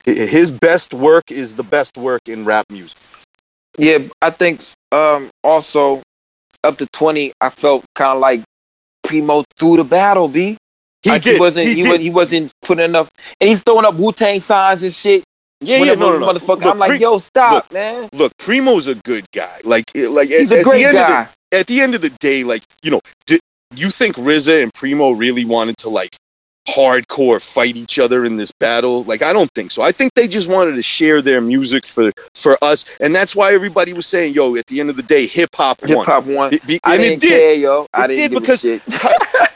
[0.07, 2.99] his best work is the best work in rap music.
[3.79, 4.63] Yeah, I think
[4.93, 6.03] um, also
[6.65, 8.43] up to twenty, I felt kind of like
[9.05, 10.29] Primo through the battle.
[10.29, 10.57] B.
[11.03, 11.35] He Like, did.
[11.35, 11.69] He wasn't.
[11.69, 11.91] he He, did.
[11.91, 13.09] was, he wasn't putting enough,
[13.41, 15.25] and he's throwing up Wu Tang signs and shit.
[15.61, 16.33] yeah, yeah, no, no, no.
[16.33, 18.09] motherfucker, Look, I'm like, yo, stop, look, man.
[18.13, 19.61] look, Primo's a good guy.
[19.65, 21.07] Like, like He's at, a at great the end of
[21.51, 23.39] the at the end of the day, like you know, do
[23.75, 26.17] you think RZA and Primo really wanted to like
[26.69, 29.03] hardcore fight each other in this battle.
[29.05, 29.81] Like I don't think so.
[29.83, 33.55] I think they just wanted to share their music for for us, and that's why
[33.55, 36.25] everybody was saying, "Yo, at the end of the day, hip hop won." Hip hop
[36.27, 36.51] one.
[36.51, 37.39] Be- be- I and didn't it did.
[37.41, 37.87] care, yo.
[37.95, 38.83] I It didn't did because- shit.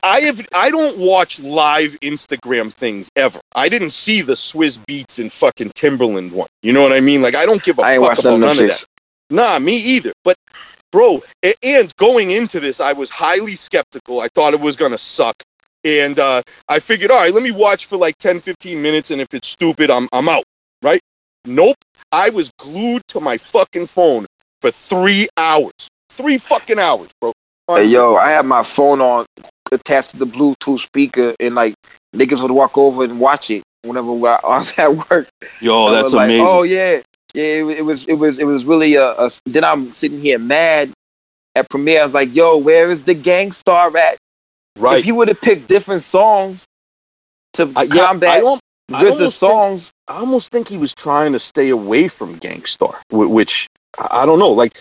[0.04, 3.40] I have I don't watch live Instagram things ever.
[3.54, 6.48] I didn't see the Swizz Beatz and fucking Timbaland one.
[6.62, 7.22] You know what I mean?
[7.22, 8.84] Like I don't give a I fuck about none of that.
[9.30, 10.12] Nah, me either.
[10.24, 10.36] But
[10.92, 11.22] bro,
[11.62, 14.20] and going into this, I was highly skeptical.
[14.20, 15.42] I thought it was gonna suck.
[15.84, 19.20] And uh, I figured, all right, let me watch for like 10, 15 minutes, and
[19.20, 20.44] if it's stupid, I'm I'm out.
[20.82, 21.00] Right?
[21.44, 21.76] Nope.
[22.12, 24.26] I was glued to my fucking phone
[24.60, 25.72] for three hours.
[26.10, 27.32] Three fucking hours, bro.
[27.68, 29.24] Hey, yo, I had my phone on
[29.72, 31.74] attached to the Bluetooth speaker, and like
[32.14, 35.28] niggas would walk over and watch it whenever I was at work.
[35.60, 36.46] Yo, that's like, amazing.
[36.48, 37.00] Oh yeah,
[37.34, 37.44] yeah.
[37.44, 39.30] It, it was it was it was really a, a.
[39.46, 40.90] Then I'm sitting here mad
[41.54, 42.00] at Premier.
[42.00, 44.18] I was like, yo, where is the Gang Starr at?
[44.78, 44.98] right.
[44.98, 46.64] If he would have picked different songs
[47.54, 48.44] to I, yeah, I, combat I RZA
[48.92, 53.00] almost think- songs, I almost think he was trying to stay away from Gang Starr,
[53.10, 53.68] wh- which
[53.98, 54.52] I I don't know.
[54.52, 54.76] Like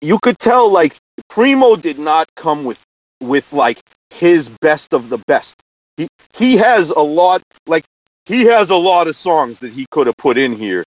[0.00, 0.96] you could tell, like
[1.28, 2.82] Primo did not come with
[3.20, 3.80] with like
[4.10, 5.56] his best of the best.
[5.96, 7.84] He he has a lot, like
[8.26, 10.84] he has a lot of songs that he could have put in here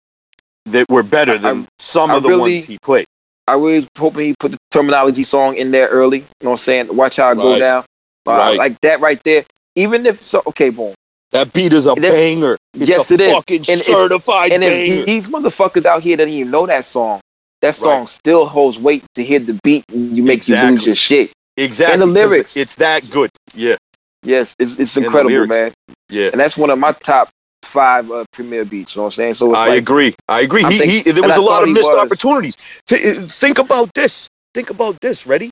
[0.66, 3.06] that were better than some I of the really- ones he played.
[3.46, 6.20] I was hoping he put the terminology song in there early.
[6.20, 6.96] You know what I'm saying?
[6.96, 7.84] Watch how it go down.
[8.26, 8.56] Uh, Right.
[8.56, 9.44] Like that right there.
[9.76, 10.94] Even if so, okay, boom.
[11.32, 12.56] That beat is a That's- banger.
[12.72, 13.32] It's yes, a it is.
[13.32, 15.00] fucking And if- certified And banger.
[15.00, 17.20] if these motherfuckers out here that even know that song,
[17.60, 18.08] that song Right.
[18.08, 19.84] still holds weight to hear the beat.
[19.92, 20.86] And you make you lose Exactly.
[20.86, 21.30] your shit.
[21.58, 21.92] exactly.
[21.92, 22.56] and the lyrics.
[22.56, 23.30] It's that good.
[23.54, 23.76] Yeah.
[24.22, 25.72] Yes, it's it's incredible, man.
[26.08, 26.30] Yeah.
[26.32, 27.28] And that's one of my top
[27.74, 28.94] five uh, premier beats.
[28.94, 29.34] You know what I'm saying?
[29.34, 30.14] So it's I like, agree.
[30.28, 30.64] I agree.
[30.64, 32.06] I he, think- he, there was a lot of missed was.
[32.06, 32.56] opportunities.
[32.86, 34.28] Think about this.
[34.54, 35.26] Think about this.
[35.26, 35.50] Ready?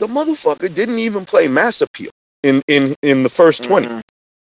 [0.00, 2.10] The motherfucker didn't even play Mass Appeal
[2.42, 4.02] in in in the 1st 20 mhm.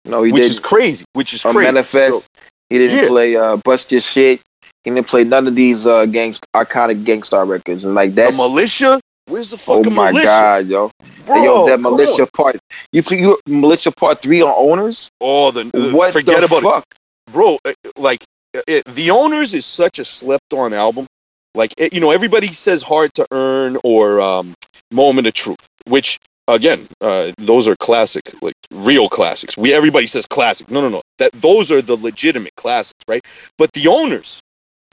[0.04, 0.52] No, he which didn't.
[0.52, 1.04] is crazy.
[1.12, 1.58] Which is crazy.
[1.60, 2.22] Manifest.
[2.22, 2.26] So,
[2.70, 3.08] he didn't yeah.
[3.08, 4.40] play uh, Bust Your Shit.
[4.84, 7.84] He didn't play none of these uh, gangs, iconic Gang Starr records.
[7.84, 9.00] And like the militia.
[9.28, 10.90] Where's the oh my militia, god, yo,
[11.26, 11.34] bro?
[11.34, 12.58] Hey, yo, that militia part.
[12.92, 15.08] You you militia part three on Ownerz.
[15.20, 16.84] Oh, the, the- what forget the about fuck?
[17.28, 17.58] it, bro.
[17.66, 18.24] uh, Like
[18.56, 21.08] uh, it, the Ownerz is such a slept on album.
[21.56, 24.54] Like it, you know, everybody says hard to earn or um,
[24.92, 29.58] moment of truth, which again, uh, those are classic, like real classics.
[29.58, 30.70] We everybody says classic.
[30.70, 31.02] No, no, no.
[31.18, 33.22] That those are the legitimate classics, right?
[33.58, 34.40] But the Ownerz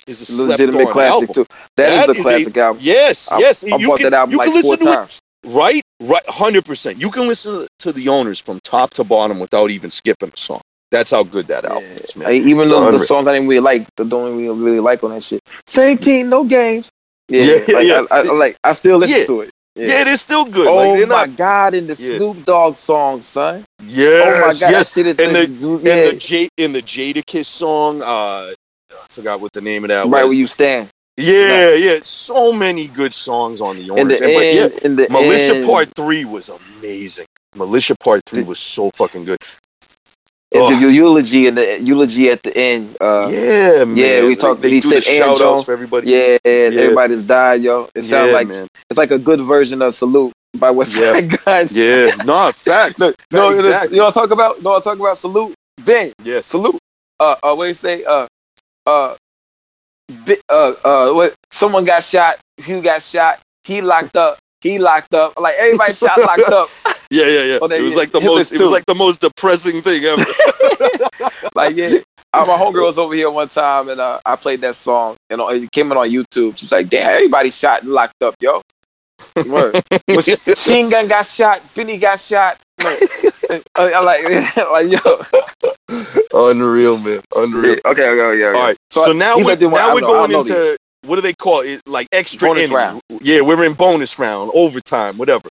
[0.08, 1.34] is a slept Legitimate on classic album.
[1.34, 1.46] too.
[1.78, 2.82] That that is is a a- classic album.
[2.84, 3.64] Yes, I, yes.
[3.64, 5.20] I you bought can, that album you like can four listen to it times.
[5.46, 7.00] Right, right, hundred percent.
[7.00, 10.62] You can listen to the Ownerz from top to bottom without even skipping a song.
[10.92, 12.30] That's how good that album is, man.
[12.30, 13.00] I- even It's though the unreal.
[13.04, 15.42] songs I didn't really like, the don't really, really like on that shit.
[15.68, 16.90] Same team, no games.
[17.28, 18.06] Yeah, Yeah, yeah, like, yeah.
[18.12, 19.26] I, like I still listen Yeah.
[19.26, 19.52] to it.
[19.78, 20.68] Yeah, they're still good.
[20.68, 21.36] Oh like, my not.
[21.36, 22.18] god, in the Yeah.
[22.18, 23.66] Snoop Dogg song, son.
[23.84, 24.98] Yes, oh my god, yes.
[24.98, 28.54] is And the, In yeah, the J in the Jadakiss song, uh, I
[29.10, 30.30] forgot what the name of that right was.
[30.30, 30.88] where you stand.
[31.18, 32.00] Yeah, yeah.
[32.04, 34.20] So many good songs on the Ownerz.
[34.20, 37.26] the And- but yeah, end, the Militia end, Part Three was amazing.
[37.56, 39.40] Militia Part Three was so fucking good.
[40.54, 40.72] Ugh.
[40.80, 42.96] the eulogy and the eulogy at the end.
[43.02, 43.98] Uh, yeah, man.
[43.98, 46.10] yeah, we talked- They, he the said Ann shout outs for everybody.
[46.12, 47.90] yeah, everybody's died, yo.
[47.94, 48.68] It sounds yeah, like man.
[48.90, 51.20] it's like a good version of Salute by West Yeah.
[51.46, 51.68] Gun.
[51.72, 53.00] Yeah, no, facts.
[53.00, 53.96] Look, no, Exactly.
[53.96, 54.62] you know what I'm talking about?
[54.64, 55.54] No, I'm talking about Salute.
[55.84, 56.46] Ben, Yes.
[56.48, 56.78] Salute.
[57.20, 58.04] Uh, uh, what do you say?
[58.06, 58.28] Uh,
[58.86, 59.16] uh,
[60.50, 61.36] uh, uh, what?
[61.52, 62.38] Someone got shot.
[62.58, 63.40] Hugh got shot.
[63.64, 64.38] He locked up.
[64.62, 65.40] He locked up.
[65.40, 66.70] Like everybody shot locked up.
[67.12, 67.60] Yeah, yeah, yeah.
[67.62, 68.52] Oh, it was like the most.
[68.52, 70.26] It was like the most depressing thing ever.
[71.56, 72.00] Like yeah.
[72.34, 75.40] Uh, my homegirl was over here one time and uh, I played that song and
[75.40, 76.58] uh, it came in on YouTube.
[76.58, 78.62] She's like, "Damn, everybody shot and locked up, yo."
[79.48, 79.80] Word.
[80.10, 81.62] Machine Gun got shot.
[81.76, 82.60] Benny got shot.
[82.84, 85.22] Like, I like, like yo.
[86.34, 87.22] Unreal, man.
[87.36, 87.78] Unreal.
[87.86, 88.48] Okay, okay, yeah.
[88.48, 88.78] All right.
[88.92, 91.22] So, So now we're are the one- now we're know- going know into what do
[91.22, 91.82] they call it?
[91.86, 92.76] Like extra Bonus innings.
[92.76, 93.02] round.
[93.22, 95.48] Yeah, we're in bonus round, overtime, whatever.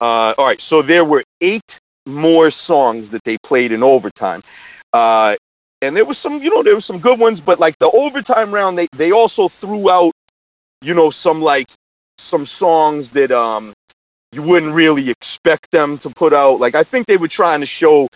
[0.00, 0.60] Uh, all right.
[0.60, 4.40] So there were eight more songs that they played in overtime.
[4.94, 5.36] Uh,
[5.82, 8.50] and there was some, you know, there were some good ones, but like the overtime
[8.52, 10.12] round, they they also threw out,
[10.80, 11.66] you know, some like
[12.16, 13.73] some songs that um
[14.34, 16.60] you wouldn't really expect them to put out.
[16.60, 18.08] Like I think they were trying to show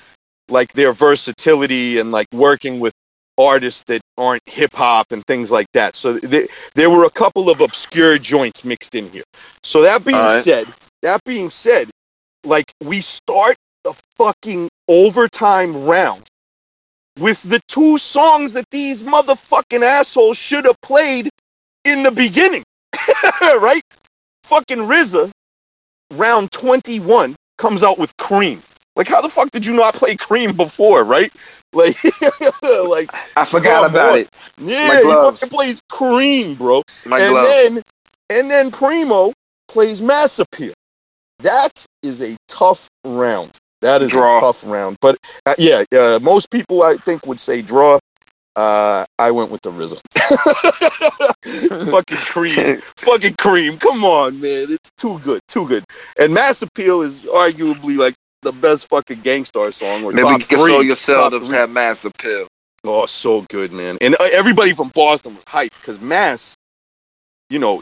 [0.48, 2.92] like their versatility and like working with
[3.38, 5.94] artists that aren't hip hop and things like that.
[5.94, 9.22] So th- there were a couple of obscure joints mixed in here.
[9.62, 10.42] So that being right.
[10.42, 10.66] said,
[11.02, 11.88] that being said,
[12.44, 16.24] like we start the fucking overtime round
[17.18, 21.28] with the two songs that these motherfucking assholes should have played
[21.84, 22.64] in the beginning.
[23.40, 23.82] right?
[24.44, 25.30] Fucking RZA,
[26.12, 28.60] round 21, comes out with Cream.
[28.96, 31.32] Like, how the fuck did you not play Cream before, right?
[31.72, 31.96] Like,
[32.62, 34.28] like I forgot about it.
[34.58, 36.82] yeah, My he fucking plays Cream, bro.
[37.06, 37.44] My and glove.
[37.44, 37.82] then,
[38.30, 39.32] and then Primo
[39.68, 40.72] plays Mass Appeal.
[41.40, 43.52] That is a tough round.
[43.82, 44.38] That is Draw.
[44.38, 44.96] a tough round.
[45.00, 47.98] But uh, yeah, uh, most people I think would say draw.
[48.58, 50.00] Uh, I went with the RZA.
[51.92, 53.78] fucking cream, fucking cream.
[53.78, 55.84] Come on, man, it's too good, too good.
[56.18, 60.02] And Mass Appeal is arguably like the best fucking Gang Starr song.
[60.02, 62.48] Or Maybe top you can three, show yourself to have mass appeal.
[62.82, 63.98] Oh, so good, man.
[64.00, 66.56] And uh, everybody from Boston was hyped because Mass,
[67.50, 67.80] you know,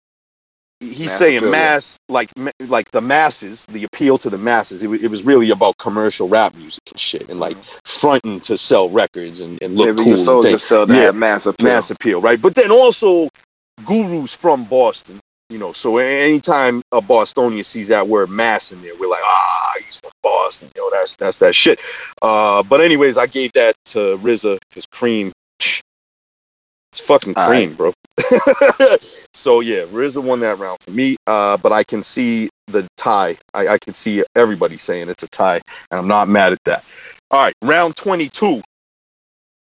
[0.80, 1.50] he's Mass saying appeal, yeah.
[1.50, 2.30] mass like
[2.60, 4.82] like the masses, the appeal to the masses.
[4.82, 8.88] It, it was really about commercial rap music and shit, and like fronting to sell
[8.90, 10.34] records and, and look Maybe cool.
[10.36, 10.52] and things.
[10.52, 11.10] yourself Yeah.
[11.12, 11.66] mass appeal.
[11.66, 12.40] mass appeal, right?
[12.40, 13.28] But then also,
[13.84, 15.20] Guru's from Boston,
[15.50, 15.72] you know.
[15.72, 20.12] So anytime a Bostonian sees that word "mass" in there, we're like, ah, he's from
[20.22, 20.90] Boston, yo.
[20.90, 21.80] That's that's that shit.
[22.22, 27.92] Uh, but anyways, I gave that to RZA because Cream, it's fucking cream, bro.
[29.34, 31.16] so yeah, RZA won that round for me.
[31.26, 33.36] Uh, but I can see the tie.
[33.54, 35.60] I, I can see everybody saying it's a tie,
[35.90, 37.08] and I'm not mad at that.
[37.30, 38.62] All right, round 22.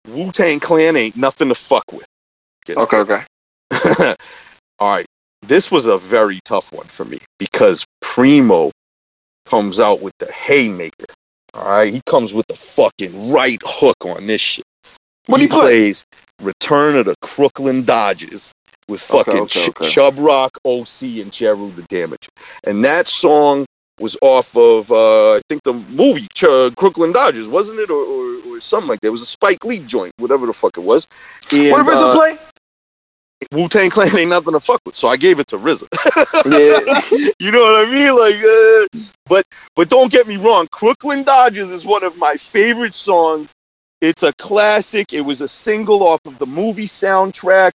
[0.08, 2.06] Wu Tang Clan ain't nothing to fuck with.
[2.66, 3.22] Gets Okay, okay.
[4.78, 5.06] All right.
[5.42, 8.70] This was a very tough one for me because Primo
[9.46, 11.06] comes out with the haymaker.
[11.52, 11.92] All right.
[11.92, 14.64] He comes with the fucking right hook on this shit.
[15.26, 15.60] What he he play?
[15.60, 16.04] plays
[16.42, 18.52] Return of the Crooklyn Dodgers
[18.88, 19.84] with Okay, fucking okay, Ch- okay.
[19.88, 22.28] Chubb Rock, OC, and Jeru the Damaja.
[22.66, 23.66] And that song
[24.00, 27.90] was off of, uh, I think, the movie Ch- Crooklyn Dodgers, wasn't it?
[27.90, 29.08] Or, or, or something like that.
[29.08, 31.06] It was a Spike Lee joint, whatever the fuck it was.
[31.52, 32.38] And, What did RZA uh, play?
[33.52, 35.86] Wu Tang Clan ain't nothing to fuck with, so I gave it to RZA.
[36.44, 37.30] Yeah.
[37.38, 38.18] you know what I mean?
[38.18, 39.44] Like, uh, but
[39.76, 43.52] but don't get me wrong, Crooklyn Dodgers is one of my favorite songs.
[44.04, 45.12] It's a classic.
[45.14, 47.72] It was a single off of the movie soundtrack.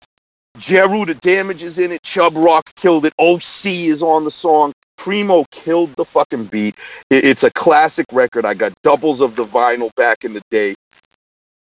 [0.58, 2.04] Jeru the Damaja is in it.
[2.04, 3.14] Chubb Rock killed it.
[3.20, 4.74] OC is on the song.
[4.98, 6.76] Primo killed the fucking beat.
[7.10, 8.46] It's a classic record.
[8.46, 10.76] I got doubles of the vinyl back in the day.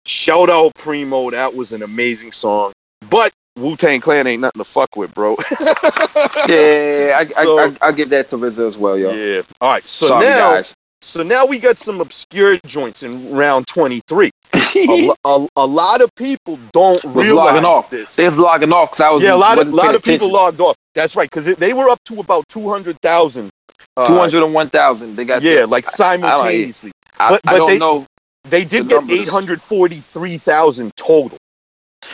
[0.05, 1.31] Shout out Primo.
[1.31, 2.73] That was an amazing song.
[3.09, 5.35] But Wu Tang Clan ain't nothing to fuck with, bro.
[6.47, 9.11] Yeah, I, So- I, I, I give that to RZA as well, yo.
[9.13, 9.41] Yeah.
[9.61, 9.83] All right.
[9.83, 10.73] So Sorry, now, guys.
[11.01, 14.31] So now we got some obscure joints in round twenty-three.
[14.53, 17.89] a, a, a lot of people don't Was logging realize off.
[17.89, 18.15] this.
[18.15, 20.27] They was logging off because I was yeah, a lot of wasn't lot of people
[20.27, 20.31] attention.
[20.34, 20.76] logged off.
[20.95, 23.49] That's right, because they were up to about two hundred thousand.
[23.95, 25.15] Uh, Two hundred and one thousand.
[25.15, 26.91] They got Yeah, the- like I, simultaneously.
[27.19, 28.05] I, but- I don't they- know.
[28.45, 31.38] They did the get eight hundred forty-three thousand total.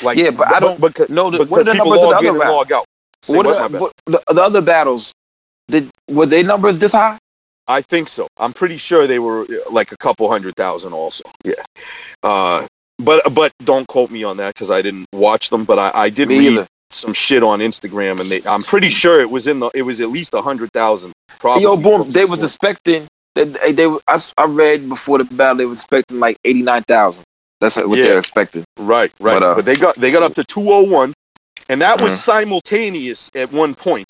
[0.02, 2.24] Like, Yeah, but I don't because, know the- because what are the people numbers log
[2.24, 2.86] in other and log out.
[3.22, 3.82] Say What, what, are my the, bad?
[3.82, 5.12] what the, the other battles?
[5.68, 7.18] Did were they numbers this high?
[7.68, 8.28] I think so.
[8.38, 11.24] I'm pretty sure they were uh, like a couple hundred thousand also.
[11.44, 11.54] Yeah.
[12.24, 12.68] Uh,
[13.00, 15.66] but but don't quote me on that because I didn't watch them.
[15.66, 16.68] But I, I did Me read either.
[16.92, 20.00] some shit on Instagram, and they, I'm pretty sure it was in the it was
[20.02, 21.12] at least a hundred thousand.
[21.40, 21.64] Probably.
[21.64, 22.10] Yo, boom!
[22.12, 23.08] They was expecting.
[23.36, 26.84] They, they, they I, I read before the battle they were expecting like eighty nine
[26.84, 27.24] thousand.
[27.60, 28.06] That's what Yeah.
[28.06, 28.64] they're expecting.
[28.78, 29.40] right, right.
[29.40, 31.14] but, uh, but they got they got up to 201,
[31.70, 32.18] and that was Mhm.
[32.18, 34.06] simultaneous at one point.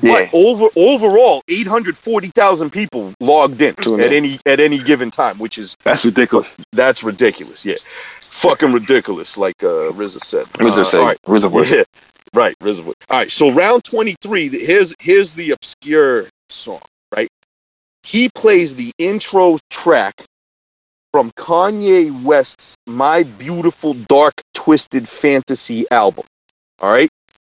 [0.00, 0.28] Yeah.
[0.30, 4.24] But over overall, 840,000 people logged in Tune at in.
[4.24, 6.48] any at any given time, which is That's ridiculous.
[6.72, 7.64] that's ridiculous.
[7.64, 7.74] Yeah,
[8.20, 9.36] fucking ridiculous.
[9.38, 10.46] Like uh, RZA said.
[10.46, 11.18] RZA Uh, all right.
[11.22, 11.72] RZA voice.
[11.74, 11.84] Yeah,
[12.34, 12.94] right, Reservoir.
[13.10, 14.48] All right, so round twenty three.
[14.48, 16.80] here's here's the obscure song,
[17.14, 17.28] right?
[18.04, 20.14] He plays the intro track
[21.12, 26.24] from Kanye West's My Beautiful Dark Twisted Fantasy album.
[26.80, 27.08] All right?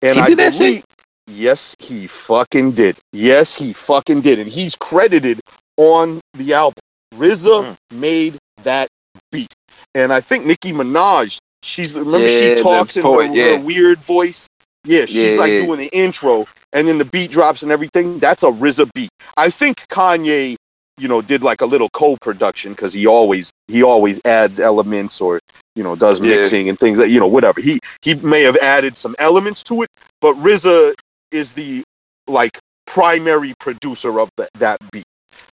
[0.01, 0.59] And He I did that shit?
[0.59, 0.83] believe
[1.29, 2.97] Yes, he fucking did.
[3.13, 4.39] Yes, he fucking did.
[4.39, 5.39] And he's credited
[5.77, 6.81] on the album.
[7.15, 7.77] RZA Mm.
[7.91, 8.87] made that
[9.31, 9.53] beat.
[9.95, 13.57] And I think Nicki Minaj, she's remember Yeah, she talks in poet, her, yeah.
[13.57, 14.47] her weird voice.
[14.85, 18.19] Yeah, she's Yeah, like doing the intro and then the beat drops and everything.
[18.19, 19.09] That's a RZA beat.
[19.35, 20.55] I think Kanye,
[20.97, 25.39] you know, did like a little co-production because he always he always adds elements or
[25.75, 27.61] you know does mixing and things that you know whatever.
[27.61, 29.89] He he may have added some elements to it,
[30.21, 30.93] but RZA
[31.31, 31.83] is the
[32.27, 35.03] like primary producer of that that beat.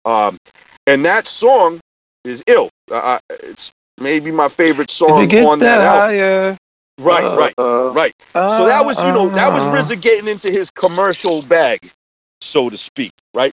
[0.05, 0.37] Um,
[0.87, 1.81] and that song
[2.25, 2.71] is ill.
[2.91, 6.11] Uh, it's maybe my favorite song on that album.
[6.11, 6.59] higher,
[7.01, 8.13] Right, uh, right, uh, right.
[8.33, 11.79] So that was, you know, that was uh, RZA getting into his commercial bag,
[12.41, 13.53] so to speak, right?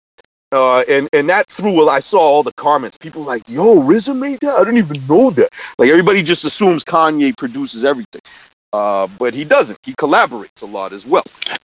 [0.51, 1.87] Uh, and and that threw.
[1.89, 2.97] I saw all the comments.
[2.97, 4.55] People like, "Yo, RZA made that?
[4.55, 8.21] I didn't even know that." Like everybody just assumes Kanye produces everything,
[8.73, 9.77] uh, but he doesn't.
[9.83, 11.23] He collaborates a lot as well.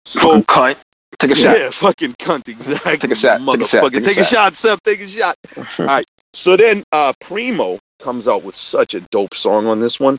[0.06, 0.78] So cunt.
[1.20, 1.60] Take a shot.
[1.60, 2.98] yeah, fucking cunt, exactly.
[2.98, 4.30] Take a shot, take a shot, take a Take a shot.
[4.30, 4.84] shot, Seth.
[4.84, 5.36] Take a shot.
[5.80, 6.06] All right.
[6.34, 10.18] So then uh, Primo comes out with such a dope song on this one.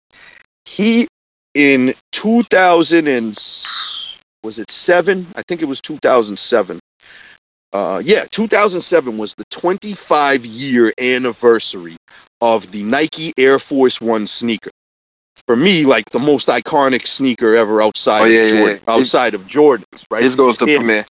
[0.67, 1.09] He
[1.55, 3.31] in 2000 and
[4.43, 5.27] was it seven?
[5.37, 6.79] I think it was 2007.
[7.73, 11.97] Uh, yeah, 2007 was the 25 year anniversary
[12.41, 14.71] of the Nike Air Force One sneaker.
[15.47, 18.95] For me, like the most iconic sneaker ever outside Oh, yeah, of Jordan, yeah.
[18.95, 20.23] outside of Jordans, right?
[20.23, 20.77] This goes to Yeah.
[20.77, 21.07] Premier.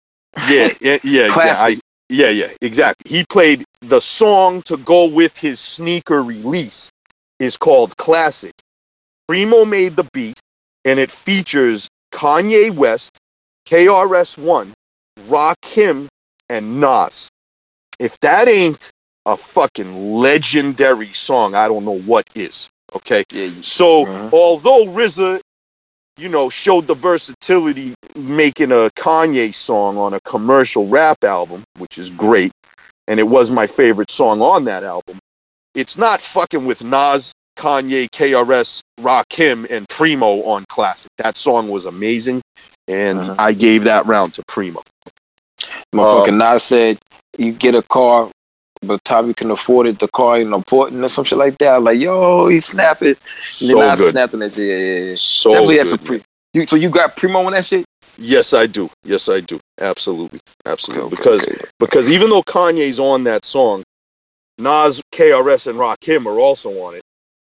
[0.48, 1.76] Yeah, yeah, yeah, exactly.
[1.76, 1.80] I-
[2.10, 3.10] yeah, yeah, exactly.
[3.18, 6.90] He played the song to go with his sneaker release
[7.38, 8.52] is called Classic.
[9.26, 10.38] Primo made the beat,
[10.86, 13.18] and it features Kanye West,
[13.66, 14.72] KRS-One,
[15.28, 16.08] Rakim,
[16.48, 17.28] and Nas.
[17.98, 18.90] If that ain't
[19.26, 22.70] a fucking legendary song, I don't know what is.
[22.98, 23.24] Okay.
[23.30, 24.32] Yeah, So Mhm.
[24.32, 25.40] although RZA,
[26.16, 31.98] you know, showed the versatility making a Kanye song on a commercial rap album, which
[31.98, 32.52] is great,
[33.06, 35.18] and it was my favorite song on that album,
[35.74, 41.10] it's not fucking with Nas, Kanye, KRS, Rakim, and Primo on Classic.
[41.18, 42.42] That song was amazing,
[42.88, 43.36] and Mhm.
[43.38, 44.82] I gave that round to Primo.
[45.94, 46.98] Motherfucking Um, Nas said
[47.38, 48.30] you get a car,
[48.82, 51.82] but you can afford it, the car ain't important or some shit like that.
[51.82, 53.08] Like, yo, he snapping.
[53.08, 54.12] And then So Nas good.
[54.12, 54.68] snapping that shit.
[54.68, 55.14] Yeah, yeah, yeah.
[55.16, 56.22] So Definitely that's good, a pre.
[56.54, 57.84] You, so you got Primo on that shit?
[58.16, 58.88] Yes, I do.
[59.04, 59.60] Yes, I do.
[59.78, 61.06] Absolutely, absolutely.
[61.06, 61.64] Okay, because okay.
[61.78, 63.82] because even though Kanye's on that song,
[64.58, 67.02] Nas, KRS, and Rakim are also on it.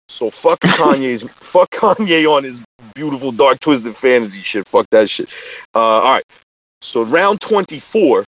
[0.09, 2.61] So fuck Kanye's fuck Kanye on his
[2.93, 4.67] beautiful dark twisted fantasy shit.
[4.67, 5.31] Fuck that shit.
[5.73, 6.25] Uh, all right.
[6.81, 8.23] So round twenty four.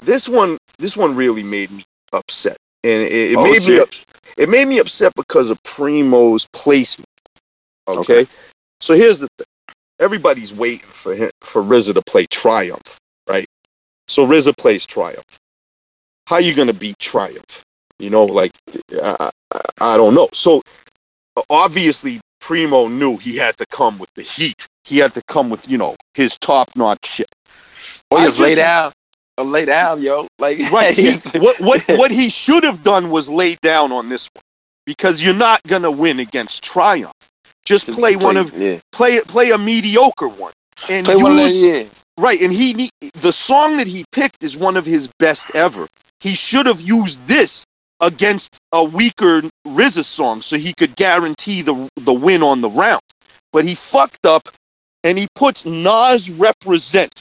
[0.00, 1.82] This one this one really made me
[2.12, 3.88] upset, and it, it Oh, made me up,
[4.36, 7.08] it made me upset because of Primo's placement.
[7.88, 8.26] Okay.
[8.80, 9.46] So here's the thing.
[10.00, 12.98] Everybody's waiting for him for RZA to play Triumph,
[13.28, 13.46] right?
[14.06, 15.24] So RZA plays Triumph.
[16.26, 17.64] How you gonna beat Triumph?
[17.98, 18.52] You know, like
[19.02, 20.28] I, I, I don't know.
[20.32, 20.62] So
[21.50, 24.66] obviously Primo knew he had to come with the heat.
[24.84, 27.28] He had to come with you know his top notch shit.
[28.10, 28.88] Or I just lay just- down.
[28.88, 28.92] Or
[29.42, 30.26] lay down, yo.
[30.38, 30.94] Like, Right.
[30.94, 34.42] He, what what what he should have done was lay down on this one
[34.86, 37.12] because you're not gonna win against Triumph.
[37.64, 38.78] Just Just play one of yeah.
[38.92, 40.52] play play a mediocre one
[40.88, 41.84] and Play one of yeah.
[42.18, 45.86] Right, and he the song that he picked is one of his best ever.
[46.20, 47.64] He should have used this
[48.00, 53.02] against a weaker RZA song so he could guarantee the the win on the round.
[53.52, 54.48] But he fucked up
[55.04, 57.20] and he puts Nas represent,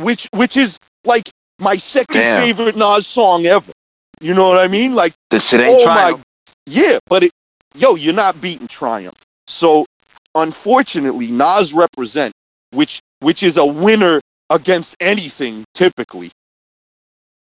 [0.00, 1.30] which which is like
[1.60, 2.42] my second Damn.
[2.42, 3.72] favorite Nas song ever.
[4.20, 4.94] You know what I mean?
[4.94, 6.16] Like The shit ain't oh trying.
[6.16, 6.22] my,
[6.66, 7.32] yeah, but it,
[7.76, 9.16] yo, you're not beating Triumph.
[9.48, 9.86] So
[10.34, 12.32] unfortunately, Nas represent,
[12.72, 14.20] which which is a winner
[14.50, 16.30] against anything typically,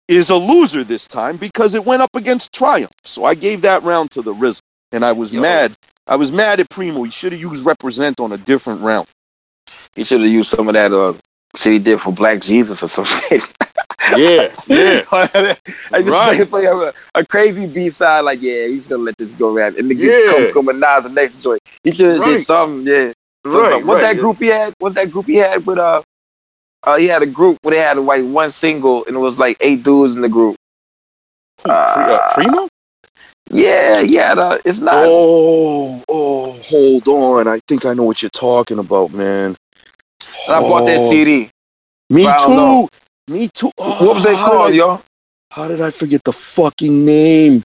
[0.09, 2.93] is a loser this time because it went up against Triumph.
[3.05, 4.61] So I gave that round to the RZA,
[4.93, 5.43] and I was Yo.
[5.43, 5.75] mad.
[6.07, 7.05] I was mad at Primo.
[7.05, 9.09] He should have used represent on a different round.
[9.97, 11.15] He should have used some of that uh
[11.57, 13.53] shit he did for Black Jesus or some shit.
[14.07, 15.03] Yeah, yeah.
[15.93, 16.39] I just Right.
[16.51, 19.77] play, a, a crazy B side, like, yeah, he's gonna let this go rap.
[19.79, 20.23] And the Yeah.
[20.25, 21.61] come come with Nas the next joint.
[21.85, 22.37] He should have Right.
[22.39, 23.13] did something, yeah.
[23.51, 24.03] So, Right, What right.
[24.03, 24.75] that group he had?
[24.79, 26.03] What that group he had with uh
[26.85, 29.59] uh he had a group where they had like one single and it was like
[29.61, 30.57] eight dudes in the group.
[31.65, 32.69] Who, Pri- uh, Primo?
[33.51, 37.49] Yeah, yeah, the, it's not Oh, oh, hold on.
[37.49, 39.57] I think I know what you're talking about, man.
[40.47, 41.51] And I bought that Oh, CD.
[42.11, 42.49] Me too.
[42.49, 42.89] know.
[43.29, 43.71] Me too.
[43.79, 45.03] Oh, what was they called, I- y'all?
[45.53, 47.63] How did I forget the fucking name?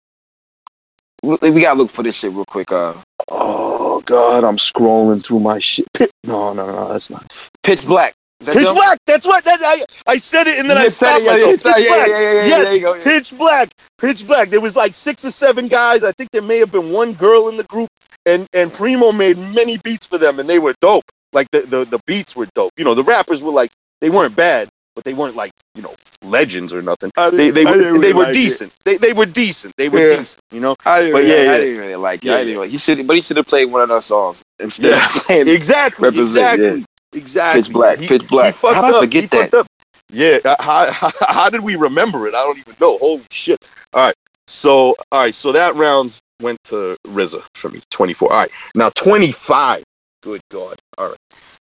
[1.23, 2.70] We, we gotta look for this shit real quick.
[2.73, 2.95] Uh
[3.31, 5.86] Oh God, I'm scrolling through my shit.
[5.93, 7.31] Pit- no, no, no, that's not.
[7.62, 8.15] Pitch Black.
[8.40, 8.74] Pitch them?
[8.74, 8.99] Black.
[9.07, 9.45] That's what.
[9.45, 11.51] That I I said it and then You I stopped it, yeah, myself.
[11.65, 12.09] yeah, Pitch yeah, Black.
[12.09, 13.05] yeah, yeah, yeah, yes, go, yeah.
[13.05, 13.69] Pitch Black.
[14.01, 14.49] Pitch Black.
[14.49, 16.05] There was like six or seven guys.
[16.05, 17.89] I think there may have been one girl in the group,
[18.24, 21.05] and and Primo made many beats for them, and they were dope.
[21.32, 22.72] Like the the, the beats were dope.
[22.76, 25.94] You know, the rappers were like they weren't bad, but they weren't like you know
[26.22, 27.10] legends or nothing.
[27.16, 28.34] They they were they were like it.
[28.34, 28.72] decent.
[28.84, 29.74] They they were decent.
[29.76, 30.16] They were Yeah.
[30.16, 30.40] decent.
[30.52, 30.76] You know.
[30.86, 32.28] I didn't, But really, yeah, I didn't really like it.
[32.28, 35.05] Yeah, really, he should, but he should have played one of those songs instead Yeah.
[35.05, 36.09] of playing Exactly.
[36.09, 36.84] Exactly.
[37.12, 37.62] Exactly.
[37.62, 37.98] Pitch Black.
[37.98, 38.46] He- Pitch Black.
[38.46, 39.02] He fucked How did I up.
[39.05, 39.55] forget that?
[39.55, 39.66] up.
[40.10, 40.38] Yeah.
[40.44, 42.34] uh, How, how, how did we remember it?
[42.34, 42.98] I don't even know.
[42.98, 43.59] Holy shit.
[43.92, 44.14] All right.
[44.46, 45.34] So all right.
[45.34, 47.80] So that round went to RZA for me.
[47.90, 48.32] Twenty four.
[48.32, 48.50] All right.
[48.74, 49.82] Now twenty five.
[50.23, 50.78] Good God.
[50.99, 51.19] All right.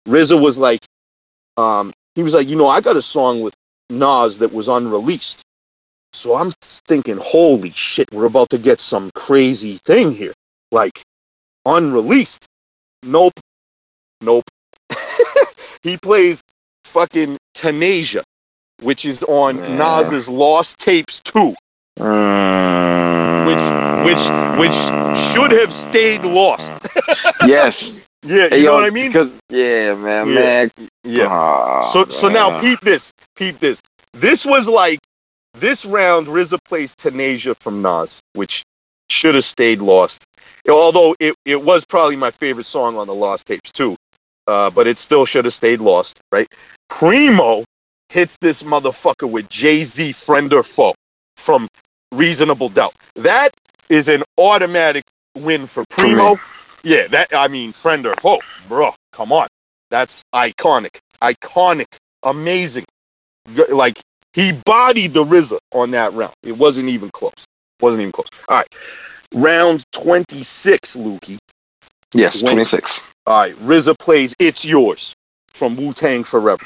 [0.08, 0.80] RZA was like,
[1.56, 3.54] um, he was like, you know, I got a song with
[3.90, 5.42] Nas that was unreleased.
[6.12, 10.32] So I'm thinking, holy shit, we're about to get some crazy thing here.
[10.72, 11.02] Like,
[11.66, 12.46] unreleased.
[13.02, 13.34] Nope.
[14.22, 14.44] Nope.
[15.82, 16.42] he plays
[16.84, 18.22] fucking Tanasia,
[18.82, 19.76] which is on Yeah.
[19.76, 21.54] Nas's Lost Tapes 2.
[21.98, 24.24] Mm, which which
[24.60, 24.76] which
[25.32, 26.72] should have stayed lost.
[27.46, 28.03] yes.
[28.24, 29.12] Yeah, you Hey, know yo, what I mean?
[29.12, 30.34] Because yeah, man, Yeah.
[30.34, 30.70] man.
[31.04, 31.28] Yeah.
[31.28, 33.82] Aw, So so now peep this, peep this.
[34.14, 35.00] This was like
[35.54, 38.64] this round RZA plays Tanasia from Nas, which
[39.10, 40.24] should have stayed lost.
[40.68, 43.96] Although it, it was probably my favorite song on the Lost tapes too.
[44.46, 46.48] Uh, but it still should have stayed lost, right?
[46.90, 47.64] Primo
[48.10, 50.94] hits this motherfucker with Jay-Z friend or foe
[51.36, 51.68] from
[52.12, 52.94] Reasonable Doubt.
[53.16, 53.50] That
[53.90, 55.04] is an automatic
[55.38, 55.98] win for me.
[55.98, 56.38] Primo.
[56.84, 58.94] Yeah, that I mean friend or foe, bro.
[59.12, 59.48] Come on.
[59.90, 60.98] That's iconic.
[61.22, 61.86] Iconic.
[62.22, 62.84] Amazing.
[63.70, 64.00] Like
[64.32, 66.34] he bodied the RZA on that round.
[66.42, 67.46] It wasn't even close.
[67.80, 68.28] Wasn't even close.
[68.48, 68.76] All right.
[69.32, 71.38] Round 26, Lukey.
[72.14, 73.00] yes, twenty six.
[73.26, 73.54] All right.
[73.56, 75.14] RZA plays It's Yours
[75.52, 76.64] from Wu Tang Forever.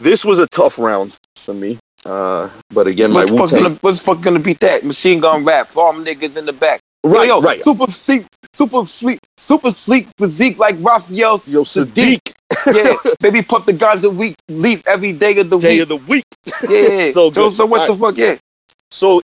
[0.00, 1.78] This was a tough round for me.
[2.04, 3.76] Uh, but again, my What's Wu Tang.
[3.82, 4.84] what's fuck gonna beat that?
[4.84, 6.80] Machine gun rap, farm niggas in the back.
[7.04, 7.60] Right, yo, right.
[7.60, 7.90] Super
[8.54, 12.20] super sleek, super sleek physique like Raphael Yo, Saadiq,
[12.70, 15.68] Yeah, baby, pump the guns a week, leave every day of the week.
[15.68, 15.82] day week.
[15.82, 16.24] of the week.
[16.68, 17.50] yeah, so so, good.
[17.50, 18.16] so what the fuck?
[18.16, 18.38] Yeah,
[18.90, 19.22] So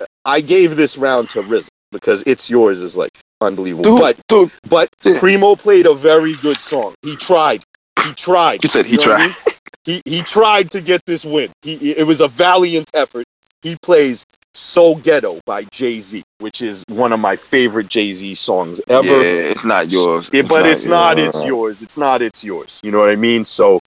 [0.00, 3.84] uh, I gave this round to RZA because It's Yours is like unbelievable.
[3.84, 5.20] dude, But dude, But Yeah.
[5.20, 6.94] Primo played a very good song.
[7.02, 7.62] He tried.
[7.96, 8.64] He tried.
[8.64, 9.28] You said he know what I tried.
[9.28, 9.36] mean?
[9.84, 11.50] He he tried to get this win.
[11.62, 13.26] He it was a valiant effort.
[13.62, 14.26] He plays
[14.56, 19.06] "So Ghetto" by Jay Z, which is one of my favorite Jay Z songs ever.
[19.06, 20.30] yeah, it's not yours.
[20.32, 21.18] Yeah, but it's not.
[21.18, 21.82] It's yours.
[21.82, 22.22] It's not.
[22.22, 22.80] It's yours.
[22.82, 23.44] You know what I mean?
[23.44, 23.80] So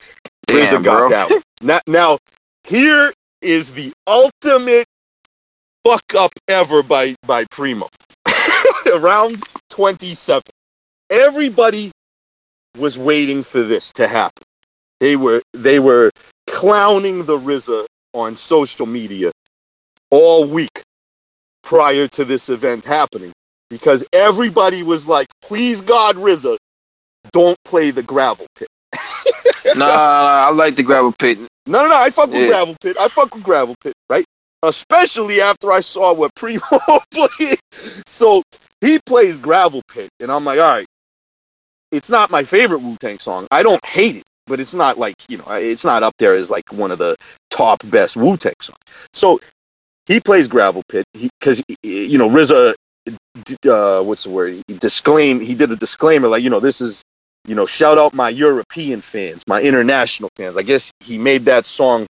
[0.47, 1.41] Damn, got that one.
[1.61, 2.17] Now, now,
[2.63, 4.87] here is the ultimate
[5.85, 7.87] fuck up ever by by Primo.
[8.97, 10.51] Round twenty seven.
[11.09, 11.91] Everybody
[12.77, 14.43] was waiting for this to happen.
[14.99, 16.11] They were they were
[16.47, 19.31] clowning the RZA on social media
[20.11, 20.81] all week
[21.63, 23.31] prior to this event happening
[23.69, 26.57] because everybody was like, "Please God, RZA,
[27.31, 28.67] don't play the gravel pit."
[29.75, 31.37] Nah, nah, I like the gravel pit.
[31.67, 31.95] No, no, no.
[31.95, 32.47] I fuck with Yeah.
[32.47, 32.97] gravel pit.
[32.99, 34.25] I fuck with gravel pit, right?
[34.63, 36.61] Especially after I saw what Primo
[37.11, 37.59] played.
[38.07, 38.41] So
[38.81, 40.87] he plays gravel pit, and I'm like, all right.
[41.91, 43.47] It's not my favorite Wu Tang song.
[43.51, 46.49] I don't hate it, but it's not like you know, it's not up there as
[46.49, 47.15] like one of the
[47.49, 48.77] top best Wu Tang songs.
[49.13, 49.39] So
[50.09, 52.75] he plays gravel pit because you know RZA.
[53.65, 54.61] Uh, what's the word?
[54.67, 55.39] He disclaim.
[55.39, 57.01] He did a disclaimer like you know this is
[57.47, 60.57] you know, shout out my European fans, my international fans.
[60.57, 62.05] I guess he made that song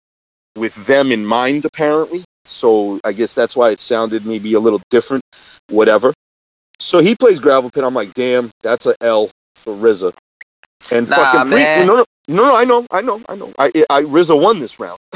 [0.57, 2.25] with them in mind, apparently.
[2.45, 5.23] So I guess that's why it sounded maybe a little different,
[5.69, 6.15] whatever.
[6.81, 7.85] So he plays Gravel Pit.
[7.85, 10.13] I'm like, damn, that's a L for RZA.
[10.91, 11.87] And Nah, fucking Pri- man.
[11.87, 13.53] no, no, no, no, I know, I know, I know.
[13.59, 14.99] I, I RZA won this round.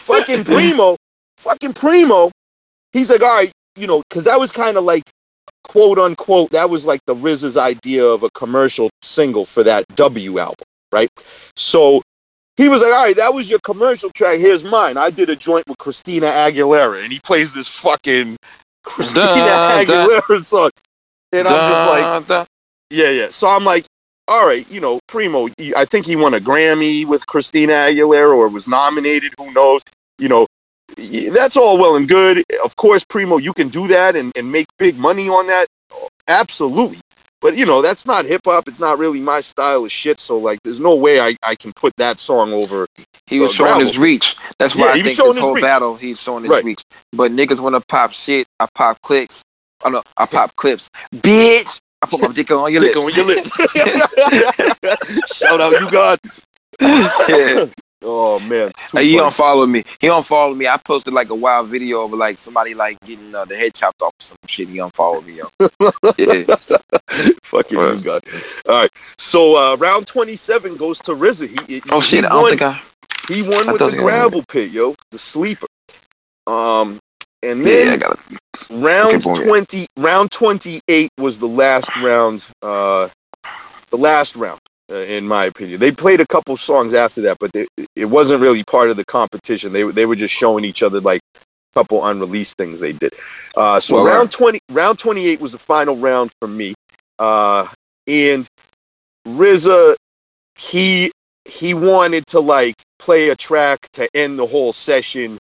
[0.00, 0.96] fucking Primo,
[1.36, 2.30] fucking Primo.
[2.92, 5.02] He's like, all right, you know, because that was kind of like
[5.66, 10.38] quote unquote, that was like the RZA's idea of a commercial single for that W
[10.38, 11.08] album, right?
[11.56, 12.02] So
[12.56, 14.38] he was like, all right, that was your commercial track.
[14.38, 14.96] Here's mine.
[14.96, 18.36] I did a joint with Christina Aguilera, and he plays this fucking
[18.84, 19.84] Christina dun.
[19.84, 20.70] Aguilera song.
[21.32, 22.48] And I'm just like,
[22.90, 23.28] yeah, yeah.
[23.30, 23.84] So I'm like,
[24.28, 28.48] all right, you know, Primo, I think he won a Grammy with Christina Aguilera or
[28.48, 29.34] was nominated.
[29.38, 29.82] Who knows?
[30.18, 30.45] You know,
[30.96, 32.44] that's all well and good.
[32.64, 35.68] Of course, Primo, you can do that and, and make big money on that.
[36.28, 37.00] Absolutely.
[37.40, 38.68] But, you know, that's not hip hop.
[38.68, 40.20] It's not really my style of shit.
[40.20, 42.86] So, like, there's no way I, I can put that song over.
[43.26, 44.36] He was Uh, showing his reach.
[44.58, 45.62] That's why Yeah, I think this whole reach.
[45.62, 46.64] battle, he's showing his Right.
[46.64, 46.82] reach.
[47.12, 48.46] But niggas want to pop shit.
[48.60, 49.42] I pop clicks.
[49.84, 50.02] I know.
[50.16, 50.90] I pop clips.
[51.14, 53.06] Bitch, I put my dick on your Dick lips.
[53.06, 53.52] on your lips.
[55.26, 56.18] Shout out, you God.
[57.28, 57.66] yeah.
[58.06, 58.72] Oh, man.
[58.88, 59.84] Too he don't follow me.
[60.00, 60.68] He don't follow me.
[60.68, 64.02] I posted like a wild video of like somebody like getting uh, the head chopped
[64.02, 64.70] off or some shit.
[64.70, 65.48] He don't follow me, yo.
[66.18, 66.44] yeah.
[67.44, 67.88] Fucking Right.
[67.88, 68.22] you God.
[68.68, 68.90] All right.
[69.18, 71.48] So, uh, round 27 goes to RZA.
[71.48, 72.80] He, he, Oh shit, he I don't won, think I.
[73.28, 75.66] He won I with the gravel pit, yo, the sleeper.
[76.46, 77.00] Um,
[77.42, 78.20] and Yeah, I then got it.
[78.70, 82.44] round Okay, twenty, round twenty-eight was the last round.
[82.62, 83.08] Uh,
[83.90, 84.60] the last round,
[84.90, 85.80] uh, in my opinion.
[85.80, 89.04] They played a couple songs after that, but they, it wasn't really part of the
[89.04, 89.72] competition.
[89.72, 93.12] They they were just showing each other like a couple unreleased things they did.
[93.56, 96.74] Uh, so Well, round twenty, round twenty-eight was the final round for me.
[97.18, 97.68] Uh,
[98.06, 98.46] and
[99.26, 99.96] RZA,
[100.56, 101.12] he
[101.44, 105.38] he wanted to like play a track to end the whole session,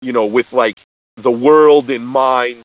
[0.00, 0.80] you know, with like
[1.16, 2.62] the world in mind,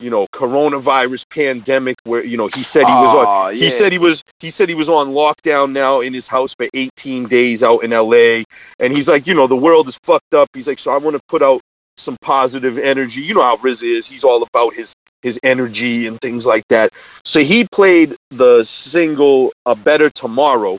[0.00, 3.68] you know, coronavirus pandemic where you know he said he was on he yeah.
[3.70, 7.28] said he was he said he was on lockdown now in his house for 18
[7.28, 8.42] days out in LA
[8.78, 10.48] and he's like, you know, the world is fucked up.
[10.54, 11.60] He's like, so I want to put out
[11.96, 13.20] some positive energy.
[13.20, 16.92] You know how RZA is; he's all about his his energy and things like that.
[17.24, 20.78] So he played the single "A Better Tomorrow"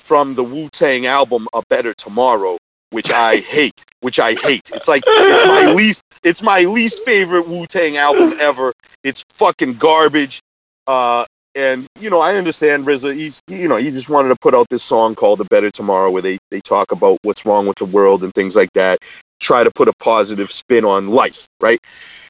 [0.00, 2.56] from the Wu Tang album "A Better Tomorrow,"
[2.94, 3.84] which I hate.
[4.00, 4.70] Which I hate.
[4.72, 6.02] It's like it's my least.
[6.22, 8.72] It's my least favorite Wu Tang album ever.
[9.02, 10.40] It's fucking garbage.
[10.86, 11.24] Uh,
[11.56, 13.14] and you know, I understand RZA.
[13.14, 16.12] He's you know, he just wanted to put out this song called "A Better Tomorrow,"
[16.12, 18.98] where they they talk about what's wrong with the world and things like that.
[19.40, 21.80] Try to put a positive spin on life, right?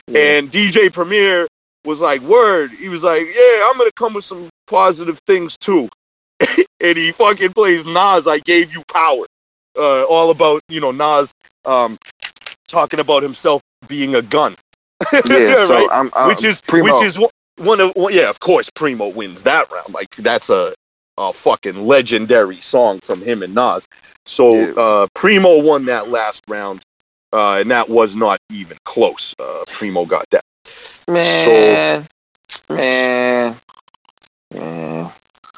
[0.09, 0.39] Yeah.
[0.39, 1.47] And DJ Premier
[1.85, 5.91] was like, "Word." He was like, "Yeah, I'm gonna come with some positive things too."
[6.41, 8.27] and he fucking plays Nas.
[8.27, 9.27] I gave you power.
[9.77, 11.33] Uh, all about you know Nas
[11.65, 11.99] um,
[12.69, 14.55] talking about himself being a gun.
[15.29, 15.89] Yeah, so right?
[15.93, 16.93] I'm, I'm which is Primo.
[16.93, 19.93] which is one- one of one, yeah, of course, Primo wins that round.
[19.95, 20.75] Like that's a
[21.19, 23.87] a fucking legendary song from him and Nas.
[24.27, 24.73] So Yeah.
[24.77, 26.83] uh, Primo won that last round,
[27.33, 29.35] uh, and that was not even close.
[29.39, 30.43] Uh, Primo got that.
[31.09, 32.07] man,
[32.69, 33.57] man,
[34.53, 35.11] man.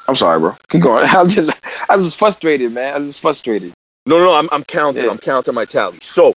[0.07, 0.55] I'm sorry, bro.
[0.69, 1.05] Keep going.
[1.09, 1.51] I'm just,
[1.89, 2.95] I'm just frustrated, man.
[2.95, 3.73] I'm just frustrated.
[4.07, 5.03] No, no, I'm I'm counting.
[5.03, 5.11] Yeah.
[5.11, 5.99] I'm counting my tally.
[6.01, 6.33] So,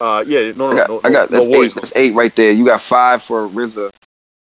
[0.00, 1.74] uh, yeah, no, I no, got, no, I got no, that's no eight.
[1.74, 2.50] That's eight right there.
[2.50, 3.90] You got five for RZA,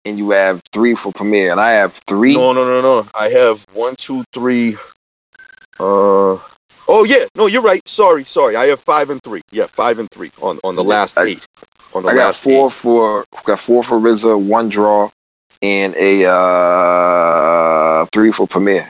[0.04, 2.34] and you have three for Premier, and I have three.
[2.34, 3.06] No, no, no, no.
[3.14, 4.76] I have one, two, three.
[5.80, 6.38] Uh,
[6.88, 7.82] oh yeah, no, you're right.
[7.88, 8.54] Sorry, sorry.
[8.56, 9.42] I have five and three.
[9.50, 11.46] Yeah, five and three on on the last I- eight.
[11.94, 12.72] On the I got last four eight.
[12.72, 15.10] for got four for RZA, one draw,
[15.62, 18.88] and a uh three for Premier.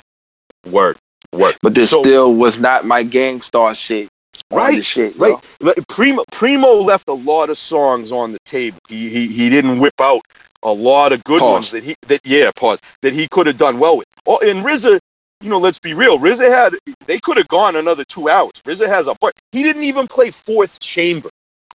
[0.67, 0.97] Word,
[1.33, 1.57] word.
[1.63, 4.09] But this So- still was not my Gang Starr shit.
[4.51, 5.35] Right, shit, right.
[5.61, 5.73] yo.
[5.89, 8.79] Primo Primo left a lot of songs on the table.
[8.89, 10.23] He he, he didn't whip out
[10.63, 11.53] a lot of good Pause.
[11.53, 14.07] ones that he that yeah pause that he could have done well with.
[14.27, 14.99] Oh, and RZA,
[15.43, 16.19] you know, let's be real.
[16.19, 16.75] RZA had
[17.07, 18.53] they could have gone another two hours.
[18.65, 21.29] RZA has a but he didn't even play Fourth Chamber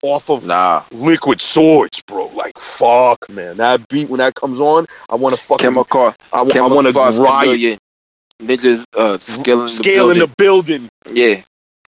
[0.03, 2.27] off of Nah, Liquid Swords, bro.
[2.27, 3.57] Like fuck, man.
[3.57, 6.93] That beat when that comes on, I want to fucking chemical, I, I want to
[6.93, 7.79] riot.
[8.41, 10.19] Ninjas uh scaling the Scale in building.
[10.19, 10.89] the building.
[11.11, 11.41] yeah,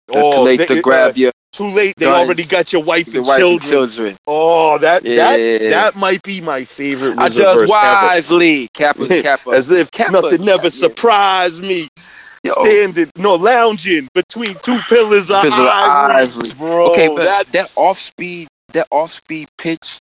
[0.10, 1.94] Oh, too late they- to grab your Too late.
[1.98, 3.90] They guns, already got your wife the and wife and children.
[3.92, 4.18] children.
[4.26, 8.08] Oh, that Yeah, that that might be my favorite I judge verse ever.
[8.08, 8.70] wisely.
[8.74, 9.50] Cappa, Cappa.
[9.52, 10.70] As if Cappa, nothing never yeah.
[10.70, 11.88] surprised me.
[12.44, 12.54] Yo.
[12.54, 16.50] Standing, no, lounging between two pillars of ivory, ivory.
[16.58, 16.92] bro.
[16.94, 20.00] okay, but that, that, off speed, that off speed pitch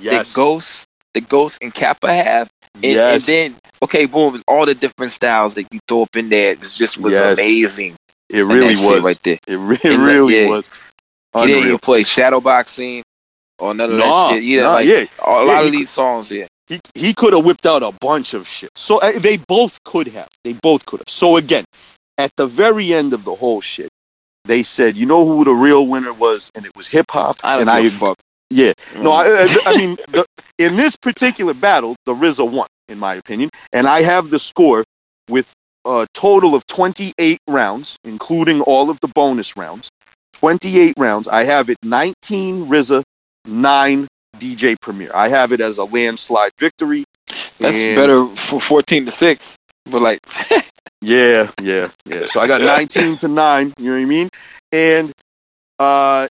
[0.00, 0.84] yes, that Ghost,
[1.16, 5.66] the Ghost and Cappa have, and, and then okay, boom, all the different styles that
[5.72, 7.38] you throw up in there, it just was Yes.
[7.38, 7.96] amazing.
[8.30, 9.02] it really was.
[9.04, 9.38] right there.
[9.48, 10.48] It, re- And that- really yeah.
[10.48, 10.68] was.
[11.34, 11.66] He didn't Unreal.
[11.66, 13.02] even play shadow boxing
[13.58, 14.44] or none of Nah, that shit.
[14.44, 15.04] Yeah, nah, like yeah.
[15.24, 16.30] a lot Yeah, of he these songs.
[16.30, 18.70] Yeah, he he could have whipped out a bunch of shit.
[18.76, 20.28] So uh, they both could have.
[20.44, 21.08] They both could have.
[21.10, 21.64] So again,
[22.18, 23.88] at the very end of the whole shit,
[24.46, 27.36] they said, you know who the real winner was, and it was hip hop.
[27.42, 28.16] I don't and a fuck.
[28.50, 29.64] Yeah, no, Mm.
[29.66, 30.24] I, I I mean, the,
[30.58, 34.84] in this particular battle, the RZA won, in my opinion, and I have the score
[35.28, 35.50] with
[35.84, 39.88] a total of 28 rounds, including all of the bonus rounds.
[40.34, 41.28] 28 rounds.
[41.28, 43.02] I have it 19 RZA,
[43.46, 44.06] nine
[44.38, 45.10] DJ Premier.
[45.14, 47.04] I have it as a landslide victory.
[47.58, 49.56] That's And- better for fourteen to six.
[49.90, 50.20] But like,
[51.00, 52.24] Yeah, yeah, yeah.
[52.26, 54.28] So I got 19 to 9, you know what I mean?
[54.72, 55.12] And
[55.78, 56.26] uh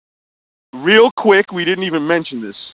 [0.85, 2.73] real quick, we didn't even mention this.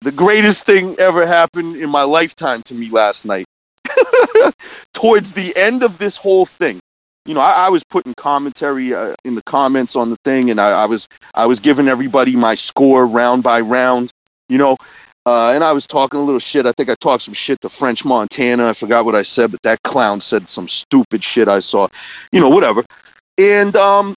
[0.00, 3.46] The greatest thing ever happened in my lifetime to me last night.
[4.94, 6.80] Towards the end of this whole thing,
[7.26, 10.60] you know, I, I was putting commentary uh, in the comments on the thing, and
[10.60, 14.10] I, I was I was giving everybody my score round by round,
[14.48, 14.76] you know,
[15.26, 16.64] uh, and I was talking a little shit.
[16.64, 18.68] I think I talked some shit to French Montana.
[18.68, 21.88] I forgot what I said, but that clown said some stupid shit I saw,
[22.32, 22.84] you know, whatever.
[23.36, 24.14] And um,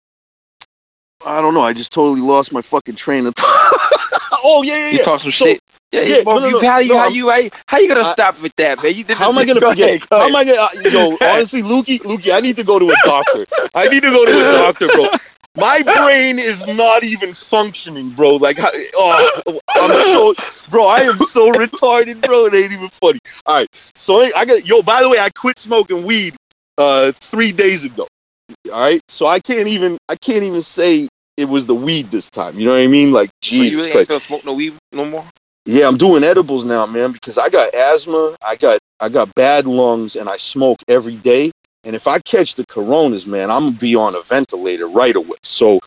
[1.26, 1.62] I don't know.
[1.62, 4.40] I just totally lost my fucking train of thought.
[4.44, 5.04] oh yeah, yeah, you yeah.
[5.04, 5.60] talk some So- shit.
[5.92, 6.24] Yeah, yeah, yeah.
[6.24, 8.14] Bro, no, no, you, no, how you how you how, you- how you gonna I-
[8.14, 8.94] stop with that, man?
[8.96, 9.90] You did How am I gonna Go forget?
[9.90, 10.36] ahead, go How am.
[10.36, 10.58] I gonna?
[10.58, 13.46] Uh, yo, honestly, Lukey, Lukey, I need to go to a doctor.
[13.76, 15.08] I need to go to a doctor, bro.
[15.58, 18.36] My brain is not even functioning, bro.
[18.36, 20.34] Like, oh, I'm so,
[20.70, 20.88] bro.
[20.88, 22.46] I am so retarded, bro.
[22.46, 23.20] It ain't even funny.
[23.46, 24.82] All right, so I got yo.
[24.82, 26.36] By the way, I quit smoking weed
[26.78, 28.08] uh three days ago.
[28.72, 31.08] All right, so I can't even I can't even say
[31.38, 32.60] it was the weed this time.
[32.60, 33.12] You know what I mean?
[33.12, 34.28] Like So you Jesus really Christ.
[34.28, 35.26] smoke no weed no more?
[35.66, 39.66] Yeah, I'm doing edibles now, man, because I got asthma, I got I got bad
[39.66, 41.52] lungs, and I smoke every day.
[41.84, 45.38] And if I catch the coronas, man, I'm gonna be on a ventilator right away.
[45.44, 45.80] So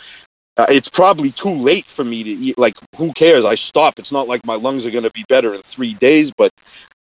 [0.57, 2.59] uh, it's probably too late for me to eat.
[2.59, 3.45] Like, who cares?
[3.45, 3.99] I stop.
[3.99, 6.51] It's not like my lungs are gonna be better in three days, but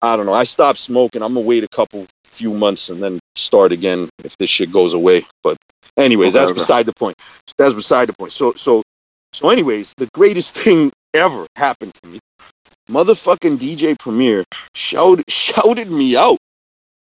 [0.01, 0.33] I don't know.
[0.33, 1.21] I stopped smoking.
[1.21, 4.93] I'm gonna wait a couple few months and then start again if this shit goes
[4.93, 5.25] away.
[5.43, 5.57] But
[5.97, 6.59] anyways, Okay, that's okay.
[6.59, 7.15] beside the point.
[7.57, 8.31] That's beside the point.
[8.31, 8.83] So so
[9.33, 12.19] so anyways, the greatest thing ever happened to me.
[12.89, 14.43] Motherfucking DJ Premier
[14.75, 16.37] shouted shouted me out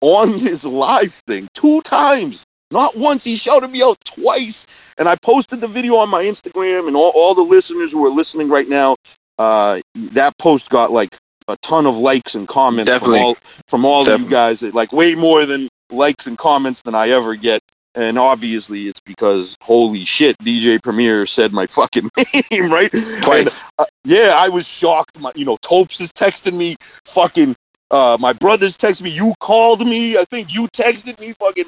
[0.01, 2.45] on his live thing two times.
[2.73, 4.67] Not once, he shouted me out twice.
[4.97, 8.11] And I posted the video on my Instagram, and all, all the listeners who are
[8.11, 8.95] listening right now,
[9.41, 9.81] uh,
[10.13, 11.09] that post got like
[11.49, 13.19] a ton of likes and comments Definitely.
[13.19, 13.37] from all
[13.67, 14.63] from all of you guys.
[14.63, 17.61] Like way more than likes and comments than I ever get.
[17.95, 22.09] And obviously, it's because holy shit, DJ Premier said my fucking
[22.51, 22.91] name, right?
[23.23, 23.63] Twice.
[23.79, 25.19] uh, yeah, I was shocked.
[25.21, 26.77] My, you know, Topes is texting me.
[27.07, 27.57] Fucking,
[27.91, 29.11] uh, my brothers text me.
[29.11, 30.17] You called me.
[30.17, 31.33] I think you texted me.
[31.33, 31.67] Fucking,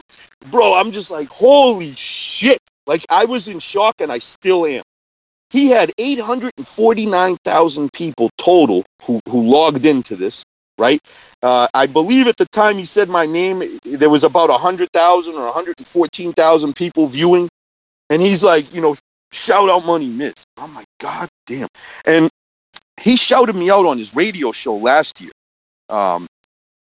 [0.50, 0.74] bro.
[0.74, 2.60] I'm just like, holy shit.
[2.86, 4.82] Like I was in shock, and I still am.
[5.50, 10.44] He had 849,000 people total who who logged into this.
[10.78, 11.00] Right,
[11.42, 15.44] uh, I believe at the time he said my name, there was about 100,000 or
[15.44, 17.48] 114,000 people viewing,
[18.10, 18.96] and he's like, you know,
[19.32, 20.34] shout out Money Miz.
[20.56, 21.68] I'm like, God damn.
[22.06, 22.30] And
[23.00, 25.32] he shouted me out on his radio show last year,
[25.88, 26.26] um,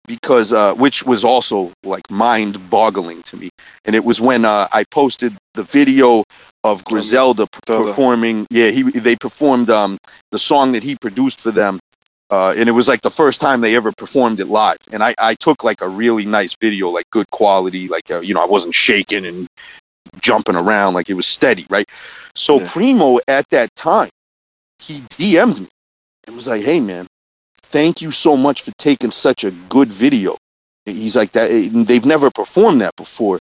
[0.07, 3.49] because uh, which was also like mind boggling to me.
[3.85, 6.23] And it was when uh, I posted the video
[6.63, 8.47] of Griselda performing.
[8.49, 9.97] Yeah, he they performed um,
[10.31, 11.79] the song that he produced for them.
[12.35, 14.77] Uh, and it was like the first time they ever performed it live.
[14.91, 18.33] And I, I took like a really nice video, like good quality, like, uh, you
[18.33, 19.47] know, I wasn't shaking and
[20.19, 21.89] jumping around, like it was steady, right?
[22.35, 22.67] So Yeah.
[22.69, 24.09] Primo at that time,
[24.79, 25.67] he DM'd me
[26.27, 27.07] and was like, "Hey man,
[27.63, 30.35] thank you so much for taking such a good video."
[30.85, 31.47] He's like that.
[31.87, 33.39] They've never performed that before,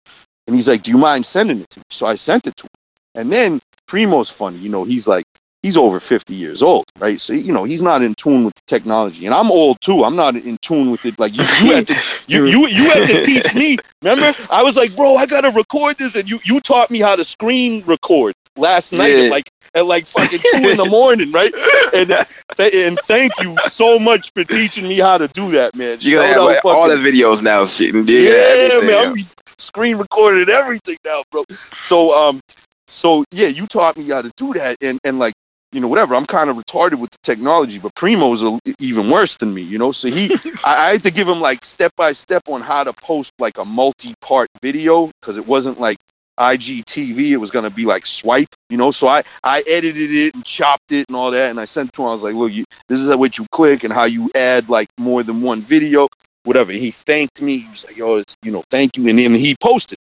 [0.47, 2.63] and he's like, "Do you mind sending it to me?" So I sent it to
[2.65, 2.77] him,
[3.15, 4.57] and then Primo's funny.
[4.57, 5.25] You know, he's like,
[5.63, 7.19] he's over fifty years old, right?
[7.19, 10.03] So you know, he's not in tune with the technology, and I'm old too.
[10.03, 11.19] I'm not in tune with it.
[11.19, 11.95] Like you, you had to,
[12.27, 13.77] you, you, you had to teach me.
[14.01, 17.15] Remember, I was like, bro, I gotta record this, and you, you taught me how
[17.15, 19.25] to screen record last night Yeah.
[19.25, 21.53] at like at like fucking two in the morning, right?
[21.93, 22.11] And
[22.59, 25.97] and thank you so much for teaching me how to do that, man.
[26.01, 27.65] You gotta have like, all the videos now.
[27.65, 29.13] Shit, and yeah, man.
[29.13, 29.17] I'm
[29.57, 31.43] screen recording everything now, bro.
[31.75, 32.41] So um,
[32.87, 35.33] so yeah, you taught me how to do that, and and like
[35.71, 36.15] you know whatever.
[36.15, 39.77] I'm kind of retarded with the technology, but Primo's a, even worse than me, you
[39.77, 39.91] know.
[39.91, 40.33] So he,
[40.65, 43.57] I, I had to give him like step by step on how to post like
[43.57, 45.97] a multi-part video because it wasn't like
[46.39, 47.31] IGTV.
[47.31, 48.91] It was gonna be like swipe, you know.
[48.91, 52.01] So I I edited it and chopped it and all that, and I sent to
[52.01, 52.09] him.
[52.09, 54.89] I was like, look, you, this is what you click and how you add like
[54.99, 56.07] more than one video
[56.43, 56.71] whatever.
[56.71, 57.59] He thanked me.
[57.59, 59.97] He was like, "Yo, it's, you know, thank you," and then he posted.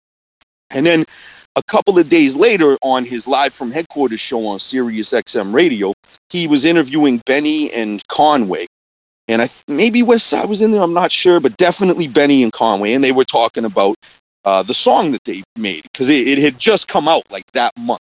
[0.70, 1.04] And then
[1.56, 5.94] a couple of days later, on his live from headquarters show on Sirius XM Radio,
[6.30, 8.66] he was interviewing Benny and Conway,
[9.26, 10.82] and I maybe Westside was in there.
[10.82, 13.96] I'm not sure, but definitely Benny and Conway, and they were talking about
[14.44, 17.72] uh, the song that they made because it, it had just come out like that
[17.78, 18.00] month.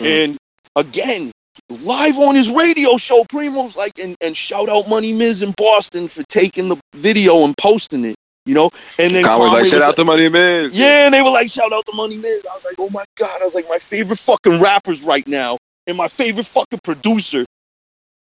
[0.00, 0.36] And
[0.74, 1.32] again,
[1.68, 6.08] live on his radio show, Primo's like, and, and shout out Money Miz in Boston
[6.08, 8.70] for taking the video and posting it, you know?
[8.98, 10.70] And then Conway like, shout was out the Money Man.
[10.72, 12.44] yeah, and they were like, shout out the Money Miz.
[12.50, 13.42] I was like, oh my God.
[13.42, 17.44] I was like, my favorite fucking rappers right now and my favorite fucking producer.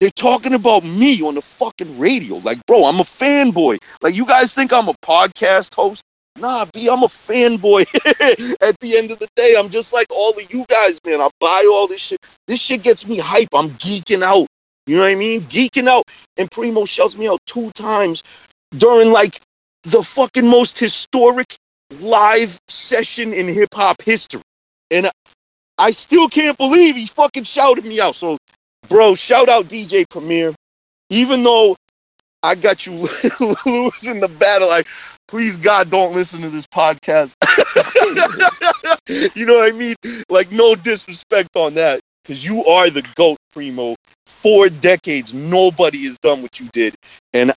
[0.00, 2.36] They're talking about me on the fucking radio.
[2.36, 3.78] Like, bro, I'm a fanboy.
[4.00, 6.02] Like, you guys think I'm a podcast host?
[6.38, 7.82] Nah, B, I'm a fanboy.
[8.62, 11.20] At the end of the day, I'm just like all of you guys, man.
[11.20, 12.18] I buy all this shit.
[12.46, 13.48] This shit gets me hype.
[13.52, 14.46] I'm geeking out.
[14.86, 15.42] You know what I mean?
[15.42, 16.04] Geeking out.
[16.38, 18.22] And Primo shouts me out two times
[18.72, 19.38] during like
[19.84, 21.56] the fucking most historic
[22.00, 24.42] live session in hip hop history.
[24.90, 25.10] And
[25.78, 28.14] I- still can't believe he fucking shouted me out.
[28.14, 28.38] So,
[28.88, 30.54] bro, shout out DJ Premier.
[31.08, 31.76] Even though
[32.42, 32.92] I got you
[33.66, 34.86] losing the battle, like,
[35.28, 37.34] please God, don't listen to this podcast.
[39.36, 39.96] you know what I mean?
[40.28, 42.00] Like, no disrespect on that.
[42.22, 43.96] Because you are the GOAT, Primo.
[44.26, 46.94] Four decades, nobody has done what you did.
[47.34, 47.52] And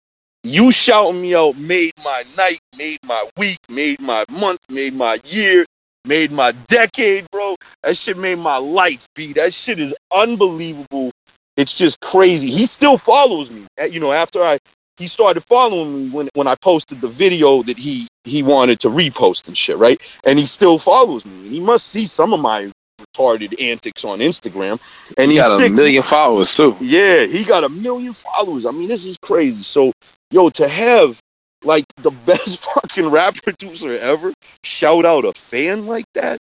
[0.44, 5.18] you shouting me out made my night, made my week, made my month, made my
[5.24, 5.64] year,
[6.04, 7.56] made my decade, bro.
[7.82, 9.32] That shit made my life, B.
[9.34, 11.10] That shit is unbelievable.
[11.56, 12.48] It's just crazy.
[12.48, 13.66] He still follows me.
[13.90, 14.58] You know, after I
[14.98, 18.88] he started following me when when I posted the video that he he wanted to
[18.88, 20.00] repost and shit, right?
[20.24, 21.48] And he still follows me.
[21.48, 22.70] He must see some of my
[23.00, 24.80] retarded antics on Instagram.
[25.18, 26.76] And He he got a million followers too.
[26.80, 28.66] yeah, he got a million followers.
[28.66, 29.62] I mean, this is crazy.
[29.62, 29.92] So,
[30.32, 31.20] yo, to have
[31.64, 34.32] like the best fucking rap producer ever
[34.64, 36.38] shout out a fan like that,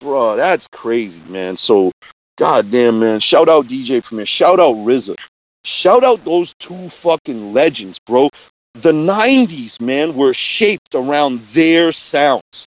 [0.00, 1.56] bro, that's crazy, man.
[1.56, 1.92] So,
[2.38, 5.16] goddamn, man, shout out DJ Premier, shout out RZA,
[5.64, 8.30] shout out those two fucking legends, bro.
[8.74, 12.66] The '90s, man, were shaped around their sounds.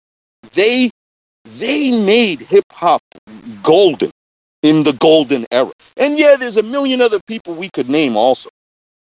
[0.53, 0.91] They
[1.45, 3.01] they made hip hop
[3.63, 4.11] golden.
[4.63, 5.71] in the golden era.
[5.97, 8.49] And yeah, there's a million other people we could name also,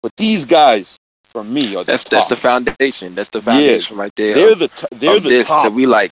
[0.02, 0.96] but these guys,
[1.32, 3.14] for me, are That's that's the foundation.
[3.14, 3.44] That's the Yeah.
[3.52, 4.34] foundation right there.
[4.34, 5.64] they're of- the t- they're the this top.
[5.64, 6.10] that we like.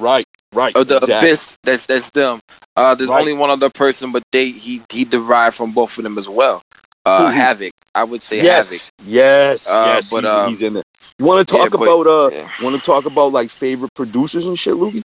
[0.00, 0.74] right, right.
[0.76, 1.28] Of the exactly.
[1.28, 2.40] abyss, that's that's them.
[2.76, 3.20] Uh, there's Right.
[3.20, 6.62] only one other person, but they he he derived from both of them as well.
[7.06, 7.30] Uh?
[7.30, 9.08] Havoc, I would say Yes, Havoc.
[9.08, 10.10] yes, Uh, yes.
[10.10, 10.82] but, he's, uh, he's in there.
[11.18, 12.30] Want to yeah, talk but- about uh?
[12.32, 12.48] yeah.
[12.62, 15.00] Want to talk about like favorite producers and shit, Lukey?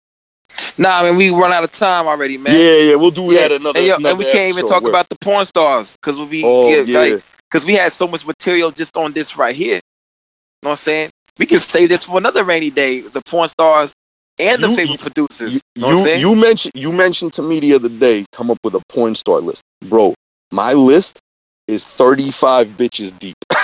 [0.78, 2.54] Nah, I mean we run out of time already, man.
[2.56, 2.96] Yeah, yeah.
[2.96, 3.80] We'll do Yeah, that another.
[3.80, 6.26] and, yo, another and we can't even talk where- about the porn stars because we'll
[6.28, 9.56] be Oh yeah, yeah, like because we had so much material just on this right
[9.56, 9.76] here.
[9.76, 9.82] You
[10.64, 11.10] know what I'm saying?
[11.38, 13.02] We can save this for another rainy day.
[13.02, 13.94] The porn stars
[14.40, 15.56] and the You- favorite producers.
[15.56, 18.26] you know what you, you mentioned you mentioned to me the other day.
[18.34, 20.14] Come up with a porn star list, bro.
[20.52, 21.20] My list
[21.68, 23.36] is thirty five bitches deep.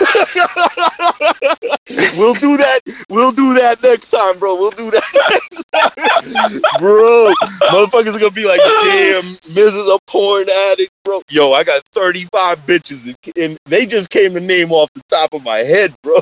[2.18, 2.80] we'll do that.
[3.10, 4.56] We'll do that next time, bro.
[4.56, 7.34] We'll do that next time, bro.
[7.70, 9.94] Motherfuckers are gonna be like, damn, Mrs.
[9.94, 11.22] a porn addict, bro.
[11.32, 15.03] Yo, I got thirty five bitches, and- and they just came to name off the
[15.10, 16.15] top of my head, bro.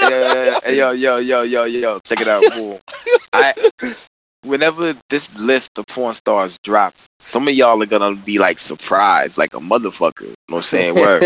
[0.00, 2.44] yeah, yeah, yo, yo, yo, yo, yo, check it out.
[2.52, 2.80] Boom.
[3.32, 3.54] I,
[4.44, 9.38] whenever this list of porn stars drops, some of y'all are gonna be like surprised,
[9.38, 10.22] like a motherfucker.
[10.22, 10.96] You know what I'm saying?
[10.98, 11.24] Word.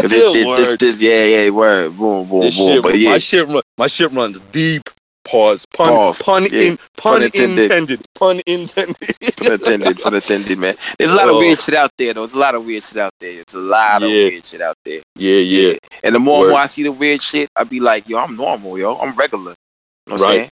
[0.00, 1.96] 'Cause This shit, this, this, yeah, yeah, word.
[1.98, 2.74] Boom, boom, This boom.
[2.74, 4.90] shit, but yeah, my shit, run, my shit runs deep.
[5.28, 5.66] Pause.
[5.74, 5.88] Pun.
[5.94, 6.22] Pause.
[6.22, 6.42] Pun.
[6.50, 6.60] Yeah.
[6.60, 7.64] In, pun, Pun intended.
[7.64, 8.00] intended.
[8.14, 8.96] Pun intended.
[9.36, 10.74] pun intended, pun intended, man.
[10.98, 12.22] There's a lot of weird shit out there, though.
[12.22, 13.34] There's a lot of weird shit out there.
[13.34, 14.24] There's a lot of Yeah.
[14.28, 15.02] weird shit out there.
[15.16, 15.74] yeah, yeah.
[16.02, 16.50] And the more Word.
[16.50, 18.96] more I see the weird shit, I be like, yo, I'm normal, yo.
[18.96, 19.54] I'm regular.
[20.06, 20.30] You know what Right.
[20.30, 20.50] I'm saying?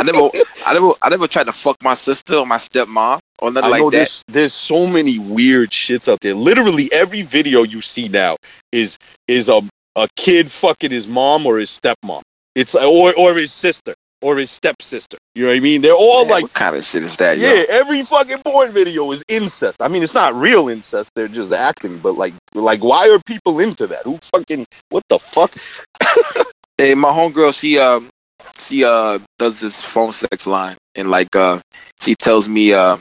[0.00, 0.30] I never,
[0.66, 3.70] I never, I never tried to fuck my sister or my stepmom or nothing I
[3.70, 3.96] like know that.
[3.96, 6.34] there's there's so many weird shits out there.
[6.34, 8.36] Literally every video you see now
[8.72, 9.60] is is a
[9.96, 12.22] a kid fucking his mom or his stepmom.
[12.54, 15.18] It's or or his sister or his stepsister.
[15.34, 15.82] You know what I mean?
[15.82, 17.64] They're all Man, like what kind of shit is that, yeah, yo?
[17.68, 19.82] every fucking porn video is incest.
[19.82, 21.98] I mean, it's not real incest; they're just acting.
[21.98, 24.02] But like, like, why are people into that?
[24.04, 25.52] Who fucking what the fuck?
[26.80, 28.08] Hey, my homegirl, she um,
[28.56, 31.58] she uh does this phone sex line, and like uh,
[32.00, 32.96] she tells me uh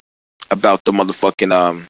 [0.49, 1.85] about the motherfucking um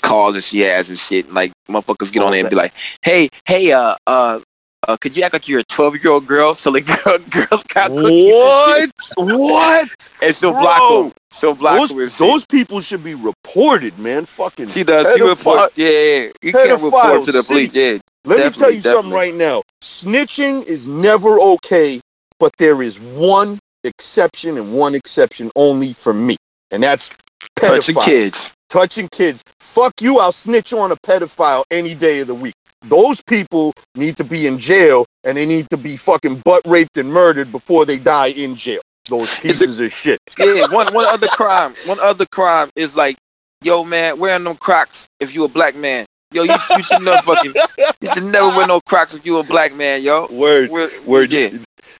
[0.00, 1.32] calls that she has and shit.
[1.32, 2.72] Like motherfuckers get on there and be like,
[3.02, 4.40] hey, hey, uh, uh.
[4.88, 7.90] Uh, could you act like you're a 12 year old girl selling girl, girls got
[7.90, 8.32] cookies?
[8.34, 8.90] What?
[9.18, 9.88] What?
[10.22, 11.12] and she'll Bro, block them.
[11.38, 11.98] She'll block Those, them.
[12.00, 12.18] and shit.
[12.18, 14.24] those people should be reported, man.
[14.24, 14.68] Fucking.
[14.68, 15.14] She does.
[15.14, 15.76] She reports.
[15.76, 16.30] Yeah, yeah.
[16.42, 17.74] You can't report to the police.
[17.74, 17.98] Yeah.
[18.24, 19.62] Let me tell definitely, you something right now.
[19.82, 22.00] Snitching is never okay,
[22.40, 26.36] but there is one exception and one exception only for me,
[26.70, 27.10] and that's
[27.56, 28.52] Touching kids.
[28.68, 29.44] touching kids.
[29.60, 32.54] Fuck you, I'll snitch on a pedophile any day of the week.
[32.82, 36.96] Those people need to be in jail and they need to be fucking butt raped
[36.96, 38.80] and murdered before they die in jail.
[39.08, 40.20] Those pieces of shit.
[40.38, 40.66] Yeah.
[40.70, 41.74] One one other crime.
[41.86, 43.16] One other crime is like,
[43.62, 46.06] yo, man, wearing them Crocs if you a black man.
[46.32, 47.54] Yo, you, you should never fucking.
[48.00, 50.26] You should never wear no Crocs if you a black man, yo.
[50.30, 51.30] Word, We're, word.
[51.30, 51.50] Yeah.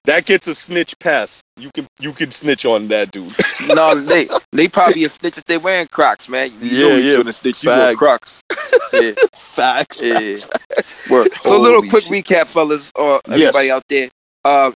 [0.05, 1.41] That gets a snitch pass.
[1.57, 3.33] You can you can snitch on that dude.
[3.75, 6.51] No, they they probably a snitch if they wearing Crocs, man.
[6.61, 7.63] You Yeah, yeah, doing a snitch.
[7.63, 7.95] You wear.
[7.95, 8.41] Crocs.
[8.93, 9.11] Yeah.
[9.33, 10.01] Facts.
[10.01, 10.35] Yeah.
[11.11, 11.31] Word.
[11.41, 12.25] So a little quick shit.
[12.25, 13.39] recap, fellas, or Yes.
[13.55, 14.09] everybody out there.
[14.43, 14.71] Uh,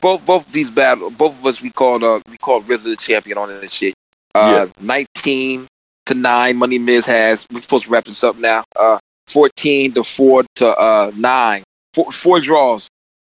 [0.00, 2.96] both both of these battle, both of us, we called uh we called RZA the
[2.96, 3.94] champion on this shit.
[4.34, 5.66] Uh, nineteen
[6.06, 7.46] to nine, Money Miz has.
[7.52, 8.64] We're supposed to wrap this up now.
[8.74, 11.62] Uh, fourteen to four to uh nine,
[11.94, 12.88] four, four draws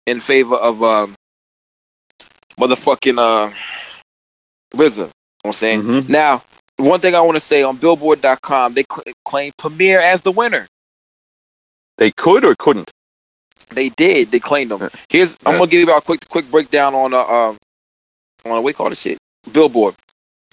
[0.06, 1.14] in favor of um
[2.58, 3.52] motherfucking uh
[4.74, 4.96] RZA.
[4.98, 5.12] You know what
[5.46, 5.82] I'm saying.
[5.82, 6.08] Mhm.
[6.08, 6.42] Now,
[6.78, 10.66] one thing I want to say on Billboard.com, they cl- claim Premier as the winner.
[11.98, 12.90] They could or couldn't.
[13.70, 14.30] They did.
[14.30, 14.88] They claimed them.
[15.08, 17.56] Here's I'm gonna give you a quick quick breakdown on uh um
[18.44, 19.18] on what we call this shit
[19.52, 19.94] Billboard.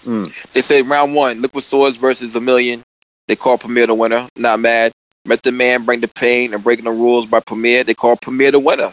[0.05, 0.51] Mm.
[0.53, 2.83] They said round one, Liquid Swords versus a million.
[3.27, 4.27] They call Premier the winner.
[4.35, 4.91] Not mad.
[5.25, 7.83] Method Man bring the pain and breaking the rules by Premier.
[7.83, 8.91] They call Premier the winner.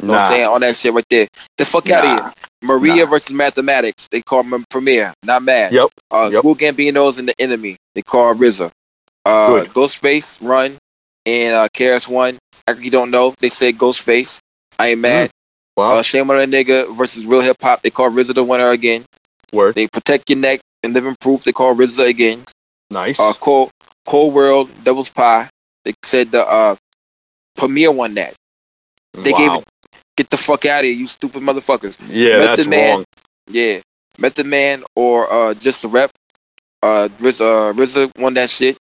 [0.00, 0.44] You know what I'm saying?
[0.46, 1.28] All that shit right there.
[1.58, 2.22] The fuck out of Nah.
[2.24, 2.32] here.
[2.62, 3.10] Maria Nah.
[3.10, 4.08] versus Mathematics.
[4.10, 5.12] They call him Premier.
[5.22, 5.72] Not mad.
[5.72, 5.88] Yep.
[6.10, 6.42] Uh, Yep.
[6.42, 7.76] Cool Gambino's and the enemy.
[7.94, 8.70] They call RZA.
[9.24, 9.68] Uh, Good.
[9.70, 10.76] Ghostface Run
[11.26, 12.38] and uh, KRS One.
[12.66, 13.34] Actually, you don't know.
[13.38, 14.38] They say Ghostface.
[14.78, 15.30] I ain't mad.
[15.76, 15.96] Wow.
[15.96, 17.82] Uh, Shame on a nigga versus Real Hip Hop.
[17.82, 19.04] They call RZA the winner again.
[19.52, 19.74] Word.
[19.74, 21.44] They protect your neck and living proof.
[21.44, 22.44] They call RZA again.
[22.90, 23.20] Nice.
[23.20, 23.70] Uh, Cold
[24.06, 25.48] Cold World Devil's Pie.
[25.84, 26.76] They said the uh,
[27.56, 28.34] Premier won that.
[29.12, 29.64] They gave it.
[30.16, 31.96] Get the fuck out of here, you stupid motherfuckers.
[32.08, 32.94] Yeah, Method that's Man.
[32.96, 33.04] wrong.
[33.48, 33.80] Yeah,
[34.18, 36.10] Method Man or uh, just a rep.
[36.82, 38.78] Uh, Riz, uh, RZA won that shit.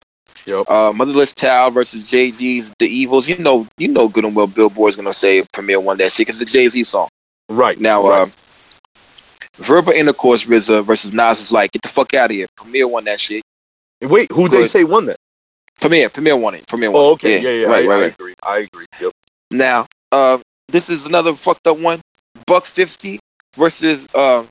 [0.47, 0.69] Yep.
[0.71, 3.29] Uh, Motherless Child versus Jay Z's The Evils.
[3.29, 6.41] You know, you know good and well Billboard's gonna say Premier won that shit because
[6.41, 7.09] it's a Jay Z song.
[7.49, 7.79] Right.
[7.79, 8.23] Now, right.
[8.23, 8.27] uh,
[9.59, 12.47] Verbal Intercourse RZA versus Nas is like, get the fuck out of here.
[12.57, 13.43] Premier won that shit.
[14.03, 15.17] Wait, who they say won that?
[15.81, 16.67] Premier, Premier won it.
[16.67, 17.01] Premier won.
[17.03, 18.15] Oh, okay, yeah, yeah, right, I, right, I right.
[18.15, 18.35] agree.
[18.43, 18.87] I agree.
[19.01, 19.13] Yep.
[19.51, 22.01] Now, uh, this is another fucked up one.
[22.47, 23.19] Buck fifty
[23.57, 24.45] versus uh,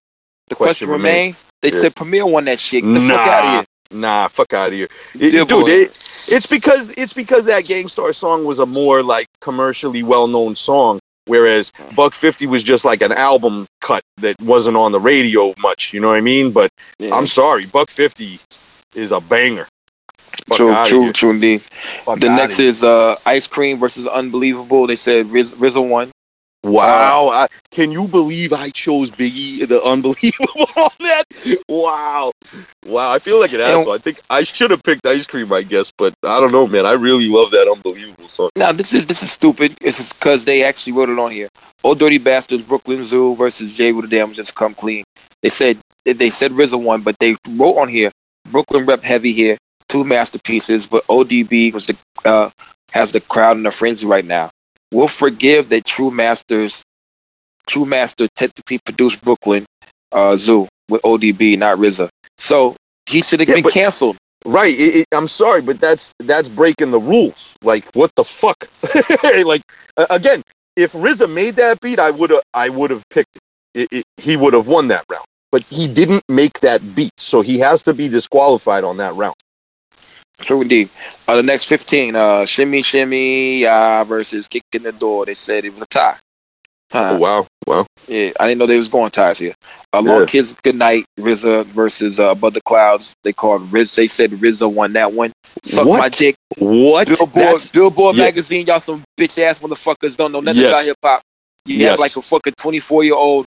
[0.49, 1.43] the question, Question remains.
[1.61, 1.79] They Yeah.
[1.79, 2.83] said Premier won that shit.
[2.83, 3.17] Get the Nah.
[3.17, 3.51] fuck out of
[3.91, 3.99] here.
[3.99, 5.69] Nah, fuck out of here, It- Yeah, dude.
[5.69, 5.87] It,
[6.29, 10.99] it's because it's because that Gang Starr song was a more like commercially well-known song,
[11.27, 15.93] whereas Buck Fifty was just like an album cut that wasn't on the radio much.
[15.93, 16.51] You know what I mean?
[16.51, 17.15] But Yeah.
[17.15, 18.39] I'm sorry, Buck Fifty
[18.95, 19.67] is a banger.
[20.47, 21.61] Fuck true, true, true indeed.
[21.61, 24.87] Fuck The next is uh, Ice Cream versus Unbelievable.
[24.87, 26.11] They said Riz- RZA won.
[26.67, 27.29] Wow.
[27.29, 31.23] I, can you believe I chose Biggie, the unbelievable on that?
[31.67, 32.31] Wow.
[32.85, 33.11] Wow.
[33.11, 33.93] I feel like an asshole.
[33.93, 36.85] I think I should have picked ice cream, I guess, but I don't know, man.
[36.85, 38.49] I really love that unbelievable song.
[38.57, 39.75] Now this is this is stupid.
[39.81, 41.49] This is because they actually wrote it on here.
[41.83, 45.03] Ol' Dirty Bastard's, Brooklyn Zoo versus Jeru the Damaja Come Clean.
[45.41, 48.11] They said they said RZA won, but they wrote on here
[48.49, 49.57] Brooklyn rep heavy here,
[49.89, 52.49] two masterpieces, but ODB was the uh,
[52.91, 54.49] has the crowd in a frenzy right now.
[54.91, 56.83] We'll forgive that True Masters,
[57.67, 59.65] True Master technically produced Brooklyn
[60.11, 62.09] uh, Zoo with ODB, not RZA.
[62.37, 62.75] So
[63.09, 64.17] he should have Yeah, been but- canceled.
[64.45, 64.73] Right.
[64.73, 67.55] It, it, I'm sorry, but that's that's breaking the rules.
[67.63, 68.57] Like, what the fuck?
[69.45, 69.61] like,
[69.97, 70.43] uh, again,
[70.75, 73.37] if RZA made that beat, I would have I would have picked
[73.75, 73.81] it.
[73.81, 74.05] It, it.
[74.17, 75.25] He would have won that round.
[75.51, 79.35] But he didn't make that beat, so he has to be disqualified on that round.
[80.39, 80.89] True indeed.
[81.27, 85.25] Uh, the next 15, uh, Shimmy Shimmy uh, versus Kick in the Door.
[85.27, 86.15] They said it was a tie.
[86.91, 87.11] Huh.
[87.15, 87.47] Oh, wow.
[87.65, 87.85] Wow.
[88.07, 89.53] Yeah, I didn't know they was going ties here.
[89.91, 90.25] Uh, Long Yeah.
[90.27, 93.13] Kids Goodnight, RZA versus uh, Above the Clouds.
[93.23, 93.93] They called Riz.
[93.93, 95.33] They said RZA won that one.
[95.63, 95.99] Suck What?
[95.99, 96.35] my dick.
[96.59, 97.07] What?
[97.07, 98.23] Billboard, That's- Billboard yeah.
[98.25, 98.67] magazine.
[98.67, 100.71] Y'all some bitch ass motherfuckers don't know nothing Yes.
[100.71, 101.21] about hip hop.
[101.65, 101.89] You Yes.
[101.91, 103.45] have like a fucking 24 year old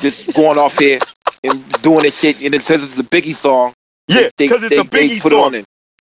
[0.00, 0.98] just going off here
[1.44, 2.42] and doing this shit.
[2.42, 3.72] And it says it's a Biggie song.
[4.08, 5.44] yeah, They- because it's they- a they Biggie put it song.
[5.44, 5.64] on it.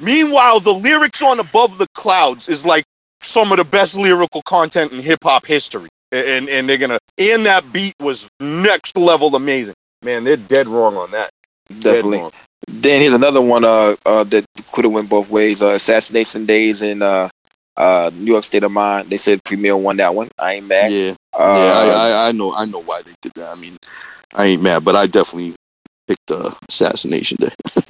[0.02, 2.84] Meanwhile, the lyrics on Above the Clouds is like
[3.20, 5.88] some of the best lyrical content in hip hop history.
[6.10, 9.74] And and they're gonna and that beat was next level amazing.
[10.02, 11.30] Man, they're dead wrong on that.
[11.68, 12.30] Definitely.
[12.68, 15.62] Then here's another one uh, uh, that could have went both ways.
[15.62, 17.28] Uh, Assassination Days in uh,
[17.76, 19.08] uh, New York State of Mind.
[19.08, 20.28] They said Premier won that one.
[20.38, 20.92] I ain't mad.
[20.92, 23.56] Yeah, Uh, yeah, I, I, I know, I know why they did that.
[23.56, 23.76] I mean,
[24.34, 25.54] I ain't mad, but I definitely
[26.06, 27.50] picked the assassination day.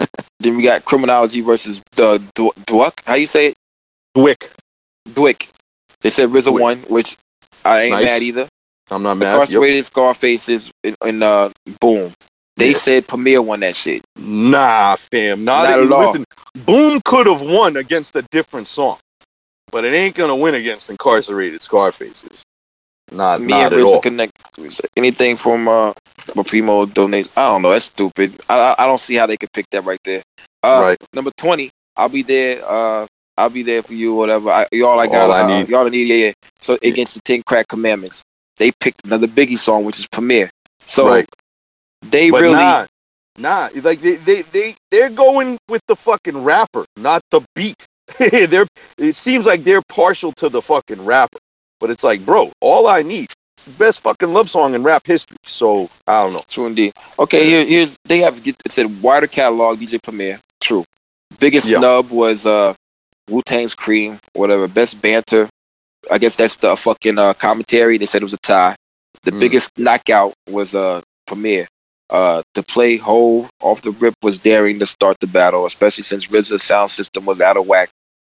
[0.43, 2.95] then we got Criminology versus the Du- Dwuck.
[3.07, 3.55] How you say it?
[4.15, 4.51] Dwick,
[5.15, 5.49] Dwick.
[6.03, 6.57] They said RZA Dwick.
[6.57, 7.17] won, which
[7.65, 8.07] I ain't Nice.
[8.07, 8.49] mad either.
[8.91, 9.45] I'm not mad.
[9.49, 9.65] Yep.
[9.65, 11.51] Incarcerated Scarfaces in, in uh,
[11.81, 12.13] Boom.
[12.57, 12.75] They Yeah.
[12.75, 14.03] said Premier won that shit.
[14.19, 16.01] Nah, fam, not, Not at at all.
[16.01, 16.25] Listen,
[16.67, 18.99] Boom could have won against a different song,
[19.73, 22.45] but it ain't gonna win against incarcerated Scarfaces.
[23.13, 23.73] Not, Me not and.
[23.73, 24.33] RZA connect.
[24.97, 25.93] Anything from uh,
[26.37, 27.37] a Primo donate.
[27.37, 27.71] I don't know.
[27.71, 28.41] That's stupid.
[28.49, 30.23] I, I don't see how they could pick that right there.
[30.63, 30.99] Uh, Right.
[31.15, 31.71] Number twenty.
[31.97, 32.63] I'll be there.
[32.67, 33.07] Uh,
[33.37, 34.15] I'll be there for you.
[34.15, 34.51] Whatever.
[34.51, 35.31] I, y'all I got.
[35.31, 35.69] All I uh, need.
[35.69, 36.09] Y'all need.
[36.09, 36.33] Yeah, yeah.
[36.61, 36.91] So Yeah.
[36.91, 38.25] against the Ten Crack Commandments,
[38.59, 40.51] they picked another Biggie song, which is Premier.
[40.81, 41.27] So Right.
[42.03, 42.55] they but really.
[42.57, 42.87] nah,
[43.39, 43.69] nah.
[43.83, 47.87] Like they, they, they, they're going with the fucking rapper, not the beat.
[48.19, 48.67] they're.
[48.99, 51.39] It seems like they're partial to the fucking rapper,
[51.83, 53.31] but it's like, bro, all I need.
[53.59, 55.37] It's the best fucking love song in rap history.
[55.45, 56.43] So I don't know.
[56.49, 56.93] True indeed.
[57.19, 60.39] Okay, here, here's they have to get it said wider catalog DJ Premier.
[60.61, 60.85] True.
[61.41, 61.79] Biggest Yeah.
[61.79, 62.73] snub was uh
[63.29, 64.69] Wu Tang's Cream, whatever.
[64.69, 65.49] Best banter.
[66.11, 67.99] I guess that's the fucking uh, commentary.
[67.99, 68.77] They said it was a tie.
[69.25, 69.41] The Mm.
[69.41, 71.67] biggest knockout was uh Premier.
[72.11, 76.27] Uh, to play whole off the rip was daring to start the battle, especially since
[76.27, 77.89] RZA's sound system was out of whack,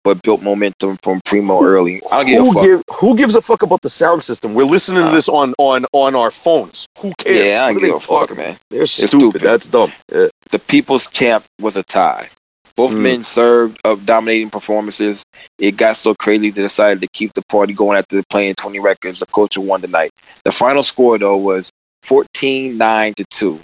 [0.04, 2.02] but built momentum from Primo early.
[2.12, 2.64] I don't give a Who, fuck.
[2.64, 4.54] give, who gives a fuck about the sound system?
[4.54, 6.88] We're listening Uh, to this on on on our phones.
[7.00, 7.40] Who cares?
[7.40, 8.58] yeah, I don't give a they fuck, man.
[8.70, 9.10] They're stupid.
[9.10, 9.42] stupid.
[9.42, 9.92] That's dumb.
[10.12, 10.28] Yeah.
[10.52, 12.28] the People's Champ was a tie.
[12.76, 13.02] Both Mm.
[13.02, 15.24] men served of dominating performances.
[15.60, 19.20] It got so crazy they decided to keep the party going after playing 20 records.
[19.20, 20.10] The culture won the night.
[20.44, 21.70] The final score, though, was
[22.02, 23.62] 14 9 to 2.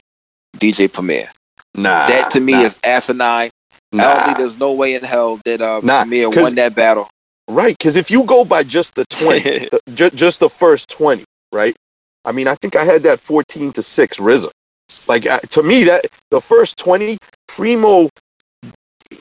[0.58, 1.28] DJ Premier.
[1.76, 2.08] Nah.
[2.08, 3.50] that to me nah, is asinine.
[3.94, 6.76] I don't think there's no way in hell that uh, Nah, Premier 'cause- won that
[6.76, 7.10] battle.
[7.50, 7.76] right.
[7.78, 11.76] Because if you go by just the twenty, the, ju- just the first twenty, right?
[12.26, 14.50] I mean, I think I had that fourteen to six RZA.
[15.08, 17.18] Like uh, to me, that the first twenty,
[17.48, 18.10] Primo.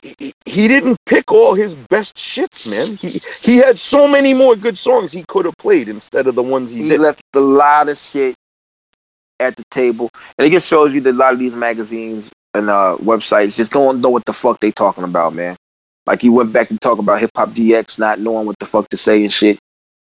[0.03, 2.95] he- He didn't pick all his best shits, man.
[2.95, 6.43] He he had so many more good songs he could have played instead of the
[6.43, 6.99] ones he he did.
[6.99, 8.35] left a lot of shit
[9.39, 12.29] at the table, and it just shows you that a lot of these magazines
[12.59, 15.55] and uh, websites just don't know what the fuck they talking about, man.
[16.05, 18.87] Like you went back to talk about hip hop DX not knowing what the fuck
[18.89, 19.57] to say and shit.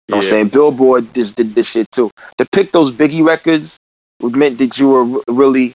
[0.07, 0.47] You know what I'm saying?
[0.49, 2.11] Billboard just did this shit too.
[2.37, 3.77] To pick those Biggie records
[4.21, 5.73] would meant that you were really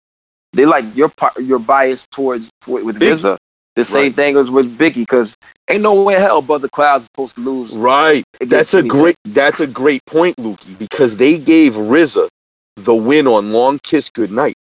[0.54, 3.36] they like your par- your bias towards with Big- RZA.
[3.74, 4.14] The same Right.
[4.14, 5.34] thing as with Biggie, because
[5.70, 7.72] ain't no way hell Brother Cloud's supposed to lose.
[7.72, 8.22] Right.
[8.40, 12.28] That's a great that's a great point, Lukey, because they gave RZA
[12.76, 14.54] the win on Long Kiss Goodnight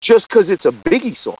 [0.00, 1.36] just because it's a Biggie song.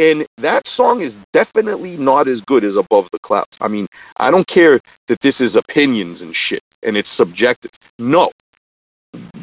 [0.00, 3.58] And that song is definitely not as good as Above the Clouds.
[3.60, 3.86] I mean,
[4.16, 7.70] I don't care that this is opinions and shit and it's subjective.
[7.98, 8.30] No.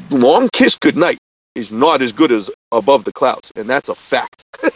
[0.10, 1.20] Long Kiss Goodnight
[1.54, 4.44] is not as good as Above the Clouds, and that's a fact.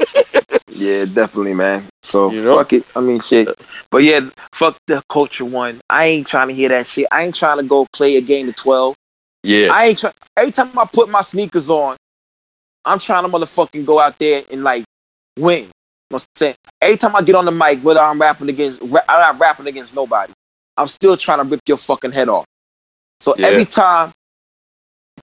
[0.73, 1.85] Yeah, definitely, man.
[2.01, 2.57] So You know?
[2.57, 2.83] fuck it.
[2.95, 3.49] I mean, shit.
[3.91, 4.21] But yeah,
[4.53, 5.79] fuck the culture one.
[5.89, 7.07] I ain't trying to hear that shit.
[7.11, 8.95] I ain't trying to go play a game of twelve.
[9.43, 9.67] Yeah.
[9.71, 10.13] I ain't trying.
[10.35, 11.97] Every time I put my sneakers on,
[12.83, 14.85] I'm trying to motherfucking go out there and like
[15.41, 15.63] win.
[15.63, 15.69] You
[16.11, 16.55] know I'm saying?
[16.81, 19.68] Every time I get on the mic, whether I'm rapping against, ra- I'm not rapping
[19.68, 20.34] against nobody.
[20.77, 22.45] I'm still trying to rip your fucking head off.
[23.22, 23.47] So Yeah.
[23.47, 24.11] every time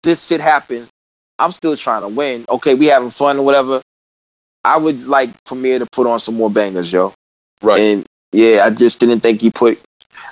[0.02, 0.90] this shit happens,
[1.38, 2.44] I'm still trying to win.
[2.48, 3.82] Okay, we having fun or whatever.
[4.64, 7.14] I would like Premier to put on some more bangers, yo.
[7.62, 7.80] Right.
[7.80, 9.80] And yeah, I just didn't think he put.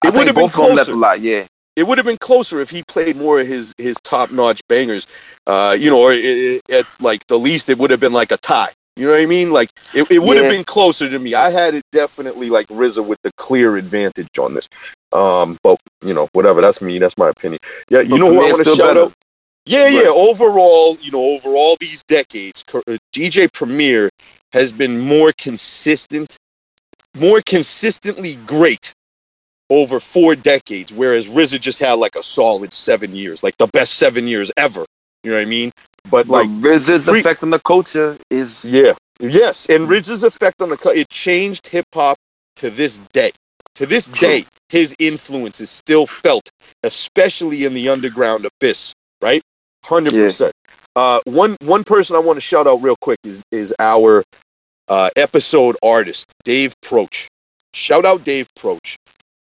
[0.04, 0.96] It would have been both of them left a closer.
[0.96, 1.20] lot.
[1.20, 1.46] Yeah.
[1.76, 5.06] it would have been closer if he played more of his his top notch bangers.
[5.46, 8.32] Uh, you know, or i- i- at like the least, it would have been like
[8.32, 8.72] a tie.
[8.97, 9.52] You know what I mean?
[9.52, 10.48] Like it, it would have Yeah.
[10.48, 11.35] been closer to me.
[11.35, 14.68] I had it definitely like RZA with the clear advantage on this.
[15.12, 16.60] Um, but you know, whatever.
[16.62, 16.98] That's me.
[16.98, 17.60] That's my opinion.
[17.90, 18.98] Yeah, you But know who I want to shout better.
[18.98, 19.12] out?
[19.66, 20.05] Yeah, Right.
[20.05, 20.09] yeah.
[20.09, 24.10] Overall, you know, over all these decades, uh, DJ Premier
[24.52, 26.36] has been more consistent,
[27.16, 28.93] more consistently great
[29.70, 33.94] over four decades, whereas RZA just had like a solid seven years, like the best
[33.94, 34.85] seven years ever.
[35.24, 35.73] You know what I mean?
[36.10, 40.70] But like, Like RZA's effect on the culture is yeah, yes, and RZA's effect on
[40.70, 42.16] the cut it changed hip hop
[42.56, 43.32] to this day.
[43.76, 46.50] To this day, his influence is still felt,
[46.82, 48.94] especially in the underground abyss.
[49.20, 49.42] Right,
[49.84, 50.52] hundred percent.
[50.94, 54.24] Uh, one one person I want to shout out real quick is is our
[54.88, 57.28] uh, episode artist Dave Proch.
[57.74, 58.96] Shout out Dave Proch.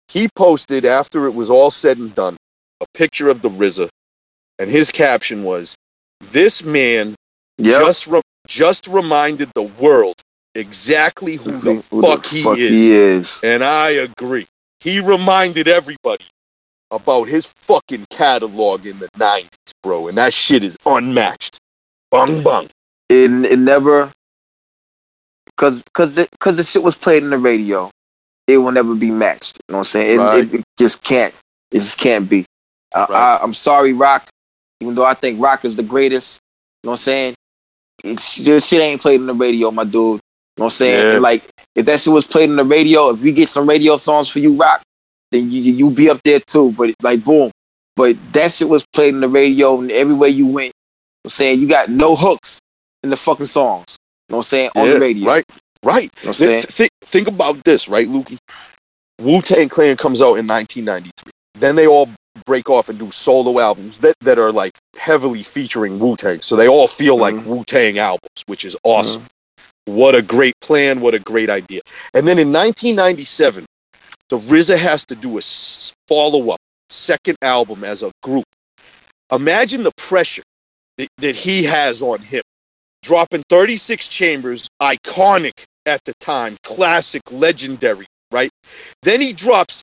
[0.09, 2.37] He posted after it was all said and done
[2.81, 3.89] a picture of the RZA,
[4.59, 5.77] and his caption was,
[6.35, 7.17] "This man
[7.59, 7.79] yeah.
[7.81, 10.17] just re- just reminded the world
[10.55, 12.71] exactly who the Who fuck, he, is.
[12.71, 13.41] he is.
[13.45, 14.47] And I agree.
[14.81, 16.27] He reminded everybody
[16.91, 19.49] about his fucking catalog in the 90s,
[19.83, 20.09] bro.
[20.09, 21.59] And that shit is unmatched.
[22.11, 22.69] Bung bung.
[23.11, 24.13] It it never
[25.57, 27.91] cause cause it, cause the shit was played in the radio.
[28.49, 29.59] It will never be matched.
[29.69, 30.21] You know what I'm saying?
[30.21, 30.45] It, Right.
[30.45, 31.35] it, it just can't.
[31.73, 32.47] It just can't be.
[32.95, 33.11] I, Right.
[33.11, 34.29] I, I'm sorry, Roc.
[34.85, 36.39] Even though I think Roc is the greatest,
[36.83, 37.35] you know what I'm saying?
[38.05, 39.95] It's this shit ain't played in the radio, my dude.
[39.95, 40.21] You know
[40.57, 41.15] what I'm saying?
[41.15, 41.19] Yeah.
[41.21, 41.43] Like
[41.75, 44.41] if that shit was played in the radio, if we get some radio songs for
[44.41, 44.83] you, Roc,
[45.31, 46.73] then you you be up there too.
[46.73, 47.51] But like boom.
[47.97, 50.67] But that shit was played in the radio and everywhere you went.
[50.67, 50.73] You know
[51.23, 52.61] what I'm saying you got no hooks
[53.03, 53.97] in the fucking songs.
[54.29, 54.71] You know what I'm saying?
[54.77, 55.27] On the radio.
[55.27, 55.45] Right,
[55.83, 56.03] right.
[56.03, 56.53] You know what I'm saying?
[56.53, 58.37] Th- think, think about this, right, Lukey?
[59.21, 61.31] Wu Tang Clan comes out in 1993.
[61.55, 62.11] Then they all
[62.47, 66.41] break off and do solo albums that, that are like heavily featuring Wu Tang.
[66.41, 67.45] So they all feel like Mhm.
[67.45, 69.25] Wu Tang albums, which is awesome.
[69.87, 71.01] What a great plan.
[71.01, 71.81] What a great idea.
[72.15, 73.67] And then in 1997,
[74.31, 75.43] the RZA has to do a
[76.09, 78.45] follow up, second album as a group.
[79.31, 80.43] Imagine the pressure
[80.99, 82.43] that, that he has on him.
[83.03, 88.51] Dropping 36 Chambers, iconic at the time, classic, legendary, right?
[89.03, 89.83] Then he drops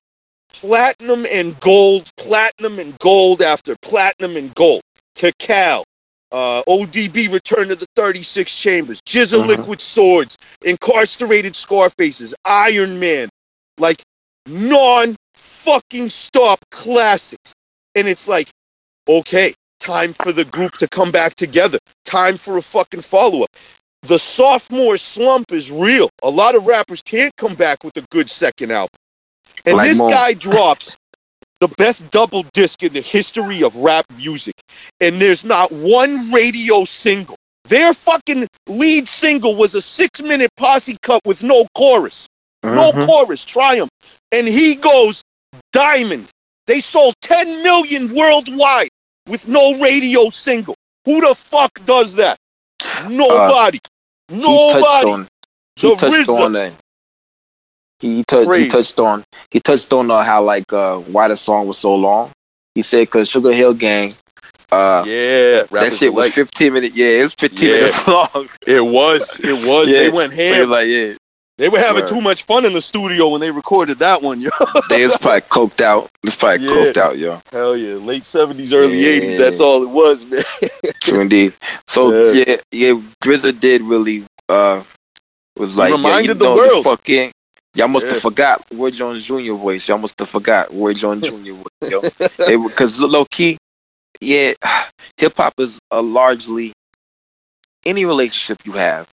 [0.54, 4.82] platinum and gold, platinum and gold after platinum and gold.
[5.16, 5.82] Tical,
[6.30, 9.46] uh, ODB Return to the 36 Chambers, GZA Mhm.
[9.48, 13.28] Liquid Swords, Incarcerated Scarfaces, Iron Man,
[13.78, 14.02] like
[14.46, 17.52] non fucking stop classics.
[17.94, 18.48] And it's like,
[19.08, 21.78] okay, time for the group to come back together.
[22.04, 23.50] Time for a fucking follow up.
[24.02, 26.10] The sophomore slump is real.
[26.22, 28.96] A lot of rappers can't come back with a good second album.
[29.64, 30.08] And Like this Mo.
[30.10, 30.96] guy drops
[31.60, 34.54] the best double disc in the history of rap music.
[35.00, 37.36] And there's not one radio single.
[37.66, 42.26] Their fucking lead single was a six minute posse cut with no chorus.
[42.64, 43.06] No Mhm.
[43.06, 43.90] chorus, Triumph.
[44.32, 45.22] And he goes
[45.72, 46.28] diamond.
[46.66, 48.88] They sold 10 million worldwide
[49.28, 50.74] with no radio single.
[51.04, 52.38] Who the fuck does that?
[53.08, 53.78] Nobody.
[53.78, 55.10] Uh, He touched Nobody.
[55.10, 55.28] on.
[55.76, 56.44] He The touched RZA.
[56.44, 56.72] on that.
[58.02, 58.54] He touched.
[58.58, 59.24] He touched on.
[59.50, 62.30] He touched on uh, how like uh, why the song was so long.
[62.74, 64.10] He said because Sugar Hill Gang.
[64.72, 66.32] Uh, yeah, that shit was Delight.
[66.32, 66.96] 15 minutes.
[66.96, 67.74] Yeah, it was 15 Yeah.
[67.74, 68.48] minutes long.
[68.66, 69.38] It was.
[69.40, 69.86] It was.
[69.88, 69.98] Yeah.
[70.00, 70.70] They went So ham.
[70.70, 71.12] like, yeah,
[71.58, 72.08] They were having Word.
[72.08, 74.48] too much fun in the studio when they recorded that one, yo.
[74.88, 76.08] they was probably coked out.
[76.24, 76.72] It's probably Yeah.
[76.72, 77.40] coked out, yo.
[77.52, 77.96] Hell yeah.
[77.96, 79.20] Late 70s, early Yeah.
[79.20, 79.38] 80s.
[79.38, 80.42] That's all it was, man.
[81.00, 81.52] True indeed.
[81.86, 82.44] So Yeah.
[82.46, 82.92] yeah, yeah,
[83.22, 84.82] GZA did really uh
[85.58, 86.84] was like yeah, reminded you the know, world.
[86.84, 87.30] fucking
[87.74, 88.12] Y'all must Yeah.
[88.14, 89.54] have forgot Roy Jones Jr.
[89.54, 89.88] voice.
[89.88, 91.52] Y'all must have forgot Roy Jones Jr.
[91.54, 92.02] voice, yo.
[92.68, 93.56] Because low key,
[94.20, 94.52] yeah,
[95.16, 96.72] hip hop is a largely
[97.84, 99.06] any relationship you have.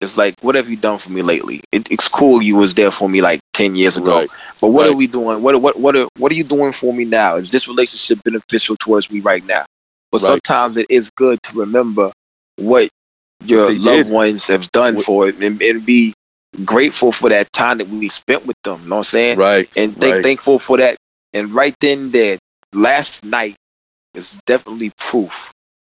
[0.00, 1.60] It's like, what have you done for me lately?
[1.72, 4.28] It, it's cool you was there for me like ten years ago, Right.
[4.60, 4.94] but what Right.
[4.94, 5.42] are we doing?
[5.42, 7.36] What what what are what are you doing for me now?
[7.36, 9.66] Is this relationship beneficial towards me right now?
[10.10, 10.28] But Right.
[10.28, 12.12] sometimes it is good to remember
[12.56, 12.88] what
[13.44, 14.10] your loved did.
[14.10, 16.14] ones have done What- for it and, and be
[16.64, 18.80] grateful for that time that we spent with them.
[18.82, 19.38] You know what I'm saying?
[19.38, 19.68] Right.
[19.76, 20.22] and think, Right.
[20.22, 20.96] thankful for that.
[21.32, 22.38] And right then, there,
[22.72, 23.56] last night
[24.14, 25.52] is definitely proof.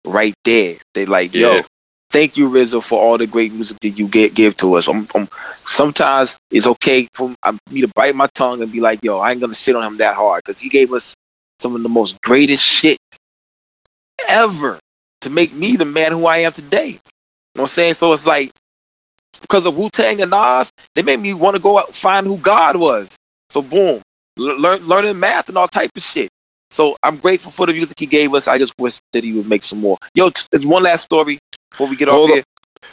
[0.04, 1.62] Right there, they like, yo,
[2.10, 4.88] thank you, RZA, for all the great music that you get give to us.
[4.88, 7.32] Um um sometimes it's okay for
[7.70, 9.98] me to bite my tongue and be like, yo, I ain't gonna shit on him
[9.98, 11.14] that hard because he gave us
[11.60, 12.98] some of the most greatest shit
[14.28, 14.80] ever
[15.20, 16.88] to make me the man who I am today.
[16.88, 17.00] You know
[17.54, 17.94] what I'm saying?
[17.94, 18.50] So it's like
[19.40, 22.38] because of Wu Tang and Nas, they made me want to go out find who
[22.38, 23.16] God was.
[23.50, 24.02] So boom,
[24.38, 26.30] L- learn learning math and all type of shit.
[26.70, 28.48] So I'm grateful for the music he gave us.
[28.48, 29.98] I just wish that he would make some more.
[30.14, 31.38] Yo, there's one last story
[31.70, 32.42] before we get off Hold here.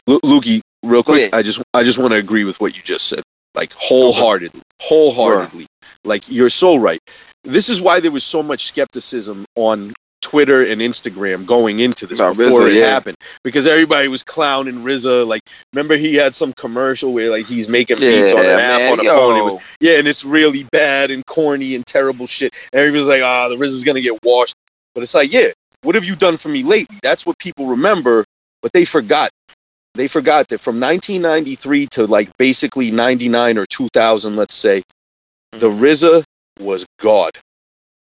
[0.07, 1.33] Lu- Lukey, real Go quick, ahead.
[1.33, 3.23] I just I just want to agree with what you just said,
[3.55, 5.67] like wholeheartedly, wholeheartedly.
[6.03, 6.99] Like you're so right.
[7.43, 12.19] This is why there was so much skepticism on Twitter and Instagram going into this
[12.19, 12.85] About before RZA, it yeah.
[12.87, 15.25] happened because everybody was clowning RZA.
[15.27, 15.41] Like,
[15.73, 18.81] remember he had some commercial where like he's making Yeah, beats on an man.
[18.81, 19.39] app on a yo, phone.
[19.39, 22.53] It was yeah, and it's really bad and corny and terrible shit.
[22.73, 24.55] And everybody's like, ah, the RZA's gonna get washed.
[24.93, 25.49] But it's like, yeah,
[25.83, 26.97] what have you done for me lately?
[27.01, 28.25] That's what people remember,
[28.61, 29.29] but they forgot.
[29.95, 34.83] They forgot that from 1993 to like basically 99 or 2000, let's say,
[35.51, 36.23] the RZA
[36.59, 37.31] was God.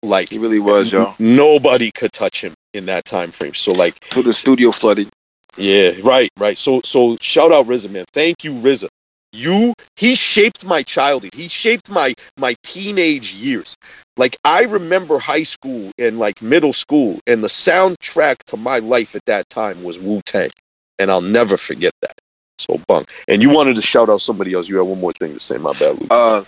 [0.04, 1.16] Like he really was, yo.
[1.18, 3.54] nobody could touch him in that time frame.
[3.54, 5.10] So like, To the studio flooded.
[5.58, 6.58] yeah, right, right.
[6.58, 8.06] So so shout out RZA, man.
[8.14, 8.90] Thank you, RZA.
[9.32, 11.34] You he shaped my childhood.
[11.34, 13.76] He shaped my my teenage years.
[14.18, 19.16] Like I remember high school and like middle school, and the soundtrack to my life
[19.16, 20.52] at that time was Wu Tang,
[21.00, 22.14] and I'll never forget that.
[22.60, 23.10] So bunk.
[23.28, 24.68] And you wanted to shout out somebody else.
[24.70, 25.58] You had one more thing to say.
[25.58, 26.08] My bad, Luke.
[26.12, 26.44] Uh,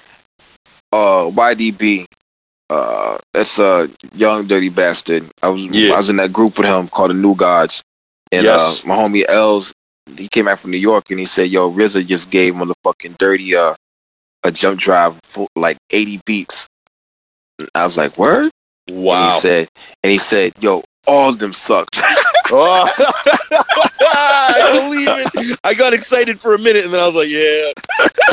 [0.93, 2.05] uh, YDB.
[2.69, 5.29] Uh, that's a young dirty bastard.
[5.41, 5.93] I was Yeah.
[5.93, 7.83] I was in that group with him called the New Gods,
[8.31, 8.83] and Yes.
[8.83, 9.73] uh, my homie Els,
[10.17, 13.55] he came out from New York and he said, "Yo, RZA just gave motherfucking dirty
[13.55, 13.75] uh
[14.43, 16.67] a jump drive for like 80 beats."
[17.59, 18.49] And I was like, "Word?"
[18.87, 19.33] And wow.
[19.35, 19.67] he said,
[20.03, 22.01] and he said, "Yo, all of them sucked."
[22.51, 22.87] Oh,
[24.01, 25.59] I believe it.
[25.63, 27.73] I got excited for a minute, and then I was like, "Yeah,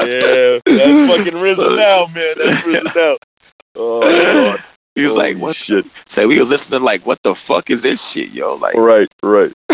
[0.05, 2.35] yeah, that's fucking RZA now, man.
[2.37, 3.17] That's RZA now."
[3.75, 4.59] Oh
[4.95, 5.89] he was like, "What?" shit?
[6.09, 9.53] So we was listening like, "What the fuck is this shit, yo?" Like, Right, right.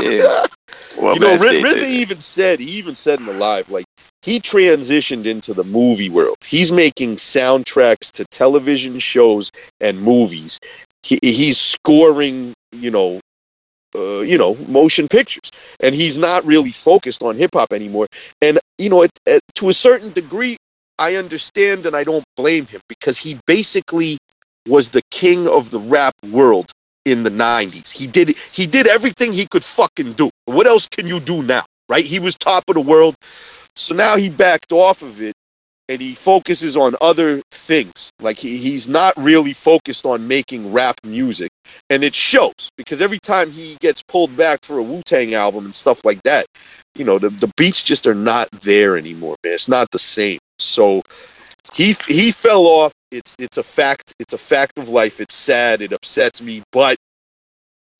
[0.00, 0.46] yeah.
[0.98, 3.68] Well, you know, man, Ri- shit, RZA even said he even said in the live
[3.70, 3.84] like
[4.22, 6.36] he transitioned into the movie world.
[6.44, 9.50] He's making soundtracks to television shows
[9.80, 10.58] and movies.
[11.02, 13.20] He, he's scoring, you know,
[13.94, 15.50] uh, you know, motion pictures,
[15.80, 18.06] and he's not really focused on hip hop anymore.
[18.42, 20.56] And you know, it, it, to a certain degree,
[21.00, 24.18] I understand and I don't blame him because he basically
[24.68, 26.70] was the king of the rap world
[27.06, 27.90] in the 90s.
[27.90, 30.30] He did he did everything he could fucking do.
[30.44, 31.64] What else can you do now?
[31.88, 32.04] Right?
[32.04, 33.16] He was top of the world.
[33.74, 35.34] So now he backed off of it
[35.88, 38.12] and he focuses on other things.
[38.20, 41.50] Like he, he's not really focused on making rap music.
[41.88, 45.64] And it shows because every time he gets pulled back for a Wu Tang album
[45.64, 46.46] and stuff like that,
[46.94, 49.54] you know, the, the beats just are not there anymore, man.
[49.54, 50.38] It's not the same.
[50.60, 51.02] So
[51.74, 52.92] he he fell off.
[53.10, 54.14] It's it's a fact.
[54.18, 55.20] It's a fact of life.
[55.20, 55.82] It's sad.
[55.82, 56.96] It upsets me, but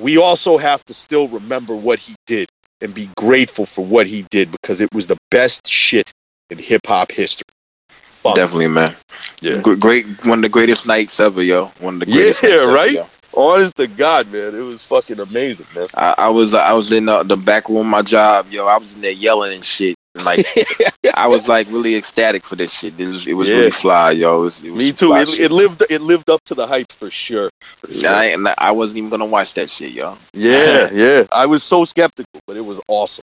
[0.01, 2.49] we also have to still remember what he did
[2.81, 6.13] and be grateful for what he did because it was the best shit
[6.49, 7.45] in hip hop history.
[7.89, 8.37] Fuck.
[8.37, 8.95] Definitely, man.
[9.41, 9.63] Yeah.
[9.63, 11.67] Gr- Great, one of the greatest nights ever, yo.
[11.81, 12.43] One of the greatest.
[12.43, 12.93] Yeah, nights ever, right?
[12.93, 13.07] yo.
[13.37, 15.87] Honest to God, man, it was fucking amazing, man.
[15.97, 18.67] I, I was, I was in uh, the back room of my job, yo.
[18.67, 19.95] I was in there yelling and shit.
[20.15, 20.45] Like,
[21.15, 22.99] I was like really ecstatic for this shit.
[22.99, 23.57] It was, it was Yeah.
[23.57, 24.41] really fly, yo.
[24.41, 25.15] It was, it was Me too.
[25.15, 27.51] It, it lived it lived up to the hype for sure.
[27.77, 28.11] For And sure.
[28.15, 30.17] I, and I wasn't even gonna watch that shit, yo.
[30.33, 31.27] Yeah, yeah.
[31.33, 33.23] I was so skeptical, but it was awesome.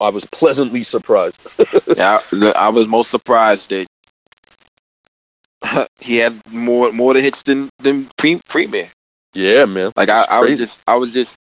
[0.00, 1.60] I was pleasantly surprised.
[1.96, 3.86] Yeah, I, I was most surprised that
[6.00, 8.88] he had more more hits than than pre- Premier.
[9.34, 9.92] Yeah, man.
[9.96, 11.36] Like I, I was just, I was just,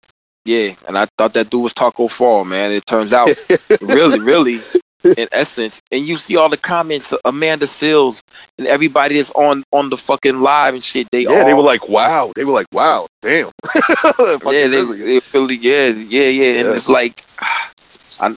[0.45, 0.75] yeah.
[0.89, 2.73] And I thought that dude was Tacko Fall, man.
[2.73, 3.29] It turns out,
[3.81, 4.59] really, really,
[5.05, 8.23] in essence, and you see all the comments, Amanda Sills
[8.59, 11.09] and everybody that's on on the fucking live and shit.
[11.11, 12.33] They yeah, all, they were like, wow.
[12.37, 13.51] They were like, wow, damn.
[14.15, 16.59] Yeah, they, they really, yeah, yeah, yeah.
[16.61, 16.75] And Yeah.
[16.75, 17.25] it's like,
[18.21, 18.37] I,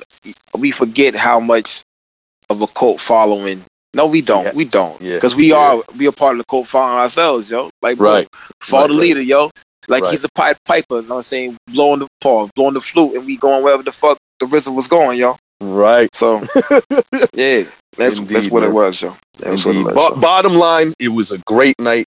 [0.58, 1.84] we forget how much
[2.50, 4.46] of a cult following No, we don't.
[4.46, 4.52] Yeah.
[4.56, 5.00] We don't.
[5.02, 5.16] Yeah.
[5.16, 5.58] Because we Yeah.
[5.58, 7.70] are we are part of the cult following ourselves, yo.
[7.82, 8.28] Like bro, Right.
[8.62, 9.02] follow Right, the right.
[9.02, 9.52] leader, yo.
[9.88, 10.12] Like Right.
[10.12, 11.58] he's a pipe piper, you know what I'm saying?
[11.68, 14.88] Blowing the paw, blowing the flute, and we going wherever the fuck the RZA was
[14.88, 15.36] going, yo.
[15.62, 16.10] Right.
[16.14, 16.42] So
[17.34, 17.64] yeah,
[17.98, 18.70] that's Indeed, that's what man.
[18.72, 19.16] it was, yo.
[19.38, 19.96] That's what it Indeed.
[19.96, 20.16] was.
[20.16, 20.22] Yo.
[20.22, 22.06] bottom line, it was a great night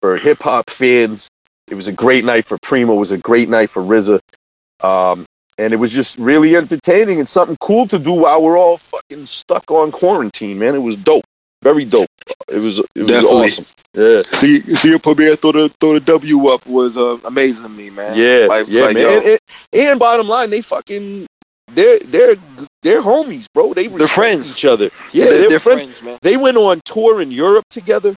[0.00, 1.28] for hip hop fans.
[1.70, 2.94] It was a great night for Primo.
[2.94, 4.20] It was a great night for RZA.
[4.82, 5.26] Um,
[5.58, 9.26] and it was just really entertaining and something cool to do while we're all fucking
[9.26, 10.74] stuck on quarantine, man.
[10.74, 11.24] It was dope.
[11.68, 12.08] Very dope.
[12.48, 13.44] It was it was Definitely.
[13.44, 13.66] awesome.
[13.92, 14.20] Yeah.
[14.20, 17.90] See, see your Premier throw the throw the W up was uh, amazing to me,
[17.90, 18.16] man.
[18.16, 19.06] Yeah, Like, yeah, like, man.
[19.06, 19.38] And, and,
[19.74, 21.26] and bottom line, they fucking
[21.74, 22.36] they're they're
[22.82, 23.74] they're homies, bro.
[23.74, 24.56] They they're friends.
[24.56, 24.90] each other.
[25.12, 25.82] Yeah, they're, they're, they're friends.
[25.82, 26.18] friends, man.
[26.22, 28.14] They went on tour in Europe together,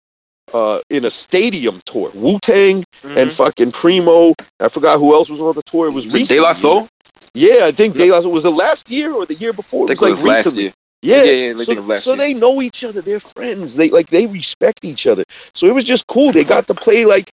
[0.54, 2.12] uh, in a stadium tour.
[2.14, 4.34] Wu Tang and fucking Primo.
[4.62, 5.88] I forgot who else was on the tour.
[5.88, 6.30] It was recent.
[6.30, 6.36] Mm-hmm.
[6.36, 6.88] De La Soul.
[7.34, 9.92] Yeah, I think De La Soul was the last year or the year before.
[9.92, 10.74] It was it like was last recently.
[11.02, 13.02] Yeah, Yeah, yeah, so, so they know each other.
[13.02, 13.76] They're friends.
[13.76, 15.24] They like they respect each other.
[15.56, 16.32] So it was just cool.
[16.32, 17.30] They got to play like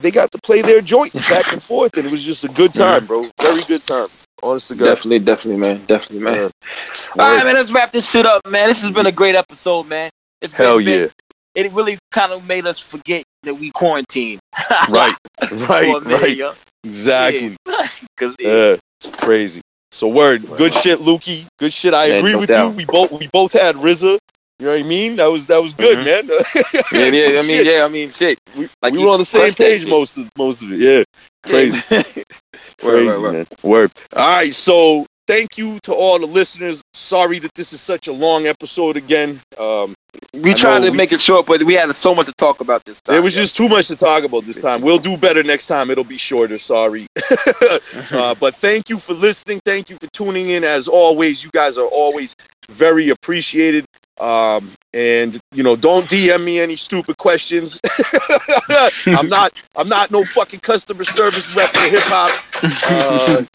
[0.00, 2.72] they got to play their joints back and forth, and it was just a good
[2.74, 3.22] time, bro.
[3.40, 4.08] Very good time.
[4.42, 4.86] Honest to God.
[4.86, 5.84] Definitely, definitely, man.
[5.84, 6.38] Definitely, man.
[6.38, 6.48] All
[7.18, 7.54] right, man.
[7.54, 8.68] Let's wrap this shit up, man.
[8.68, 10.10] This has been a great episode, man.
[10.40, 11.06] It's been, Hell been- yeah.
[11.54, 14.40] It really kind of made us forget that we quarantined.
[14.88, 15.14] Right.
[15.50, 16.02] Right.
[16.04, 16.36] minute, Right.
[16.36, 16.52] yo.
[16.84, 17.56] Exactly.
[17.66, 17.86] Yeah.
[18.16, 18.48] 'Cause, yeah.
[18.48, 19.60] Yeah, it's crazy.
[19.92, 21.46] So word, good shit, Lukey.
[21.58, 21.94] Good shit.
[21.94, 22.72] I Yeah, agree no with doubt.
[22.72, 22.76] you.
[22.78, 24.18] We both we both had RZA.
[24.58, 25.16] You know what I mean?
[25.16, 26.04] That was that was good, Mhm.
[26.04, 26.28] man.
[26.92, 27.40] yeah, yeah.
[27.40, 27.84] I mean, yeah.
[27.84, 28.38] I mean, shit.
[28.56, 30.78] we, like we were on the same page most of most of it.
[30.80, 31.04] Yeah,
[31.46, 32.02] crazy, Yeah.
[32.02, 32.24] crazy,
[32.82, 33.32] Word, word, word.
[33.32, 33.46] man.
[33.62, 33.92] Word.
[34.16, 36.82] All right, so thank you to all the listeners.
[36.92, 39.40] Sorry that this is such a long episode again.
[39.58, 39.94] Um,
[40.34, 42.84] We tried to we- make it short, but we had so much to talk about
[42.84, 43.14] this time.
[43.14, 43.42] There was yo.
[43.42, 44.80] just too much to talk about this time.
[44.80, 45.90] We'll do better next time.
[45.90, 46.58] It'll be shorter.
[46.58, 47.06] Sorry.
[48.10, 49.60] uh, but thank you for listening.
[49.64, 50.64] Thank you for tuning in.
[50.64, 52.34] As always, you guys are always
[52.68, 53.84] very appreciated.
[54.20, 57.80] Um, and you know, don't DM me any stupid questions.
[59.06, 59.52] I'm not.
[59.76, 62.30] I'm not no fucking customer service rep for hip hop.
[62.62, 63.46] Aside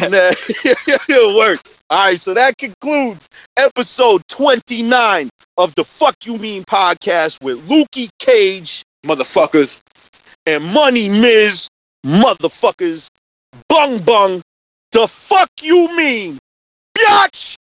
[0.00, 1.58] from that, it'll work.
[1.90, 8.08] All right, so that concludes episode 29 of the Fuck You Mean podcast with Lukey
[8.18, 9.80] Cage motherfuckers.
[10.46, 11.68] and Money Miz,
[12.04, 13.08] motherfuckers.
[13.68, 14.42] Bung bung.
[14.92, 16.38] The fuck you mean,
[16.96, 17.56] biatch?